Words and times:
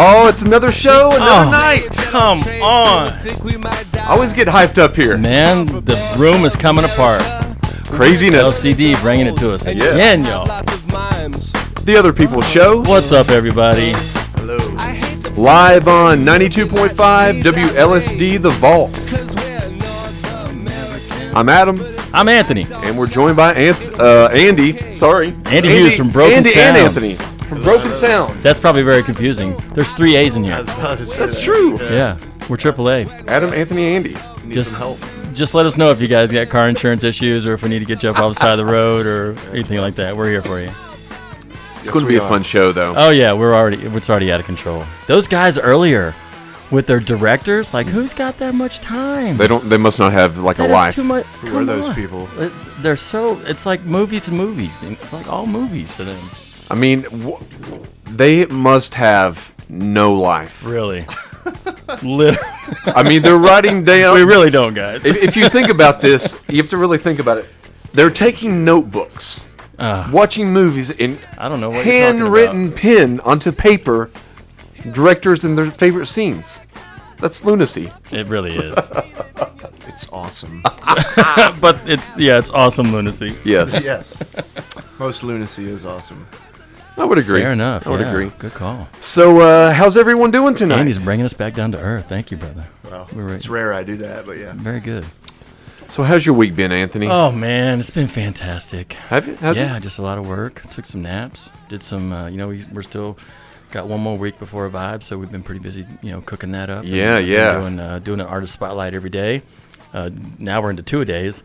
Oh, 0.00 0.28
it's 0.28 0.42
another 0.42 0.70
show, 0.70 1.10
another 1.12 1.46
Oh. 1.46 1.50
night. 1.50 1.88
Come 2.10 2.40
on. 2.62 3.08
I 3.12 4.06
always 4.10 4.32
get 4.32 4.46
hyped 4.46 4.78
up 4.78 4.94
here. 4.94 5.16
Man, 5.18 5.66
the 5.66 5.98
room 6.16 6.44
is 6.44 6.54
coming 6.54 6.84
apart. 6.84 7.22
Craziness. 7.86 8.46
LCD 8.64 8.94
bringing 9.00 9.26
it 9.26 9.36
to 9.38 9.52
us 9.52 9.66
again, 9.66 10.24
y'all. 10.24 10.46
The 11.82 11.96
other 11.98 12.12
people's 12.12 12.48
show. 12.48 12.80
What's 12.82 13.10
up, 13.12 13.28
everybody? 13.30 13.92
Hello. 14.36 14.56
Live 15.36 15.88
on 15.88 16.24
92.5 16.24 17.42
WLSD 17.42 18.36
The 18.40 18.50
Vault. 18.50 18.96
I'm 21.34 21.48
Adam, 21.48 21.80
I'm 22.14 22.28
Anthony. 22.28 22.66
and 22.70 22.96
we're 22.96 23.06
joined 23.06 23.36
by 23.36 23.54
Anth- 23.54 23.98
uh, 23.98 24.28
Andy. 24.28 24.92
Sorry, 24.92 25.34
Andy 25.46 25.68
Hughes 25.70 25.94
from 25.96 26.10
Broken 26.10 26.38
Andy 26.38 26.50
Sound. 26.50 26.76
and 26.76 26.86
Anthony 26.86 27.16
from 27.48 27.62
Broken 27.62 27.94
Sound. 27.94 28.42
That's 28.42 28.58
probably 28.58 28.82
very 28.82 29.02
confusing. 29.02 29.56
There's 29.74 29.92
three 29.92 30.16
A's 30.16 30.36
in 30.36 30.44
I 30.44 30.46
here. 30.48 30.58
was 30.58 30.68
about 30.68 30.98
to 30.98 31.06
say 31.06 31.18
That's 31.18 31.36
that. 31.36 31.42
true. 31.42 31.78
Yeah, 31.80 32.18
we're 32.48 32.56
AAA. 32.56 33.26
Adam, 33.28 33.52
Anthony, 33.52 33.84
Andy. 33.94 34.16
Need 34.44 34.54
Just- 34.54 34.70
some 34.70 34.78
help. 34.78 34.98
Just 35.34 35.54
let 35.54 35.66
us 35.66 35.76
know 35.76 35.90
if 35.90 36.00
you 36.00 36.08
guys 36.08 36.32
got 36.32 36.48
car 36.48 36.68
insurance 36.68 37.04
issues 37.04 37.46
or 37.46 37.52
if 37.52 37.62
we 37.62 37.68
need 37.68 37.78
to 37.78 37.84
get 37.84 38.02
you 38.02 38.10
up 38.10 38.18
off 38.18 38.34
the 38.34 38.40
side 38.40 38.52
of 38.52 38.58
the 38.58 38.64
road 38.64 39.06
or 39.06 39.36
anything 39.52 39.78
like 39.78 39.94
that. 39.94 40.16
We're 40.16 40.28
here 40.30 40.42
for 40.42 40.58
you. 40.60 40.70
It's 41.78 41.88
going 41.90 42.04
to 42.04 42.08
be 42.08 42.16
a 42.16 42.20
fun 42.20 42.42
show, 42.42 42.72
though. 42.72 42.92
Oh 42.96 43.10
yeah, 43.10 43.32
we're 43.34 43.54
already 43.54 43.76
it's 43.84 44.10
already 44.10 44.32
out 44.32 44.40
of 44.40 44.46
control. 44.46 44.84
Those 45.06 45.28
guys 45.28 45.56
earlier 45.56 46.12
with 46.72 46.86
their 46.88 46.98
directors, 46.98 47.72
like 47.72 47.86
who's 47.86 48.12
got 48.12 48.36
that 48.38 48.54
much 48.54 48.80
time? 48.80 49.36
They 49.36 49.46
don't. 49.46 49.68
They 49.68 49.76
must 49.76 50.00
not 50.00 50.12
have 50.12 50.38
like 50.38 50.58
a 50.58 50.62
That 50.62 50.70
is 50.70 50.72
life. 50.72 50.94
too 50.96 51.04
much. 51.04 51.24
Who 51.26 51.48
are 51.48 51.50
come 51.52 51.66
those 51.66 51.88
on. 51.88 51.94
people? 51.94 52.28
It- 52.42 52.52
They're 52.80 52.96
so. 52.96 53.38
It's 53.42 53.64
like 53.64 53.82
movies 53.84 54.26
and 54.26 54.36
movies. 54.36 54.82
It's 54.82 55.12
like 55.12 55.28
all 55.30 55.46
movies 55.46 55.92
for 55.94 56.02
them. 56.04 56.18
I 56.70 56.74
mean, 56.74 57.02
w- 57.02 57.38
they 58.06 58.46
must 58.46 58.94
have 58.94 59.54
no 59.68 60.14
life. 60.14 60.64
Really. 60.64 61.06
Literally. 62.02 62.38
I 62.86 63.02
mean, 63.08 63.22
they're 63.22 63.38
writing 63.38 63.84
down. 63.92 64.14
we 64.14 64.22
really 64.22 64.50
don't, 64.50 64.74
guys. 64.74 65.06
if, 65.06 65.16
if 65.16 65.36
you 65.36 65.48
think 65.48 65.68
about 65.68 66.00
this, 66.00 66.38
you 66.48 66.58
have 66.58 66.70
to 66.70 66.76
really 66.76 66.98
think 66.98 67.18
about 67.20 67.38
it. 67.38 67.46
They're 67.92 68.10
taking 68.10 68.64
notebooks, 68.64 69.48
Uh, 69.78 70.08
watching 70.12 70.52
movies, 70.52 70.90
and 70.90 71.18
I 71.38 71.48
don't 71.48 71.60
know 71.60 71.70
what 71.70 71.86
you're 71.86 71.94
talking 71.94 72.18
handwritten 72.20 72.72
pen 72.72 73.20
onto 73.20 73.50
paper, 73.52 74.10
directors 74.92 75.44
and 75.44 75.56
their 75.56 75.70
favorite 75.70 76.06
scenes. 76.06 76.66
That's 77.18 77.44
lunacy. 77.44 77.90
It 78.12 78.26
really 78.28 78.54
is. 78.56 78.74
It's 79.88 80.06
awesome. 80.12 80.60
but 81.60 81.80
it's 81.86 82.12
yeah, 82.16 82.38
it's 82.38 82.50
awesome 82.50 82.92
lunacy. 82.92 83.34
Yes, 83.42 83.82
yes. 83.84 84.14
Most 84.98 85.22
lunacy 85.24 85.64
is 85.68 85.84
awesome. 85.86 86.24
I 86.98 87.04
would 87.04 87.18
agree. 87.18 87.40
Fair 87.40 87.52
enough. 87.52 87.86
I 87.86 87.90
would 87.90 88.00
yeah. 88.00 88.10
agree. 88.10 88.30
Good 88.38 88.52
call. 88.52 88.88
So, 88.98 89.40
uh, 89.40 89.72
how's 89.72 89.96
everyone 89.96 90.32
doing 90.32 90.54
tonight? 90.54 90.80
Andy's 90.80 90.98
bringing 90.98 91.24
us 91.24 91.32
back 91.32 91.54
down 91.54 91.72
to 91.72 91.78
earth. 91.78 92.08
Thank 92.08 92.30
you, 92.30 92.36
brother. 92.36 92.66
Well, 92.90 93.08
We're 93.12 93.26
right. 93.26 93.36
it's 93.36 93.48
rare 93.48 93.72
I 93.72 93.84
do 93.84 93.96
that, 93.98 94.26
but 94.26 94.38
yeah. 94.38 94.52
Very 94.54 94.80
good. 94.80 95.06
So, 95.88 96.02
how's 96.02 96.26
your 96.26 96.34
week 96.34 96.56
been, 96.56 96.72
Anthony? 96.72 97.06
Oh 97.06 97.30
man, 97.30 97.80
it's 97.80 97.90
been 97.90 98.08
fantastic. 98.08 98.94
have 98.94 99.28
you? 99.28 99.36
Has 99.36 99.56
yeah, 99.56 99.76
it? 99.76 99.82
just 99.82 99.98
a 99.98 100.02
lot 100.02 100.18
of 100.18 100.28
work. 100.28 100.60
Took 100.70 100.86
some 100.86 101.02
naps. 101.02 101.50
Did 101.68 101.82
some. 101.82 102.12
Uh, 102.12 102.28
you 102.28 102.36
know, 102.36 102.48
we, 102.48 102.64
we're 102.72 102.82
still 102.82 103.16
got 103.70 103.86
one 103.86 104.00
more 104.00 104.18
week 104.18 104.38
before 104.38 104.66
a 104.66 104.70
vibe, 104.70 105.02
so 105.02 105.16
we've 105.16 105.30
been 105.30 105.42
pretty 105.42 105.60
busy. 105.60 105.86
You 106.02 106.10
know, 106.10 106.20
cooking 106.20 106.52
that 106.52 106.68
up. 106.68 106.84
Yeah, 106.84 107.20
been 107.20 107.28
yeah. 107.28 107.60
Doing 107.60 107.80
uh, 107.80 107.98
doing 108.00 108.20
an 108.20 108.26
artist 108.26 108.52
spotlight 108.52 108.92
every 108.92 109.10
day. 109.10 109.42
Uh, 109.94 110.10
now 110.38 110.60
we're 110.60 110.70
into 110.70 110.82
two 110.82 111.00
a 111.00 111.04
days, 111.04 111.42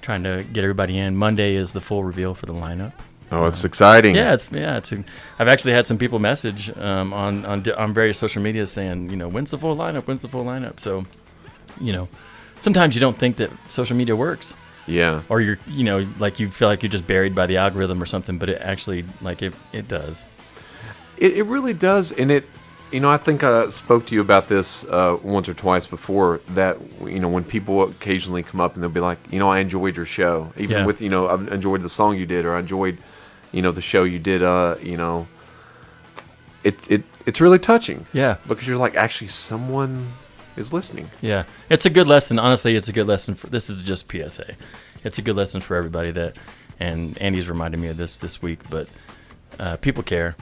trying 0.00 0.24
to 0.24 0.44
get 0.52 0.64
everybody 0.64 0.98
in. 0.98 1.16
Monday 1.16 1.54
is 1.54 1.72
the 1.72 1.80
full 1.80 2.02
reveal 2.02 2.34
for 2.34 2.46
the 2.46 2.54
lineup. 2.54 2.92
Oh, 3.32 3.46
it's 3.46 3.64
exciting. 3.64 4.14
Yeah, 4.14 4.34
it's 4.34 4.50
yeah. 4.52 4.76
It's. 4.78 4.92
I've 5.38 5.48
actually 5.48 5.72
had 5.72 5.86
some 5.86 5.98
people 5.98 6.18
message 6.18 6.70
um, 6.78 7.12
on 7.12 7.44
on 7.44 7.68
on 7.72 7.92
various 7.92 8.18
social 8.18 8.40
media 8.42 8.66
saying, 8.66 9.10
you 9.10 9.16
know, 9.16 9.28
when's 9.28 9.50
the 9.50 9.58
full 9.58 9.76
lineup? 9.76 10.06
When's 10.06 10.22
the 10.22 10.28
full 10.28 10.44
lineup? 10.44 10.78
So, 10.78 11.04
you 11.80 11.92
know, 11.92 12.08
sometimes 12.60 12.94
you 12.94 13.00
don't 13.00 13.16
think 13.18 13.36
that 13.36 13.50
social 13.68 13.96
media 13.96 14.14
works 14.14 14.54
Yeah. 14.86 15.22
or 15.28 15.40
you're 15.40 15.58
you 15.66 15.82
know 15.84 16.06
like 16.18 16.38
you 16.40 16.48
feel 16.50 16.68
like 16.68 16.82
you're 16.84 16.92
just 16.92 17.06
buried 17.06 17.34
by 17.34 17.46
the 17.46 17.56
algorithm 17.56 18.00
or 18.02 18.06
something 18.06 18.38
but 18.38 18.48
it 18.48 18.62
actually 18.62 19.04
like 19.20 19.42
it, 19.42 19.52
it 19.72 19.88
does 19.88 20.24
It, 21.18 21.32
it 21.38 21.42
really 21.44 21.74
does, 21.74 22.12
and 22.12 22.30
it. 22.30 22.44
You 22.92 23.00
know, 23.00 23.10
I 23.10 23.16
think 23.18 23.42
I 23.42 23.68
spoke 23.70 24.06
to 24.06 24.14
you 24.14 24.20
about 24.20 24.46
this 24.46 24.84
uh, 24.84 25.18
once 25.24 25.48
or 25.48 25.54
twice 25.54 25.88
before. 25.88 26.40
That 26.54 26.78
you 27.04 27.18
know, 27.18 27.28
when 27.28 27.42
people 27.42 27.82
occasionally 27.82 28.44
come 28.44 28.60
up 28.60 28.74
and 28.74 28.82
they'll 28.82 28.88
be 28.90 29.00
like, 29.00 29.18
you 29.32 29.40
know, 29.40 29.50
I 29.50 29.58
enjoyed 29.58 29.96
your 29.96 30.06
show, 30.06 30.52
even 30.56 30.76
Yeah. 30.76 30.86
with 30.86 31.02
you 31.02 31.08
know, 31.08 31.26
I 31.26 31.34
enjoyed 31.52 31.82
the 31.82 31.88
song 31.88 32.16
you 32.16 32.26
did, 32.26 32.44
or 32.44 32.54
I 32.54 32.60
enjoyed, 32.60 32.98
you 33.52 33.62
know, 33.62 33.72
the 33.72 33.80
show 33.82 34.04
you 34.04 34.18
did. 34.18 34.42
Uh, 34.42 34.76
you 34.82 34.96
know, 34.96 35.26
it 36.64 36.90
it 36.90 37.04
it's 37.26 37.40
really 37.40 37.58
touching. 37.58 38.06
yeah 38.12 38.36
because 38.46 38.66
you're 38.66 38.78
like, 38.78 38.96
actually, 38.96 39.28
someone 39.28 40.06
is 40.56 40.72
listening. 40.72 41.10
yeah 41.20 41.44
it's 41.68 41.84
a 41.84 41.90
good 41.90 42.06
lesson 42.08 42.38
honestly 42.38 42.76
it's 42.76 42.88
a 42.88 42.92
good 42.92 43.06
lesson 43.06 43.34
for 43.34 43.46
this 43.48 43.68
is 43.68 43.82
just 43.82 44.10
psa 44.10 44.54
it's 45.04 45.18
a 45.18 45.22
good 45.22 45.36
lesson 45.36 45.60
for 45.60 45.76
everybody 45.76 46.10
that 46.10 46.34
and 46.80 47.18
andy's 47.20 47.46
reminded 47.50 47.78
me 47.78 47.88
of 47.88 47.98
this 47.98 48.16
this 48.16 48.40
week 48.40 48.58
but 48.70 48.88
uh, 49.60 49.76
people 49.76 50.02
care 50.02 50.34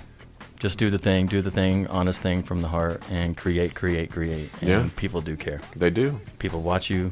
just 0.60 0.78
do 0.78 0.88
the 0.88 0.98
thing 0.98 1.26
do 1.26 1.42
the 1.42 1.50
thing 1.50 1.88
honest 1.88 2.22
thing 2.22 2.44
from 2.44 2.62
the 2.62 2.68
heart 2.68 3.02
and 3.10 3.36
create 3.36 3.74
create 3.74 4.08
create 4.12 4.48
and 4.60 4.68
Yeah. 4.70 4.88
people 4.94 5.20
do 5.20 5.34
care 5.36 5.60
They 5.74 5.90
do. 5.90 6.20
people 6.38 6.62
watch 6.62 6.88
you 6.90 7.10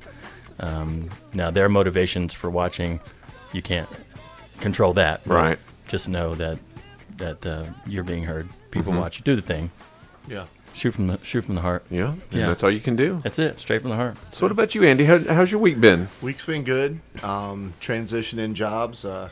um, 0.60 1.10
now 1.34 1.50
their 1.50 1.68
motivations 1.68 2.32
for 2.32 2.50
watching 2.50 3.00
you 3.52 3.62
can't 3.62 3.88
control 4.60 4.92
that 4.92 5.22
Right. 5.26 5.58
Just 5.92 6.08
know 6.08 6.34
that 6.34 6.58
that 7.18 7.44
uh, 7.46 7.64
you're 7.86 8.02
being 8.02 8.24
heard 8.24 8.48
people 8.70 8.92
Mhm. 8.94 8.98
watch 9.00 9.18
you 9.18 9.22
do 9.24 9.36
the 9.36 9.42
thing 9.42 9.70
Yeah. 10.26 10.46
shoot 10.72 10.92
from 10.94 11.06
the 11.06 11.18
shoot 11.22 11.44
from 11.44 11.54
the 11.54 11.60
heart 11.60 11.84
Yeah, 11.90 12.14
Yeah. 12.30 12.46
that's 12.46 12.62
all 12.64 12.70
you 12.70 12.80
can 12.80 12.96
do. 12.96 13.20
that's 13.22 13.38
it 13.38 13.60
straight 13.60 13.82
from 13.82 13.90
the 13.90 13.96
heart 13.96 14.16
So, 14.32 14.40
what 14.46 14.50
about 14.50 14.74
you, 14.74 14.82
Andy? 14.84 15.04
How, 15.04 15.18
how's 15.18 15.52
your 15.52 15.60
week 15.60 15.78
been? 15.80 16.08
Week's 16.22 16.46
been 16.46 16.64
good. 16.64 16.98
Um, 17.22 17.74
transitioning 17.80 18.54
jobs. 18.54 19.04
Uh, 19.04 19.28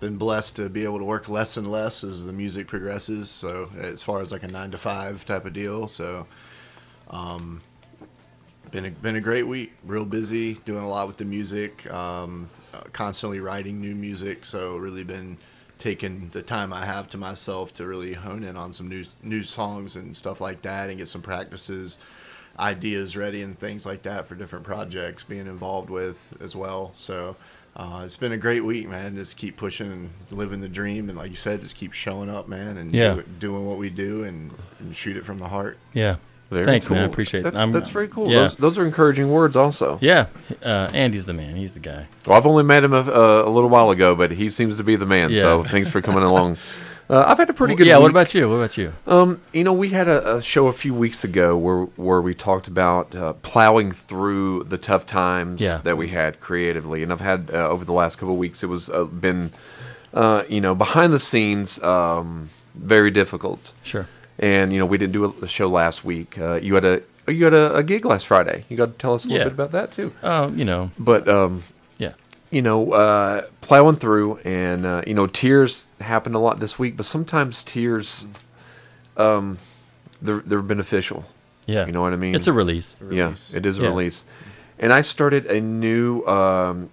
been 0.00 0.18
blessed 0.18 0.56
to 0.56 0.68
be 0.68 0.84
able 0.84 0.98
to 0.98 1.04
work 1.04 1.30
less 1.30 1.56
and 1.56 1.66
less 1.66 2.04
as 2.04 2.26
the 2.26 2.32
music 2.32 2.66
progresses. 2.66 3.30
So 3.30 3.70
as 3.80 4.02
far 4.02 4.20
as 4.20 4.30
like 4.30 4.42
a 4.42 4.48
nine 4.48 4.70
to 4.72 4.78
five 4.78 5.24
type 5.24 5.46
of 5.46 5.54
deal. 5.54 5.88
So, 5.88 6.26
um, 7.08 7.62
been 8.70 8.84
a, 8.84 8.90
been 8.90 9.16
a 9.16 9.20
great 9.22 9.46
week. 9.46 9.72
Real 9.86 10.04
busy, 10.04 10.54
doing 10.66 10.84
a 10.84 10.88
lot 10.88 11.06
with 11.06 11.16
the 11.16 11.24
music. 11.24 11.90
Um, 11.90 12.50
uh, 12.74 12.80
constantly 12.92 13.40
writing 13.40 13.80
new 13.80 13.94
music. 13.94 14.44
So 14.44 14.76
really 14.76 15.04
been 15.04 15.38
taking 15.84 16.30
the 16.32 16.40
time 16.40 16.72
I 16.72 16.86
have 16.86 17.10
to 17.10 17.18
myself 17.18 17.74
to 17.74 17.86
really 17.86 18.14
hone 18.14 18.42
in 18.42 18.56
on 18.56 18.72
some 18.72 18.88
new 18.88 19.04
new 19.22 19.42
songs 19.42 19.96
and 19.96 20.16
stuff 20.16 20.40
like 20.40 20.62
that, 20.62 20.88
and 20.88 20.96
get 20.96 21.08
some 21.08 21.20
practices 21.20 21.98
ideas 22.58 23.16
ready 23.16 23.42
and 23.42 23.58
things 23.58 23.84
like 23.84 24.02
that 24.04 24.26
for 24.26 24.34
different 24.34 24.64
projects 24.64 25.22
being 25.24 25.46
involved 25.46 25.90
with 25.90 26.34
as 26.40 26.54
well. 26.56 26.92
So 26.94 27.36
uh, 27.76 28.02
it's 28.04 28.16
been 28.16 28.32
a 28.32 28.36
great 28.38 28.64
week, 28.64 28.88
man. 28.88 29.14
Just 29.16 29.36
keep 29.36 29.56
pushing 29.56 29.90
and 29.92 30.10
living 30.30 30.60
the 30.62 30.68
dream, 30.68 31.08
and 31.10 31.18
like 31.18 31.30
you 31.30 31.36
said, 31.36 31.60
just 31.60 31.76
keep 31.76 31.92
showing 31.92 32.30
up, 32.30 32.48
man, 32.48 32.78
and 32.78 32.94
Yeah. 32.94 33.14
do 33.16 33.22
doing 33.40 33.66
what 33.66 33.76
we 33.76 33.90
do 33.90 34.24
and, 34.24 34.52
and 34.78 34.96
shoot 34.96 35.16
it 35.18 35.24
from 35.24 35.38
the 35.38 35.48
heart. 35.48 35.76
yeah 35.92 36.16
Very 36.62 36.64
Thanks, 36.72 36.88
man. 36.90 37.00
I 37.00 37.02
cool. 37.04 37.12
appreciate 37.12 37.40
it. 37.40 37.44
that's, 37.44 37.58
I'm- 37.60 37.72
That's 37.72 37.88
very 37.90 38.08
cool. 38.08 38.30
yeah. 38.30 38.40
Those, 38.40 38.56
those 38.56 38.78
are 38.78 38.84
encouraging 38.86 39.30
words, 39.30 39.56
also. 39.56 39.98
yeah 40.00 40.26
uh, 40.64 40.90
andy's 40.92 41.26
the 41.26 41.32
man 41.34 41.56
he's 41.56 41.74
the 41.74 41.80
guy 41.80 42.06
Well, 42.26 42.36
I've 42.38 42.46
only 42.46 42.62
met 42.64 42.84
him 42.84 42.92
a, 42.94 42.98
uh, 43.00 43.42
a 43.46 43.50
little 43.50 43.70
while 43.70 43.90
ago, 43.90 44.14
but 44.14 44.30
he 44.32 44.48
seems 44.48 44.76
to 44.78 44.84
be 44.84 44.96
the 44.96 45.06
man. 45.06 45.34
So 45.36 45.62
thanks 45.64 45.90
for 45.90 46.00
coming 46.00 46.22
along. 46.32 46.56
Uh, 47.10 47.22
I've 47.26 47.36
had 47.36 47.50
a 47.50 47.52
pretty 47.52 47.74
good. 47.74 47.86
yeah 47.86 47.98
what 47.98 48.10
about 48.10 48.34
you 48.34 48.48
what 48.48 48.54
about 48.54 48.78
you 48.78 48.90
Um, 49.06 49.42
you 49.52 49.62
know, 49.62 49.74
we 49.74 49.90
had 49.90 50.08
a, 50.08 50.36
a 50.36 50.42
show 50.42 50.68
a 50.68 50.72
few 50.72 50.94
weeks 50.94 51.22
ago 51.22 51.54
where 51.54 51.82
where 51.96 52.22
we 52.22 52.32
talked 52.32 52.66
about 52.66 53.14
uh, 53.14 53.34
plowing 53.34 53.92
through 53.92 54.64
the 54.64 54.78
tough 54.78 55.04
times 55.04 55.60
Yeah. 55.60 55.78
that 55.84 55.98
we 55.98 56.08
had 56.08 56.40
creatively, 56.40 57.02
and 57.02 57.12
I've 57.12 57.20
had 57.20 57.50
uh, 57.52 57.68
over 57.68 57.84
the 57.84 57.92
last 57.92 58.16
couple 58.16 58.32
of 58.32 58.38
weeks. 58.40 58.62
It 58.62 58.68
was 58.70 58.88
uh, 58.88 59.04
been, 59.04 59.52
uh, 60.14 60.44
you 60.48 60.62
know, 60.62 60.74
behind 60.74 61.12
the 61.12 61.18
scenes, 61.18 61.78
um, 61.82 62.48
very 62.74 63.10
difficult. 63.10 63.74
sure 63.82 64.06
And 64.38 64.72
you 64.72 64.78
know, 64.78 64.86
we 64.86 64.98
didn't 64.98 65.12
do 65.12 65.24
a, 65.26 65.44
a 65.44 65.46
show 65.46 65.68
last 65.68 66.04
week. 66.04 66.38
Uh, 66.38 66.54
you 66.62 66.74
had 66.74 66.84
a 66.84 67.02
you 67.28 67.44
had 67.44 67.54
a, 67.54 67.74
a 67.76 67.82
gig 67.82 68.04
last 68.04 68.26
Friday. 68.26 68.64
You 68.68 68.76
got 68.76 68.86
to 68.86 68.98
tell 68.98 69.14
us 69.14 69.24
a 69.24 69.28
little 69.28 69.38
Yeah. 69.38 69.44
bit 69.44 69.52
about 69.52 69.72
that 69.72 69.92
too. 69.92 70.12
oh 70.22 70.48
you 70.48 70.64
know 70.64 70.90
But 70.98 71.28
um, 71.28 71.62
yeah 71.98 72.12
you 72.50 72.62
know, 72.62 72.92
uh, 72.92 73.42
plowing 73.62 73.96
through, 73.96 74.36
and 74.44 74.86
uh, 74.86 75.02
you 75.06 75.14
know, 75.14 75.26
tears 75.26 75.88
happened 76.00 76.36
a 76.36 76.38
lot 76.38 76.60
this 76.60 76.78
week. 76.78 76.96
But 76.96 77.04
sometimes 77.04 77.64
tears, 77.64 78.28
um, 79.16 79.58
they're 80.22 80.40
they're 80.46 80.62
beneficial. 80.62 81.24
yeah 81.66 81.86
You 81.86 81.92
know 81.92 82.00
what 82.02 82.12
I 82.12 82.16
mean? 82.16 82.34
it's 82.34 82.46
a 82.46 82.52
release 82.52 82.96
yeah, 83.10 83.34
it 83.52 83.66
is 83.66 83.78
a 83.78 83.82
Yeah. 83.82 83.88
release. 83.88 84.24
And 84.78 84.92
I 84.92 85.00
started 85.02 85.46
a 85.46 85.60
new 85.60 86.24
um, 86.26 86.90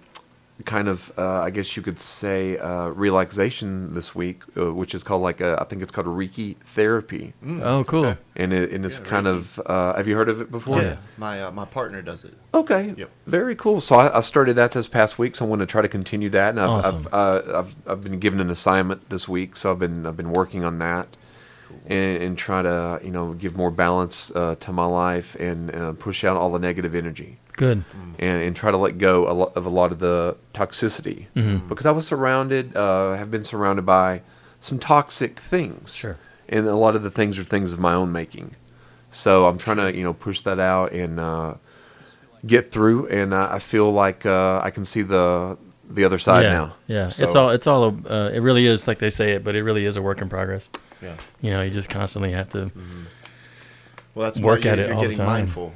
kind 0.64 0.88
of, 0.88 1.12
uh, 1.18 1.40
I 1.40 1.50
guess 1.50 1.76
you 1.76 1.82
could 1.82 1.98
say, 1.98 2.58
uh, 2.58 2.88
relaxation 2.88 3.94
this 3.94 4.14
week, 4.14 4.42
uh, 4.56 4.72
which 4.72 4.94
is 4.94 5.02
called 5.02 5.22
like 5.22 5.40
a, 5.40 5.58
I 5.60 5.64
think 5.64 5.82
it's 5.82 5.90
called 5.92 6.06
Reiki 6.06 6.56
therapy, 6.58 7.32
Oh, 7.62 7.84
cool. 7.84 8.06
okay. 8.06 8.20
and 8.36 8.52
it 8.52 8.70
and 8.72 8.84
it's 8.86 8.98
Yeah, 9.00 9.06
kind 9.06 9.26
Reiki. 9.26 9.30
of. 9.34 9.60
Uh, 9.66 9.94
have 9.94 10.06
you 10.08 10.16
heard 10.16 10.28
of 10.28 10.40
it 10.40 10.50
before? 10.50 10.80
Yeah. 10.82 10.96
My 11.18 11.42
uh, 11.42 11.50
my 11.50 11.64
partner 11.64 12.02
does 12.02 12.24
it. 12.24 12.34
Okay. 12.54 12.94
Yep. 12.96 13.10
Very 13.26 13.56
cool. 13.56 13.80
So 13.80 13.96
I, 13.96 14.18
I 14.18 14.20
started 14.20 14.56
that 14.56 14.72
this 14.72 14.86
past 14.88 15.18
week, 15.18 15.36
so 15.36 15.44
I 15.44 15.48
want 15.48 15.60
to 15.60 15.66
try 15.66 15.82
to 15.82 15.88
continue 15.88 16.28
that. 16.30 16.50
And 16.50 16.60
I've 16.60 16.70
Awesome. 16.70 17.06
I've, 17.12 17.14
uh, 17.14 17.58
I've 17.58 17.76
I've 17.86 18.00
been 18.02 18.18
given 18.18 18.40
an 18.40 18.50
assignment 18.50 19.08
this 19.10 19.28
week, 19.28 19.56
so 19.56 19.70
I've 19.72 19.78
been 19.78 20.06
I've 20.06 20.16
been 20.16 20.32
working 20.32 20.64
on 20.64 20.78
that, 20.78 21.08
and, 21.86 22.22
and 22.22 22.38
try 22.38 22.62
to 22.62 23.00
you 23.02 23.10
know 23.10 23.32
give 23.34 23.56
more 23.56 23.70
balance 23.70 24.30
uh, 24.34 24.54
to 24.60 24.72
my 24.72 24.84
life 24.84 25.34
and 25.36 25.74
uh, 25.74 25.92
push 25.94 26.24
out 26.24 26.36
all 26.36 26.50
the 26.52 26.58
negative 26.58 26.94
energy. 26.94 27.38
Good. 27.56 27.84
and, 28.18 28.42
and 28.42 28.56
try 28.56 28.70
to 28.70 28.76
let 28.76 28.98
go 28.98 29.28
a 29.30 29.34
lot 29.34 29.52
of 29.56 29.66
a 29.66 29.68
lot 29.68 29.92
of 29.92 29.98
the 29.98 30.36
toxicity 30.54 31.26
Mhm. 31.36 31.68
because 31.68 31.86
I 31.86 31.90
was 31.90 32.06
surrounded, 32.06 32.74
uh, 32.76 33.14
have 33.14 33.30
been 33.30 33.44
surrounded 33.44 33.84
by 33.86 34.22
some 34.60 34.78
toxic 34.78 35.38
things. 35.38 35.94
Sure. 35.94 36.16
And 36.48 36.66
a 36.66 36.76
lot 36.76 36.96
of 36.96 37.02
the 37.02 37.10
things 37.10 37.38
are 37.38 37.44
things 37.44 37.72
of 37.72 37.78
my 37.78 37.92
own 37.94 38.10
making. 38.12 38.56
So 39.10 39.46
I'm 39.46 39.58
trying 39.58 39.76
to 39.78 39.94
you 39.96 40.02
know 40.02 40.12
push 40.14 40.40
that 40.42 40.58
out 40.58 40.92
and 40.92 41.20
uh, 41.20 41.54
get 42.46 42.70
through, 42.70 43.06
and 43.08 43.34
uh, 43.34 43.48
I 43.50 43.58
feel 43.58 43.92
like 43.92 44.24
uh, 44.26 44.60
I 44.62 44.70
can 44.70 44.84
see 44.84 45.02
the 45.02 45.56
the 45.90 46.04
other 46.04 46.18
side 46.18 46.44
yeah. 46.44 46.52
now. 46.52 46.72
Yeah. 46.86 47.08
So- 47.10 47.24
It's 47.24 47.34
all. 47.34 47.50
It's 47.50 47.66
all. 47.66 47.84
A, 47.84 47.88
uh, 48.08 48.30
it 48.32 48.40
really 48.40 48.64
is 48.66 48.88
like 48.88 48.98
they 48.98 49.10
say 49.10 49.32
it, 49.32 49.44
but 49.44 49.54
it 49.54 49.62
really 49.62 49.84
is 49.84 49.96
a 49.98 50.02
work 50.02 50.22
in 50.22 50.28
progress. 50.30 50.70
Yeah. 51.02 51.16
You 51.42 51.50
know, 51.50 51.60
you 51.62 51.70
just 51.70 51.90
constantly 51.90 52.32
have 52.32 52.48
to. 52.50 52.70
Well, 54.14 54.26
that's 54.26 54.38
Work 54.38 54.64
where 54.64 54.72
at 54.72 54.78
you're, 54.78 54.86
it 54.86 54.88
you're 54.88 54.96
all 54.96 55.08
the 55.08 55.14
time. 55.16 55.26
mindful. 55.26 55.74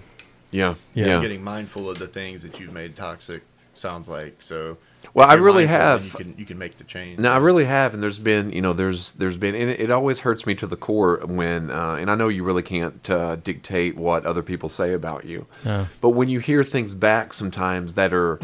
Yeah. 0.50 0.74
Yeah. 0.94 1.06
Yeah. 1.06 1.20
Getting 1.20 1.42
mindful 1.42 1.90
of 1.90 1.98
the 1.98 2.06
things 2.06 2.42
that 2.42 2.58
you've 2.60 2.72
made 2.72 2.96
toxic. 2.96 3.42
Sounds 3.74 4.08
like 4.08 4.40
so. 4.40 4.78
Well, 5.12 5.28
I 5.28 5.34
really 5.34 5.66
have. 5.66 6.04
You 6.04 6.10
can 6.10 6.34
you 6.38 6.46
can 6.46 6.56
make 6.56 6.78
the 6.78 6.84
change. 6.84 7.18
No, 7.18 7.30
I 7.30 7.36
really 7.36 7.66
have, 7.66 7.92
and 7.92 8.02
there's 8.02 8.18
been, 8.18 8.50
you 8.52 8.62
know, 8.62 8.72
there's 8.72 9.12
there's 9.12 9.36
been, 9.36 9.54
and 9.54 9.70
it, 9.70 9.80
it 9.80 9.90
always 9.90 10.20
hurts 10.20 10.46
me 10.46 10.54
to 10.54 10.66
the 10.66 10.76
core 10.76 11.18
when, 11.26 11.70
uh, 11.70 11.96
and 11.96 12.10
I 12.10 12.14
know 12.14 12.28
you 12.28 12.42
really 12.42 12.62
can't 12.62 13.08
uh, 13.10 13.36
dictate 13.36 13.96
what 13.96 14.24
other 14.24 14.42
people 14.42 14.70
say 14.70 14.94
about 14.94 15.26
you, 15.26 15.46
No. 15.62 15.88
but 16.00 16.10
when 16.10 16.30
you 16.30 16.40
hear 16.40 16.64
things 16.64 16.94
back 16.94 17.34
sometimes 17.34 17.92
that 17.94 18.14
are 18.14 18.40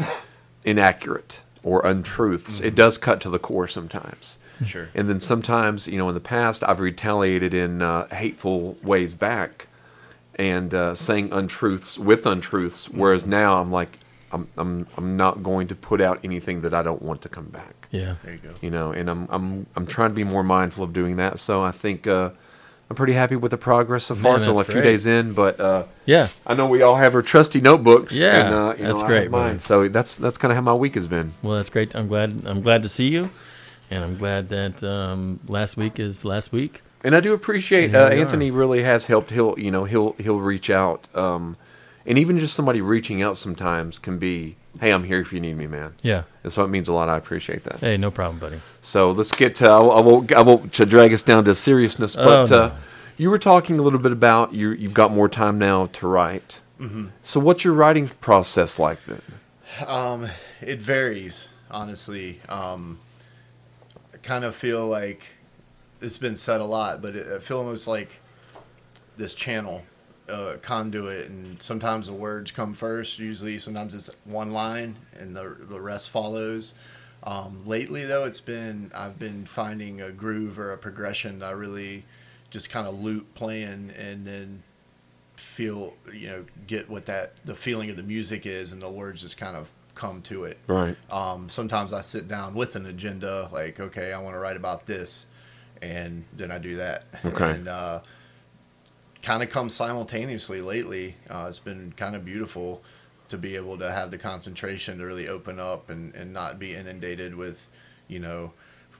inaccurate 0.63 1.41
or 1.63 1.85
untruths, 1.85 2.59
it 2.59 2.75
does 2.75 2.97
cut 2.97 3.19
to 3.21 3.29
the 3.29 3.39
core 3.39 3.67
sometimes. 3.67 4.37
Sure. 4.65 4.89
And 4.93 5.09
then 5.09 5.19
sometimes, 5.19 5.87
you 5.87 5.97
know, 5.97 6.07
in 6.09 6.13
the 6.13 6.21
past, 6.21 6.63
I've 6.63 6.79
retaliated 6.79 7.53
in 7.53 7.81
uh, 7.81 8.07
hateful 8.13 8.77
ways 8.83 9.13
back 9.13 9.67
and 10.35 10.73
uh, 10.73 10.95
saying 10.95 11.29
untruths 11.31 11.97
with 11.99 12.25
untruths, 12.25 12.89
whereas 12.89 13.27
now 13.27 13.61
I'm 13.61 13.71
like, 13.71 13.97
I'm, 14.31 14.47
I'm, 14.57 14.87
I'm 14.97 15.15
not 15.15 15.43
going 15.43 15.67
to 15.67 15.75
put 15.75 16.01
out 16.01 16.19
anything 16.23 16.61
that 16.61 16.73
I 16.73 16.81
don't 16.81 17.03
want 17.03 17.21
to 17.21 17.29
come 17.29 17.45
back 17.45 17.87
Yeah. 17.91 18.15
There 18.23 18.33
you 18.33 18.39
go. 18.39 18.53
you 18.61 18.71
know, 18.71 18.91
and 18.91 19.07
I'm 19.09 19.27
I'm 19.29 19.65
I'm 19.75 19.85
trying 19.85 20.09
to 20.09 20.15
be 20.15 20.23
more 20.23 20.43
mindful 20.43 20.83
of 20.83 20.91
doing 20.91 21.17
that. 21.17 21.37
So 21.37 21.63
I 21.63 21.69
think 21.71 22.07
uh, 22.07 22.31
I'm 22.89 22.95
pretty 22.95 23.13
happy 23.13 23.35
with 23.35 23.51
the 23.51 23.57
progress 23.59 24.05
so 24.05 24.15
far. 24.15 24.31
Man, 24.33 24.39
it's 24.41 24.47
only 24.47 24.61
a 24.61 24.65
few 24.65 24.81
days 24.81 25.05
in, 25.05 25.33
but 25.33 25.59
uh, 25.59 25.83
Yeah. 26.05 26.29
I 26.47 26.55
know 26.55 26.67
we 26.67 26.81
all 26.81 26.95
have 26.95 27.13
our 27.13 27.21
trusty 27.21 27.61
notebooks. 27.61 28.15
Yeah, 28.15 28.45
and, 28.45 28.55
uh, 28.55 28.75
you 28.77 28.85
that's 28.85 29.01
know, 29.01 29.07
great, 29.07 29.29
mine. 29.29 29.59
So 29.59 29.87
that's 29.87 30.17
that's 30.17 30.37
kind 30.39 30.51
of 30.51 30.55
how 30.55 30.61
my 30.61 30.73
week 30.73 30.95
has 30.95 31.07
been. 31.07 31.33
Well, 31.43 31.57
that's 31.57 31.69
great. 31.69 31.95
I'm 31.95 32.07
glad. 32.07 32.41
I'm 32.45 32.61
glad 32.63 32.81
to 32.81 32.89
see 32.89 33.09
you, 33.09 33.29
and 33.91 34.03
I'm 34.03 34.17
glad 34.17 34.49
that 34.49 34.83
um, 34.83 35.39
last 35.47 35.77
week 35.77 35.99
is 35.99 36.25
last 36.25 36.51
week. 36.51 36.81
And 37.03 37.15
I 37.15 37.19
do 37.19 37.33
appreciate 37.33 37.93
uh, 37.93 38.09
we 38.11 38.21
Anthony. 38.21 38.51
Really 38.51 38.83
has 38.83 39.07
helped. 39.07 39.31
He'll 39.31 39.57
you 39.59 39.71
know 39.71 39.83
he'll 39.85 40.13
he'll 40.13 40.39
reach 40.39 40.69
out, 40.69 41.13
um, 41.15 41.57
and 42.05 42.17
even 42.17 42.39
just 42.39 42.53
somebody 42.55 42.79
reaching 42.81 43.21
out 43.21 43.37
sometimes 43.37 43.99
can 43.99 44.17
be, 44.17 44.55
hey, 44.79 44.91
I'm 44.91 45.03
here 45.03 45.19
if 45.19 45.33
you 45.33 45.39
need 45.41 45.57
me, 45.57 45.67
man. 45.67 45.95
Yeah. 46.01 46.23
And 46.43 46.53
so 46.53 46.63
it 46.63 46.69
means 46.69 46.87
a 46.87 46.93
lot. 46.93 47.09
I 47.09 47.17
appreciate 47.17 47.65
that. 47.65 47.79
Hey, 47.79 47.97
no 47.97 48.09
problem, 48.09 48.39
buddy. 48.39 48.59
So 48.81 49.11
let's 49.11 49.31
get 49.33 49.55
to. 49.55 49.69
I 49.69 49.79
won't, 49.79 49.93
I 49.97 50.01
won't, 50.01 50.31
I 50.33 50.41
won't 50.41 50.73
to 50.73 50.85
drag 50.85 51.13
us 51.13 51.23
down 51.23 51.43
to 51.45 51.55
seriousness, 51.55 52.15
but 52.15 52.51
Oh, 52.51 52.55
no. 52.55 52.61
uh, 52.63 52.75
you 53.17 53.29
were 53.29 53.37
talking 53.39 53.79
a 53.79 53.81
little 53.81 53.99
bit 53.99 54.11
about 54.11 54.53
you. 54.53 54.71
You've 54.71 54.93
got 54.93 55.11
more 55.11 55.27
time 55.29 55.59
now 55.59 55.87
to 55.87 56.07
write. 56.07 56.61
Mm-hmm. 56.79 57.07
So 57.21 57.39
what's 57.39 57.63
your 57.63 57.73
writing 57.73 58.07
process 58.21 58.79
like 58.79 58.99
then? 59.05 59.21
Um, 59.87 60.27
it 60.61 60.81
varies, 60.81 61.47
honestly. 61.69 62.39
Um, 62.49 62.99
I 64.13 64.17
kind 64.17 64.43
of 64.43 64.55
feel 64.55 64.87
like 64.87 65.27
it's 66.03 66.17
been 66.17 66.35
said 66.35 66.61
a 66.61 66.65
lot, 66.65 67.01
but 67.01 67.15
it, 67.15 67.27
I 67.33 67.39
feel 67.39 67.57
almost 67.59 67.87
like 67.87 68.09
this 69.17 69.33
channel, 69.33 69.81
uh, 70.29 70.55
conduit, 70.61 71.29
and 71.29 71.61
sometimes 71.61 72.07
the 72.07 72.13
words 72.13 72.51
come 72.51 72.73
first. 72.73 73.19
Usually, 73.19 73.57
sometimes 73.59 73.93
it's 73.93 74.09
one 74.25 74.51
line, 74.51 74.95
and 75.19 75.35
the 75.35 75.55
the 75.69 75.79
rest 75.79 76.09
follows. 76.09 76.73
Um, 77.23 77.61
lately, 77.65 78.05
though, 78.05 78.25
it's 78.25 78.41
been 78.41 78.91
I've 78.93 79.17
been 79.17 79.45
finding 79.45 80.01
a 80.01 80.11
groove 80.11 80.59
or 80.59 80.73
a 80.73 80.77
progression 80.77 81.39
that 81.39 81.47
I 81.47 81.51
really 81.51 82.03
just 82.49 82.69
kind 82.69 82.87
of 82.87 82.99
loop 82.99 83.33
playing, 83.33 83.91
and 83.97 84.27
then 84.27 84.61
feel 85.35 85.93
you 86.13 86.27
know 86.27 86.45
get 86.67 86.89
what 86.89 87.05
that 87.05 87.33
the 87.45 87.55
feeling 87.55 87.89
of 87.89 87.95
the 87.95 88.03
music 88.03 88.45
is 88.45 88.71
and 88.71 88.81
the 88.81 88.89
words 88.89 89.21
just 89.21 89.37
kind 89.37 89.55
of 89.55 89.69
come 89.95 90.21
to 90.21 90.45
it 90.45 90.57
Right. 90.67 90.95
um, 91.11 91.49
sometimes 91.49 91.91
i 91.91 92.01
sit 92.01 92.27
down 92.27 92.53
with 92.53 92.75
an 92.75 92.85
agenda 92.85 93.49
like 93.51 93.79
okay 93.79 94.13
i 94.13 94.19
want 94.19 94.35
to 94.35 94.39
write 94.39 94.55
about 94.55 94.85
this 94.85 95.25
and 95.83 96.23
then 96.33 96.49
i 96.51 96.57
do 96.57 96.75
that 96.77 97.03
Okay. 97.25 97.51
and 97.51 97.67
uh, 97.67 97.99
kind 99.21 99.43
of 99.43 99.49
comes 99.49 99.73
simultaneously 99.73 100.61
lately 100.61 101.15
uh, 101.29 101.45
it's 101.49 101.59
been 101.59 101.93
kind 101.97 102.15
of 102.15 102.23
beautiful 102.25 102.81
to 103.29 103.37
be 103.37 103.55
able 103.55 103.77
to 103.77 103.91
have 103.91 104.11
the 104.11 104.17
concentration 104.17 104.97
to 104.99 105.05
really 105.05 105.27
open 105.27 105.59
up 105.59 105.89
and, 105.89 106.13
and 106.15 106.31
not 106.33 106.59
be 106.59 106.73
inundated 106.75 107.35
with 107.35 107.69
you 108.07 108.19
know 108.19 108.51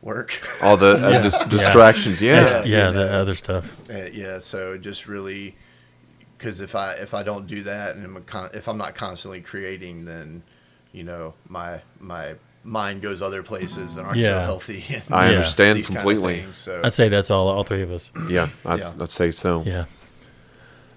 work 0.01 0.41
All 0.61 0.75
the 0.77 0.95
uh, 1.05 1.09
Yeah. 1.11 1.21
dis- 1.21 1.43
distractions. 1.45 2.21
Yeah. 2.21 2.41
Yeah, 2.41 2.63
Yeah, 2.65 2.91
the 2.91 3.05
know. 3.05 3.21
other 3.21 3.35
stuff. 3.35 3.89
Uh, 3.89 4.05
yeah, 4.11 4.37
so 4.39 4.77
just 4.77 5.07
really, 5.07 5.55
because 6.37 6.59
if 6.59 6.75
I 6.75 6.93
if 6.93 7.13
I 7.13 7.23
don't 7.23 7.47
do 7.47 7.63
that 7.63 7.95
and 7.95 8.03
I'm 8.05 8.17
a 8.17 8.21
con- 8.21 8.49
if 8.53 8.67
I'm 8.67 8.77
not 8.77 8.95
constantly 8.95 9.39
creating, 9.39 10.03
then 10.03 10.43
you 10.91 11.03
know 11.03 11.33
my 11.47 11.79
my 12.01 12.35
mind 12.63 13.01
goes 13.01 13.21
other 13.21 13.43
places 13.43 13.97
and 13.97 14.05
aren't 14.07 14.21
so 14.21 14.39
healthy. 14.39 14.83
and 14.89 15.03
I 15.13 15.29
Yeah. 15.31 15.37
understand 15.37 15.77
these 15.77 15.87
kind 15.87 15.97
of 15.97 16.03
completely. 16.03 16.41
things, 16.41 16.57
so 16.57 16.81
I'd 16.83 16.93
say 16.93 17.09
that's 17.09 17.29
all. 17.31 17.47
All 17.49 17.63
three 17.63 17.81
of 17.81 17.91
us. 17.91 18.11
Yeah, 18.29 18.49
I'd, 18.65 18.79
Yeah. 18.79 18.91
I'd 19.01 19.09
say 19.09 19.31
so. 19.31 19.63
Yeah. 19.65 19.85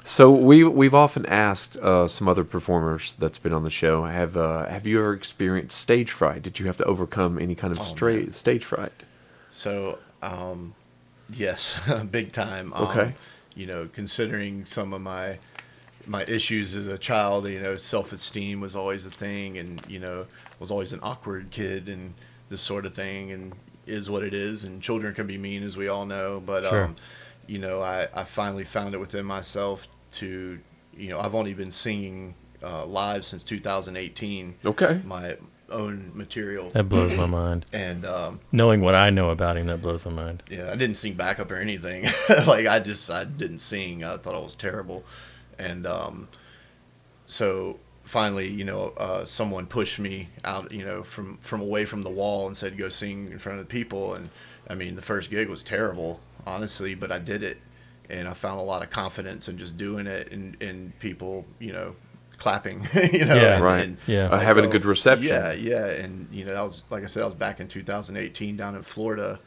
So 0.04 0.30
we 0.30 0.62
we've 0.62 0.94
often 0.94 1.26
asked 1.26 1.76
uh, 1.78 2.06
some 2.06 2.28
other 2.28 2.44
performers 2.44 3.14
that's 3.14 3.38
been 3.38 3.52
on 3.52 3.64
the 3.64 3.70
show 3.70 4.04
have 4.04 4.36
uh, 4.36 4.66
have 4.66 4.86
you 4.86 4.98
ever 5.00 5.12
experienced 5.12 5.76
stage 5.78 6.12
fright? 6.12 6.42
Did 6.42 6.60
you 6.60 6.66
have 6.66 6.76
to 6.76 6.84
overcome 6.84 7.38
any 7.40 7.56
kind 7.56 7.72
of 7.72 7.80
Oh, 7.80 7.84
stra- 7.84 8.32
stage 8.32 8.64
fright? 8.64 9.04
So, 9.50 9.98
um, 10.22 10.74
yes, 11.30 11.76
big 12.10 12.30
time. 12.32 12.72
Um, 12.74 12.84
Okay. 12.88 13.14
You 13.56 13.66
know, 13.66 13.88
considering 13.92 14.64
some 14.66 14.92
of 14.92 15.00
my 15.00 15.38
my 16.06 16.22
issues 16.26 16.74
as 16.76 16.86
a 16.86 16.98
child, 16.98 17.48
you 17.48 17.58
know, 17.58 17.74
self 17.76 18.12
esteem 18.12 18.60
was 18.60 18.76
always 18.76 19.06
a 19.06 19.10
thing, 19.10 19.58
and 19.58 19.82
you 19.88 19.98
know, 19.98 20.26
was 20.58 20.70
always 20.70 20.92
an 20.92 21.00
awkward 21.02 21.50
kid, 21.50 21.88
and 21.88 22.14
this 22.48 22.60
sort 22.60 22.86
of 22.86 22.94
thing, 22.94 23.30
and 23.32 23.52
is 23.86 24.10
what 24.10 24.22
it 24.22 24.34
is. 24.34 24.64
And 24.64 24.82
children 24.82 25.14
can 25.14 25.26
be 25.26 25.38
mean, 25.38 25.62
as 25.62 25.76
we 25.76 25.88
all 25.88 26.06
know. 26.06 26.42
But 26.44 26.64
Sure. 26.64 26.84
um, 26.86 26.96
you 27.46 27.58
know, 27.58 27.82
I 27.82 28.08
I 28.14 28.24
finally 28.24 28.64
found 28.64 28.94
it 28.94 28.98
within 28.98 29.24
myself 29.26 29.86
to, 30.12 30.58
you 30.96 31.08
know, 31.08 31.20
I've 31.20 31.34
only 31.34 31.54
been 31.54 31.70
singing 31.70 32.34
uh, 32.62 32.84
live 32.86 33.24
since 33.24 33.44
2018. 33.44 34.54
Okay. 34.64 35.00
My 35.04 35.36
own 35.68 36.12
material, 36.14 36.68
That 36.70 36.84
blows 36.88 37.16
my 37.16 37.26
mind. 37.26 37.66
and 37.72 38.04
um, 38.06 38.38
Knowing 38.52 38.80
what 38.80 38.94
I 38.94 39.10
know 39.10 39.30
about 39.30 39.56
him, 39.56 39.66
that 39.66 39.82
blows 39.82 40.04
my 40.04 40.12
mind. 40.12 40.42
yeah, 40.48 40.70
I 40.70 40.76
didn't 40.76 40.96
sing 40.96 41.14
backup 41.14 41.50
or 41.50 41.56
anything. 41.56 42.04
like 42.46 42.66
I 42.66 42.78
just 42.80 43.10
I 43.10 43.24
didn't 43.24 43.58
sing. 43.58 44.02
I 44.04 44.16
thought 44.16 44.34
I 44.34 44.38
was 44.38 44.54
terrible, 44.54 45.04
and 45.58 45.86
um, 45.86 46.28
so 47.24 47.78
finally, 48.06 48.48
you 48.48 48.64
know, 48.64 48.88
uh, 48.96 49.24
someone 49.24 49.66
pushed 49.66 49.98
me 49.98 50.28
out, 50.44 50.72
you 50.72 50.84
know, 50.84 51.02
from 51.02 51.36
from 51.42 51.60
away 51.60 51.84
from 51.84 52.02
the 52.02 52.10
wall 52.10 52.46
and 52.46 52.56
said, 52.56 52.78
"Go 52.78 52.88
sing 52.88 53.30
in 53.30 53.38
front 53.38 53.58
of 53.60 53.68
the 53.68 53.70
people." 53.70 54.14
And 54.14 54.30
I 54.70 54.74
mean, 54.74 54.96
the 54.96 55.02
first 55.02 55.30
gig 55.30 55.48
was 55.48 55.62
terrible, 55.62 56.20
honestly, 56.46 56.94
but 56.94 57.12
I 57.12 57.18
did 57.18 57.42
it, 57.42 57.58
and 58.08 58.26
I 58.26 58.32
found 58.32 58.58
a 58.60 58.62
lot 58.64 58.82
of 58.82 58.90
confidence 58.90 59.48
in 59.48 59.58
just 59.58 59.76
doing 59.76 60.06
it, 60.06 60.32
and 60.32 60.56
and 60.62 60.98
people, 61.00 61.44
you 61.58 61.72
know, 61.72 61.94
clapping, 62.38 62.86
you 63.12 63.24
know, 63.24 63.34
Yeah. 63.34 63.54
and- 63.56 63.64
Right. 63.64 63.84
and 63.84 63.96
Yeah. 64.06 64.28
Uh, 64.30 64.38
having 64.38 64.64
a 64.64 64.68
good 64.68 64.84
reception. 64.84 65.28
yeah, 65.32 65.52
yeah, 65.52 65.86
and 65.86 66.28
you 66.32 66.44
know 66.44 66.52
that 66.54 66.62
was 66.62 66.82
like 66.90 67.02
I 67.04 67.06
said, 67.06 67.22
I 67.22 67.26
was 67.26 67.34
back 67.34 67.60
in 67.60 67.68
2018 67.68 68.56
down 68.56 68.74
in 68.76 68.82
Florida, 68.82 69.38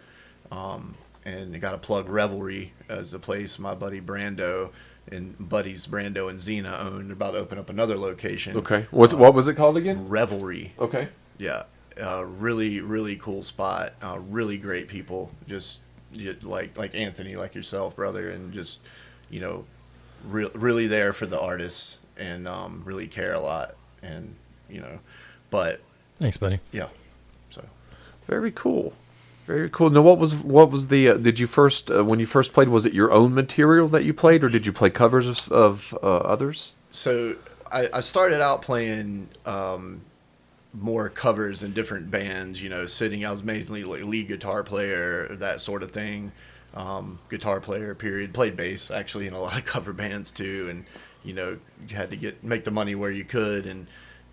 um, 0.52 0.96
and 1.26 1.56
I 1.56 1.60
got 1.60 1.72
to 1.72 1.78
plug 1.78 2.10
Revelry 2.10 2.74
as 2.90 3.14
a 3.14 3.20
place 3.20 3.60
my 3.60 3.76
buddy 3.76 4.02
Brando 4.02 4.70
and 5.12 5.36
buddies 5.50 5.88
Brando 5.88 6.30
and 6.30 6.40
Zena 6.40 6.78
own. 6.82 7.08
They're 7.08 7.14
about 7.14 7.32
to 7.32 7.38
open 7.40 7.58
up 7.58 7.70
another 7.70 7.98
location. 7.98 8.56
Okay. 8.58 8.88
What 8.92 9.14
what 9.14 9.34
was 9.34 9.48
it 9.48 9.56
called 9.56 9.78
again? 9.78 10.08
Revelry, 10.08 10.74
Okay. 10.80 11.10
yeah, 11.38 11.64
uh, 12.02 12.24
really 12.26 12.80
really 12.82 13.16
cool 13.16 13.44
spot. 13.44 13.94
Uh, 14.02 14.20
really 14.30 14.58
great 14.58 14.88
people, 14.88 15.32
just 15.48 15.80
you, 16.14 16.36
like 16.44 16.78
like 16.78 16.96
Anthony, 16.96 17.36
like 17.36 17.56
yourself, 17.56 17.96
brother, 17.96 18.30
and 18.30 18.54
just 18.54 18.80
you 19.30 19.40
know, 19.40 19.66
re- 20.28 20.52
really 20.54 20.88
there 20.88 21.14
for 21.14 21.26
the 21.28 21.40
artists 21.40 21.98
and 22.18 22.48
um, 22.48 22.82
really 22.86 23.08
care 23.08 23.34
a 23.34 23.40
lot, 23.40 23.76
and 24.02 24.36
you 24.70 24.80
know, 24.82 25.00
but 25.50 25.82
Thanks, 26.20 26.36
buddy. 26.38 26.60
Yeah. 26.72 26.90
So 27.50 27.64
Very 28.28 28.52
cool. 28.52 28.94
Very 29.50 29.68
cool. 29.72 29.90
Now, 29.90 30.04
what 30.04 30.20
was 30.20 30.36
what 30.36 30.70
was 30.70 30.90
the? 30.90 31.10
Uh, 31.10 31.14
did 31.16 31.40
you 31.40 31.48
first 31.48 31.90
uh, 31.90 32.06
when 32.06 32.20
you 32.20 32.28
first 32.28 32.54
played? 32.54 32.70
Was 32.70 32.86
it 32.86 32.94
your 32.94 33.12
own 33.12 33.34
material 33.34 33.88
that 33.88 34.04
you 34.06 34.14
played, 34.14 34.44
or 34.44 34.50
did 34.50 34.68
you 34.68 34.72
play 34.72 34.92
covers 34.92 35.26
of, 35.26 35.52
of 35.52 35.98
uh, 36.04 36.18
others? 36.18 36.74
so 36.92 37.36
I, 37.72 37.90
I 37.92 38.02
started 38.02 38.42
out 38.42 38.62
playing 38.62 39.28
um, 39.48 40.02
more 40.76 41.10
covers 41.10 41.64
in 41.64 41.74
different 41.74 42.12
bands. 42.12 42.62
You 42.62 42.70
know, 42.70 42.86
sitting. 42.86 43.26
I 43.26 43.32
was 43.32 43.42
mainly 43.42 43.84
like 43.84 44.06
lead 44.06 44.28
guitar 44.28 44.62
player, 44.62 45.36
that 45.38 45.62
sort 45.62 45.82
of 45.82 45.90
thing. 45.90 46.32
Um, 46.76 47.18
guitar 47.32 47.60
player, 47.60 47.96
period. 47.96 48.36
Played 48.36 48.56
bass 48.56 48.92
actually 48.92 49.26
in 49.26 49.34
a 49.34 49.42
lot 49.42 49.58
of 49.58 49.66
cover 49.66 49.94
bands 49.94 50.30
too, 50.30 50.68
and 50.70 50.86
you 51.24 51.34
know, 51.34 51.58
you 51.90 51.96
had 51.96 52.12
to 52.12 52.18
get 52.18 52.44
make 52.44 52.66
the 52.66 52.72
money 52.72 52.94
where 52.94 53.10
you 53.10 53.26
could, 53.26 53.66
and 53.66 53.88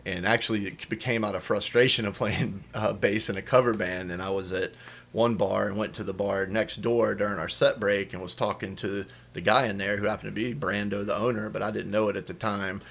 and 0.04 0.26
actually 0.26 0.66
it 0.66 0.88
became 0.90 1.24
out 1.24 1.34
of 1.34 1.42
frustration 1.42 2.04
of 2.04 2.14
playing 2.18 2.62
uh, 2.74 2.92
bass 2.92 3.30
in 3.30 3.38
a 3.38 3.42
cover 3.42 3.72
band. 3.72 4.12
And 4.12 4.20
I 4.20 4.28
was 4.28 4.52
at 4.52 4.72
one 5.12 5.34
bar 5.36 5.66
and 5.68 5.76
went 5.76 5.94
to 5.94 6.04
the 6.04 6.12
bar 6.12 6.46
next 6.46 6.82
door 6.82 7.14
during 7.14 7.38
our 7.38 7.48
set 7.48 7.80
break 7.80 8.12
and 8.12 8.22
was 8.22 8.34
talking 8.34 8.76
to 8.76 9.06
the 9.32 9.40
guy 9.40 9.66
in 9.66 9.78
there 9.78 9.96
who 9.96 10.04
happened 10.06 10.28
to 10.30 10.34
be 10.34 10.54
Brando, 10.54 11.04
the 11.06 11.16
owner, 11.16 11.48
but 11.48 11.62
I 11.62 11.70
didn't 11.70 11.90
know 11.90 12.08
it 12.08 12.16
at 12.16 12.26
the 12.26 12.34
time. 12.34 12.82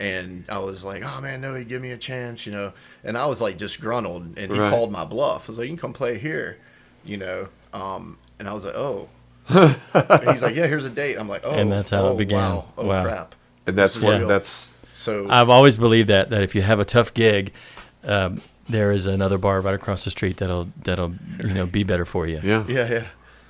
And 0.00 0.44
I 0.48 0.58
was 0.58 0.82
like, 0.84 1.02
"Oh 1.04 1.20
man, 1.20 1.40
no, 1.40 1.54
he 1.54 1.64
give 1.64 1.80
me 1.82 1.90
a 1.92 1.96
chance," 1.98 2.46
you 2.46 2.52
know. 2.52 2.72
And 3.04 3.16
I 3.16 3.26
was 3.26 3.40
like 3.40 3.58
disgruntled, 3.58 4.36
and 4.36 4.50
he 4.52 4.58
Right. 4.58 4.70
called 4.70 4.90
my 4.90 5.04
bluff. 5.04 5.48
I 5.48 5.52
was 5.52 5.58
like, 5.58 5.66
"You 5.66 5.72
can 5.72 5.78
come 5.80 5.92
play 5.92 6.18
here," 6.18 6.58
you 7.04 7.16
know. 7.18 7.48
Um, 7.72 8.18
and 8.38 8.48
I 8.48 8.52
was 8.52 8.64
like, 8.64 8.74
"Oh." 8.74 9.08
And 9.48 10.30
he's 10.30 10.42
like, 10.42 10.54
"Yeah, 10.56 10.66
here's 10.66 10.84
a 10.84 10.90
date." 10.90 11.16
I'm 11.18 11.28
like, 11.28 11.42
"Oh." 11.44 11.52
And 11.54 11.70
that's 11.70 11.90
how 11.90 12.06
it 12.06 12.08
oh, 12.10 12.16
began. 12.16 12.38
Wow. 12.38 12.68
Oh 12.78 12.84
Wow. 12.86 13.02
crap. 13.02 13.34
And 13.66 13.76
that's 13.76 13.94
This 13.94 14.02
what 14.02 14.18
real. 14.18 14.28
that's 14.28 14.72
So 14.94 15.26
I've 15.28 15.48
always 15.50 15.76
believed 15.76 16.08
that 16.08 16.30
that 16.30 16.42
if 16.42 16.54
you 16.54 16.62
have 16.62 16.80
a 16.80 16.84
tough 16.84 17.14
gig, 17.14 17.52
um, 18.04 18.40
there 18.72 18.90
is 18.92 19.06
another 19.06 19.38
bar 19.38 19.60
right 19.60 19.74
across 19.74 20.04
the 20.04 20.10
street 20.10 20.38
that'll 20.38 20.68
that'll 20.82 21.14
you 21.44 21.54
know 21.54 21.66
be 21.66 21.84
better 21.84 22.04
for 22.04 22.26
you. 22.26 22.40
yeah. 22.42 22.64
Yeah, 22.68 22.90
yeah. 22.90 23.04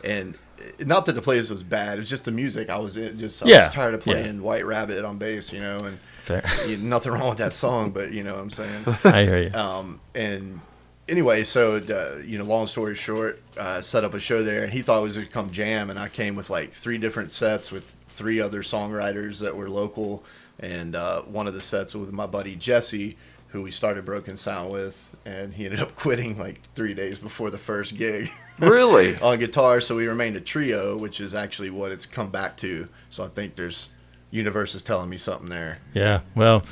And 0.04 0.36
not 0.80 1.06
that 1.06 1.12
the 1.12 1.22
place 1.22 1.50
was 1.50 1.62
bad. 1.62 1.94
It 1.94 1.98
was 2.00 2.10
just 2.10 2.24
the 2.24 2.32
music. 2.32 2.68
I 2.70 2.78
was 2.78 2.96
in, 2.96 3.18
just 3.18 3.42
I 3.42 3.48
Yeah, 3.48 3.66
was 3.66 3.74
tired 3.74 3.94
of 3.94 4.06
yeah. 4.06 4.14
playing 4.14 4.42
White 4.42 4.64
Rabbit 4.66 5.04
on 5.04 5.18
bass, 5.18 5.52
you 5.52 5.60
know, 5.60 5.76
and 5.78 5.98
Fair. 6.22 6.44
you, 6.66 6.76
nothing 6.76 7.12
wrong 7.12 7.30
with 7.30 7.38
that 7.38 7.52
song, 7.52 7.90
but 7.90 8.12
you 8.12 8.22
know 8.22 8.34
what 8.34 8.42
I'm 8.42 8.50
saying. 8.50 8.84
I 9.04 9.22
hear 9.24 9.42
you. 9.42 9.54
Um, 9.54 10.00
and 10.14 10.60
anyway, 11.08 11.44
so 11.44 11.76
uh, 11.76 12.22
you 12.24 12.38
know, 12.38 12.44
long 12.44 12.66
story 12.66 12.94
short, 12.94 13.42
uh, 13.56 13.80
set 13.80 14.04
up 14.04 14.14
a 14.14 14.20
show 14.20 14.42
there, 14.42 14.62
and 14.62 14.72
he 14.72 14.82
thought 14.82 15.00
it 15.00 15.02
was 15.02 15.16
gonna 15.16 15.26
come 15.26 15.50
jam, 15.50 15.90
and 15.90 15.98
I 15.98 16.08
came 16.08 16.36
with 16.36 16.48
like 16.50 16.72
three 16.72 16.98
different 16.98 17.30
sets 17.32 17.70
with 17.72 17.96
three 18.08 18.40
other 18.40 18.62
songwriters 18.62 19.40
that 19.40 19.56
were 19.56 19.68
local, 19.68 20.22
and 20.60 20.94
uh, 20.94 21.22
one 21.22 21.46
of 21.48 21.54
the 21.54 21.60
sets 21.60 21.94
was 21.94 22.06
with 22.06 22.14
my 22.14 22.26
buddy 22.26 22.54
Jesse, 22.56 23.16
who 23.48 23.62
we 23.62 23.70
started 23.70 24.04
Broken 24.04 24.36
Sound 24.36 24.70
with, 24.70 25.11
and 25.24 25.52
he 25.52 25.64
ended 25.64 25.80
up 25.80 25.94
quitting 25.96 26.38
like 26.38 26.60
three 26.74 26.94
days 26.94 27.18
before 27.18 27.50
the 27.50 27.58
first 27.58 27.96
gig. 27.96 28.30
Really? 28.58 29.18
on 29.18 29.40
guitar, 29.40 29.80
so 29.80 29.96
we 29.96 30.06
remained 30.06 30.36
a 30.36 30.40
trio, 30.40 30.96
which 30.96 31.20
is 31.20 31.34
actually 31.34 31.70
what 31.70 31.90
it's 31.90 32.06
come 32.06 32.30
back 32.30 32.56
to. 32.58 32.86
So 33.10 33.24
I 33.24 33.28
think 33.28 33.56
there's 33.56 33.88
universe 34.30 34.76
is 34.76 34.82
telling 34.82 35.10
me 35.10 35.18
something 35.18 35.48
there. 35.48 35.78
Yeah. 35.94 36.20
Well. 36.36 36.62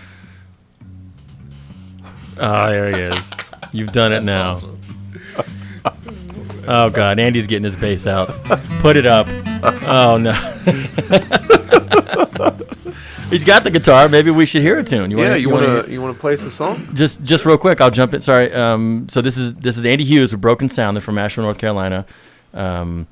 Oh, 2.38 2.70
there 2.70 2.94
he 2.94 3.16
is. 3.16 3.30
You've 3.72 3.90
done 3.90 4.12
it 4.12 4.22
now. 4.22 4.60
Oh 6.68 6.90
God, 6.90 7.18
Andy's 7.18 7.48
getting 7.48 7.64
his 7.64 7.74
bass 7.74 8.06
out. 8.06 8.28
Put 8.80 8.96
it 8.96 9.06
up. 9.06 9.26
Oh 9.82 10.16
no. 10.16 10.32
He's 13.30 13.44
got 13.44 13.64
the 13.64 13.70
guitar. 13.70 14.08
Maybe 14.08 14.30
we 14.30 14.44
should 14.46 14.62
hear 14.62 14.78
a 14.78 14.84
tune. 14.84 15.10
yeah. 15.10 15.16
wanna- 15.16 15.36
You 15.38 15.48
wanna 15.50 15.82
to 15.84 15.90
you 15.92 16.02
want 16.02 16.14
to 16.14 16.20
play 16.20 16.34
us 16.34 16.44
a 16.44 16.50
song? 16.50 16.88
just 16.94 17.22
just 17.24 17.44
real 17.44 17.56
quick, 17.58 17.80
I'll 17.80 17.90
jump 17.90 18.12
in. 18.14 18.20
Sorry. 18.20 18.52
Um, 18.52 19.06
so 19.08 19.20
this 19.22 19.38
is 19.38 19.54
this 19.54 19.78
is 19.78 19.86
Andy 19.86 20.04
Hughes 20.04 20.32
with 20.32 20.40
Broken 20.40 20.68
Sound. 20.68 20.96
They're 20.96 21.00
from 21.02 21.18
Asheville, 21.18 21.44
North 21.44 21.58
Carolina. 21.58 22.04
Um, 22.52 23.06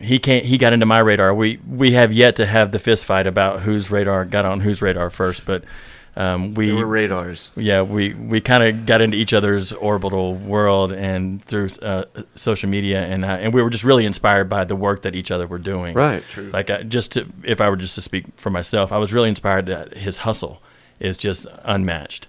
he 0.00 0.18
can't. 0.18 0.44
He 0.44 0.58
got 0.58 0.72
into 0.72 0.86
my 0.86 0.98
radar. 1.00 1.34
We 1.34 1.58
we 1.68 1.92
have 1.92 2.12
yet 2.12 2.36
to 2.36 2.46
have 2.46 2.72
the 2.72 2.78
fist 2.78 3.04
fight 3.04 3.26
about 3.26 3.60
whose 3.60 3.90
radar 3.90 4.24
got 4.24 4.44
on 4.44 4.60
whose 4.60 4.80
radar 4.82 5.10
first, 5.10 5.44
but 5.44 5.64
um, 6.16 6.54
we 6.54 6.68
They 6.68 6.72
were 6.74 6.86
radars. 6.86 7.50
yeah 7.56 7.82
we 7.82 8.14
we 8.14 8.40
kind 8.40 8.62
of 8.62 8.86
got 8.86 9.00
into 9.00 9.16
each 9.16 9.32
other's 9.32 9.72
orbital 9.72 10.34
world 10.34 10.92
and 10.92 11.44
through 11.44 11.70
uh, 11.82 12.04
social 12.36 12.68
media 12.68 13.04
and 13.04 13.24
uh, 13.24 13.28
and 13.28 13.52
we 13.52 13.62
were 13.62 13.70
just 13.70 13.84
really 13.84 14.06
inspired 14.06 14.48
by 14.48 14.64
the 14.64 14.76
work 14.76 15.02
that 15.02 15.14
each 15.14 15.30
other 15.30 15.46
were 15.46 15.58
doing. 15.58 15.94
Right. 15.94 16.22
True. 16.30 16.50
Like 16.52 16.70
I, 16.70 16.82
just 16.84 17.12
to, 17.12 17.26
if 17.42 17.60
I 17.60 17.68
were 17.68 17.76
just 17.76 17.94
to 17.96 18.02
speak 18.02 18.26
for 18.36 18.50
myself, 18.50 18.92
I 18.92 18.98
was 18.98 19.12
really 19.12 19.28
inspired 19.28 19.66
that 19.66 19.94
his 19.96 20.18
hustle 20.18 20.62
is 21.00 21.16
just 21.16 21.46
unmatched, 21.64 22.28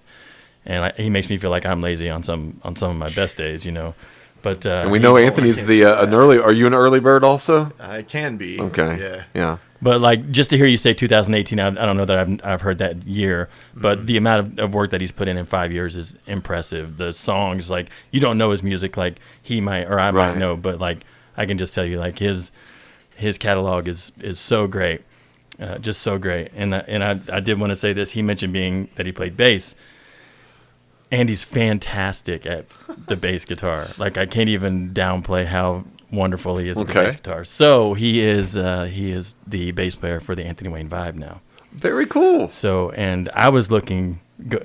and 0.66 0.86
I, 0.86 0.92
he 0.98 1.10
makes 1.10 1.30
me 1.30 1.38
feel 1.38 1.52
like 1.52 1.66
I'm 1.66 1.82
lazy 1.82 2.10
on 2.10 2.24
some 2.24 2.60
on 2.64 2.76
some 2.76 2.90
of 2.92 2.98
my 2.98 3.10
best 3.14 3.38
days, 3.38 3.66
you 3.66 3.72
know. 3.72 3.94
But 4.42 4.66
uh, 4.66 4.82
And 4.84 4.92
we 4.92 5.00
know 5.00 5.18
Anthony's 5.18 5.64
the 5.66 5.86
uh, 5.86 6.06
an 6.06 6.14
early. 6.14 6.40
Are 6.40 6.52
you 6.54 6.66
an 6.68 6.74
early 6.74 7.00
bird 7.00 7.24
also? 7.24 7.72
I 7.80 8.02
can 8.04 8.38
be. 8.38 8.60
Okay. 8.60 8.98
Yeah. 9.00 9.24
Yeah. 9.34 9.58
But 9.82 10.00
like 10.02 10.32
just 10.32 10.50
to 10.52 10.58
hear 10.58 10.68
you 10.68 10.78
say 10.78 10.94
2018, 10.94 11.60
I, 11.60 11.68
I 11.68 11.72
don't 11.86 11.98
know 11.98 12.06
that 12.06 12.18
I've, 12.18 12.40
I've 12.44 12.62
heard 12.62 12.78
that 12.78 13.06
year, 13.06 13.50
but 13.76 14.08
the 14.08 14.18
amount 14.18 14.46
of, 14.60 14.60
of 14.60 14.74
work 14.74 14.92
that 14.92 15.02
he's 15.02 15.12
put 15.12 15.28
in 15.28 15.38
in 15.38 15.46
five 15.46 15.72
years 15.72 15.96
is 15.98 16.16
impressive. 16.28 16.98
The 16.98 17.12
songs, 17.14 17.70
like 17.70 17.90
you 18.12 18.20
don't 18.20 18.38
know 18.38 18.52
his 18.52 18.64
music 18.64 18.96
like 18.98 19.20
he 19.44 19.60
might 19.62 19.84
or 19.84 20.00
I 20.00 20.12
Right. 20.12 20.30
might 20.32 20.38
know, 20.38 20.56
but 20.56 20.80
like 20.80 21.04
I 21.38 21.46
can 21.46 21.58
just 21.58 21.74
tell 21.74 21.86
you, 21.86 22.00
like 22.00 22.18
his 22.20 22.52
his 23.16 23.38
catalog 23.38 23.88
is 23.88 24.12
is 24.22 24.40
so 24.40 24.66
great, 24.66 25.02
uh, 25.60 25.78
just 25.80 26.02
so 26.02 26.18
great. 26.18 26.52
And 26.56 26.74
I, 26.74 26.80
and 26.88 27.04
I 27.04 27.20
I 27.32 27.40
did 27.42 27.60
want 27.60 27.72
to 27.72 27.76
say 27.76 27.92
this. 27.94 28.12
He 28.12 28.22
mentioned 28.22 28.54
being 28.54 28.88
that 28.96 29.06
he 29.06 29.12
played 29.12 29.36
bass. 29.38 29.76
Andy's 31.12 31.44
fantastic 31.44 32.46
at 32.46 32.66
the 33.08 33.16
bass 33.16 33.46
guitar. 33.46 33.88
Like 33.98 34.18
I 34.18 34.26
can't 34.26 34.50
even 34.50 34.92
downplay 34.94 35.46
how 35.46 35.84
wonderful 36.12 36.58
he 36.58 36.70
is 36.70 36.78
at 36.78 36.88
the 36.88 36.94
bass 36.94 37.16
guitar. 37.16 37.44
So 37.44 37.94
he 37.94 38.22
is 38.22 38.56
uh, 38.56 38.86
he 38.86 39.12
is 39.12 39.36
the 39.48 39.72
bass 39.72 39.96
player 39.96 40.20
for 40.20 40.36
the 40.36 40.46
Anthony 40.46 40.70
Wayne 40.70 40.90
Vibe 40.90 41.16
now. 41.16 41.42
Very 41.74 42.06
cool. 42.06 42.50
So 42.50 42.92
and 42.92 43.30
I 43.34 43.50
was 43.50 43.70
looking, 43.72 44.20
go, 44.48 44.60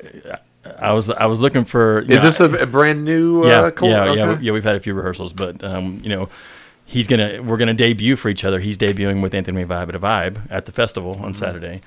I 0.79 0.93
was 0.93 1.11
I 1.11 1.27
was 1.27 1.41
looking 1.41 1.65
for. 1.65 2.01
Is 2.01 2.09
know, 2.09 2.17
this 2.17 2.41
a, 2.41 2.53
a 2.63 2.67
brand 2.67 3.05
new? 3.05 3.47
yeah, 3.47 3.61
uh, 3.61 3.73
yeah, 3.83 4.13
yeah, 4.13 4.25
okay. 4.27 4.43
yeah. 4.43 4.53
We've 4.53 4.65
had 4.65 4.77
a 4.77 4.81
few 4.81 4.95
rehearsals, 4.95 5.33
but 5.33 5.63
um, 5.65 6.01
you 6.03 6.09
know, 6.11 6.29
he's 6.85 7.07
gonna 7.07 7.43
we're 7.43 7.57
gonna 7.57 7.75
debut 7.75 8.17
for 8.17 8.29
each 8.29 8.45
other. 8.45 8.61
He's 8.61 8.79
debuting 8.79 9.23
with 9.23 9.35
Anthony 9.35 9.57
Wayne 9.59 9.69
Vibe 9.69 9.89
at 9.89 9.95
a 9.95 10.01
Vibe 10.01 10.43
at 10.51 10.67
the 10.67 10.73
festival 10.73 11.15
Mm-hmm. 11.17 11.25
on 11.25 11.35
Saturday, 11.35 11.81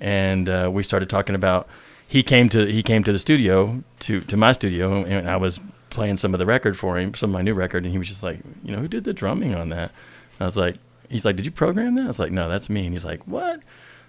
and 0.00 0.48
uh, 0.48 0.70
we 0.72 0.82
started 0.82 1.08
talking 1.08 1.34
about. 1.34 1.68
He 2.06 2.22
came 2.22 2.48
to 2.50 2.66
he 2.66 2.82
came 2.82 3.02
to 3.04 3.12
the 3.12 3.18
studio 3.18 3.82
to 4.00 4.20
to 4.22 4.36
my 4.36 4.52
studio, 4.52 5.04
and 5.04 5.28
I 5.28 5.36
was 5.36 5.58
playing 5.94 6.18
some 6.18 6.34
of 6.34 6.38
the 6.38 6.46
record 6.46 6.76
for 6.76 6.98
him, 6.98 7.14
some 7.14 7.30
of 7.30 7.34
my 7.34 7.42
new 7.42 7.54
record, 7.54 7.84
and 7.84 7.92
he 7.92 7.98
was 7.98 8.08
just 8.08 8.22
like, 8.22 8.40
you 8.62 8.72
know, 8.72 8.78
who 8.78 8.88
did 8.88 9.04
the 9.04 9.12
drumming 9.14 9.54
on 9.54 9.70
that? 9.70 9.92
I 10.40 10.44
was 10.44 10.56
like, 10.56 10.76
he's 11.08 11.24
like, 11.24 11.36
did 11.36 11.46
you 11.46 11.52
program 11.52 11.94
that? 11.94 12.04
I 12.04 12.08
was 12.08 12.18
like, 12.18 12.32
no, 12.32 12.48
that's 12.48 12.68
me. 12.68 12.84
And 12.84 12.94
he's 12.94 13.04
like, 13.04 13.26
what? 13.26 13.62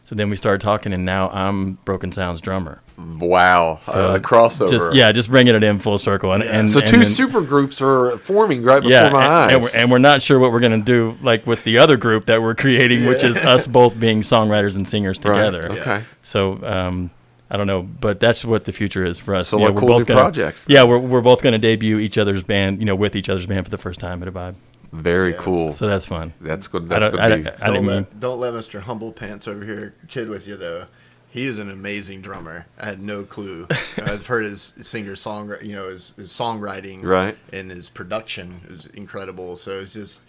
So 0.05 0.13
then 0.13 0.29
we 0.29 0.35
started 0.35 0.61
talking, 0.61 0.93
and 0.93 1.03
now 1.03 1.29
I'm 1.29 1.73
Broken 1.83 2.11
Sound's 2.11 2.39
drummer. 2.39 2.79
Wow. 2.95 3.79
So 3.87 4.15
uh, 4.15 4.19
crossover. 4.19 4.69
Just 4.69 4.93
yeah, 4.93 5.11
just 5.11 5.29
bringing 5.29 5.55
it 5.55 5.63
in 5.63 5.79
full 5.79 5.97
circle, 5.97 6.31
and, 6.33 6.43
and 6.43 6.69
So 6.69 6.79
and 6.79 6.87
two 6.87 7.03
super 7.03 7.41
groups 7.41 7.81
are 7.81 8.15
forming 8.19 8.61
right 8.61 8.83
before 8.83 8.91
yeah, 8.91 9.09
my 9.09 9.25
and, 9.25 9.33
eyes. 9.33 9.53
and, 9.53 9.63
we're, 9.63 9.69
and 9.75 9.91
we're 9.91 9.97
not 9.97 10.21
sure 10.21 10.37
what 10.37 10.51
we're 10.51 10.59
gonna 10.59 10.77
do 10.77 11.17
like 11.23 11.47
with 11.47 11.63
the 11.63 11.79
other 11.79 11.97
group 11.97 12.25
that 12.25 12.39
we're 12.39 12.53
creating, 12.53 13.07
which 13.07 13.23
is 13.23 13.35
us 13.37 13.65
both 13.65 13.99
being 13.99 14.21
songwriters 14.21 14.75
and 14.75 14.87
singers 14.87 15.19
Right, 15.23 15.33
together. 15.33 15.71
Okay. 15.71 16.03
So 16.21 16.63
um, 16.63 17.09
I 17.49 17.57
don't 17.57 17.67
know, 17.67 17.83
but 17.83 18.19
that's 18.19 18.43
what 18.43 18.65
the 18.65 18.71
future 18.71 19.05
is 19.05 19.19
for 19.19 19.35
us. 19.35 19.49
So 19.49 19.57
You 19.57 19.65
know, 19.65 19.65
what 19.65 19.75
we're 19.75 19.79
cool 19.81 19.87
both 19.89 19.99
new 19.99 20.05
gonna, 20.05 20.21
projects, 20.21 20.65
Yeah, 20.69 20.83
we're 20.83 20.97
we're 20.97 21.21
both 21.21 21.41
gonna 21.43 21.59
debut 21.59 21.99
each 21.99 22.17
other's 22.17 22.41
band, 22.43 22.79
you 22.79 22.85
know, 22.85 22.95
with 22.95 23.15
each 23.15 23.29
other's 23.29 23.45
band 23.45 23.65
for 23.65 23.69
the 23.71 23.77
first 23.77 23.99
time 23.99 24.21
at 24.23 24.27
a 24.27 24.31
vibe. 24.31 24.55
Very 24.91 25.31
Yeah. 25.31 25.37
cool. 25.39 25.71
So 25.73 25.87
that's 25.87 26.05
fun. 26.05 26.33
that's 26.41 26.67
good. 26.67 26.83
I 26.91 26.99
That's 26.99 27.01
don't, 27.03 27.11
good. 27.11 27.19
I, 27.19 27.29
don't, 27.29 27.63
I 27.63 27.65
don't 27.67 27.85
mean. 27.85 27.95
let 27.95 28.19
don't 28.19 28.39
let 28.39 28.53
Mr. 28.53 28.79
Humble 28.81 29.11
Pants 29.11 29.47
over 29.47 29.63
here 29.65 29.93
kid 30.07 30.29
with 30.29 30.47
you 30.47 30.55
though. 30.57 30.85
He 31.29 31.47
is 31.47 31.59
an 31.59 31.69
amazing 31.69 32.21
drummer. 32.21 32.65
I 32.79 32.85
had 32.85 33.01
no 33.01 33.23
clue. 33.23 33.67
I've 33.97 34.25
heard 34.25 34.45
his 34.45 34.71
singer 34.81 35.17
song, 35.17 35.53
you 35.61 35.75
know, 35.75 35.89
his, 35.89 36.13
his 36.15 36.31
songwriting, 36.31 37.03
Right. 37.03 37.37
and 37.51 37.69
his 37.69 37.89
production 37.89 38.61
is 38.69 38.85
incredible. 38.93 39.57
So 39.57 39.79
it's 39.81 39.91
just 39.91 40.21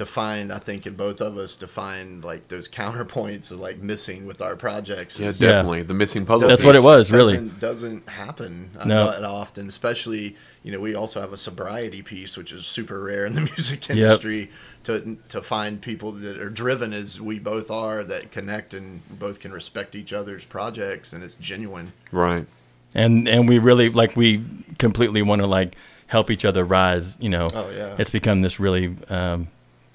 to 0.00 0.06
find, 0.06 0.50
I 0.50 0.58
think, 0.58 0.86
in 0.86 0.94
both 0.96 1.20
of 1.20 1.36
us, 1.36 1.56
to 1.56 1.66
find 1.66 2.24
like 2.24 2.48
those 2.48 2.66
counterpoints 2.68 3.50
of 3.50 3.58
like 3.60 3.78
missing 3.82 4.26
with 4.26 4.40
our 4.40 4.56
projects. 4.56 5.18
yeah, 5.18 5.28
is- 5.28 5.38
definitely 5.38 5.82
the 5.82 5.92
missing 5.92 6.24
puzzle. 6.24 6.48
That's 6.48 6.62
piece. 6.62 6.66
what 6.66 6.74
it 6.76 6.82
was, 6.82 7.12
really. 7.12 7.34
doesn't, 7.34 7.60
doesn't 7.60 8.08
happen 8.08 8.70
uh, 8.78 8.84
No. 8.86 9.04
not 9.10 9.22
often, 9.24 9.68
especially 9.68 10.36
you 10.62 10.72
know 10.72 10.80
we 10.80 10.94
also 10.94 11.20
have 11.20 11.34
a 11.34 11.36
sobriety 11.36 12.00
piece, 12.02 12.36
which 12.38 12.50
is 12.50 12.66
super 12.66 12.98
rare 13.04 13.26
in 13.26 13.34
the 13.34 13.40
music 13.52 13.90
industry. 13.90 14.50
To 14.84 15.18
to 15.28 15.42
find 15.42 15.82
people 15.82 16.12
that 16.12 16.38
are 16.38 16.48
driven 16.48 16.94
as 16.94 17.20
we 17.20 17.38
both 17.38 17.70
are, 17.70 18.02
that 18.04 18.32
connect 18.32 18.72
and 18.72 19.02
both 19.18 19.38
can 19.38 19.52
respect 19.52 19.94
each 19.94 20.14
other's 20.14 20.44
projects, 20.46 21.12
and 21.12 21.22
it's 21.22 21.34
genuine. 21.34 21.92
Right. 22.10 22.46
and 22.94 23.28
and 23.28 23.46
we 23.46 23.58
really 23.58 23.90
like 23.90 24.16
we 24.16 24.42
completely 24.78 25.20
want 25.20 25.42
to 25.42 25.46
like 25.46 25.76
help 26.06 26.30
each 26.30 26.46
other 26.46 26.64
rise. 26.64 27.18
You 27.20 27.28
know, 27.28 27.50
Oh, 27.52 27.68
yeah. 27.70 27.96
it's 27.98 28.08
become 28.10 28.40
this 28.40 28.58
really. 28.58 28.96
Um, 29.10 29.48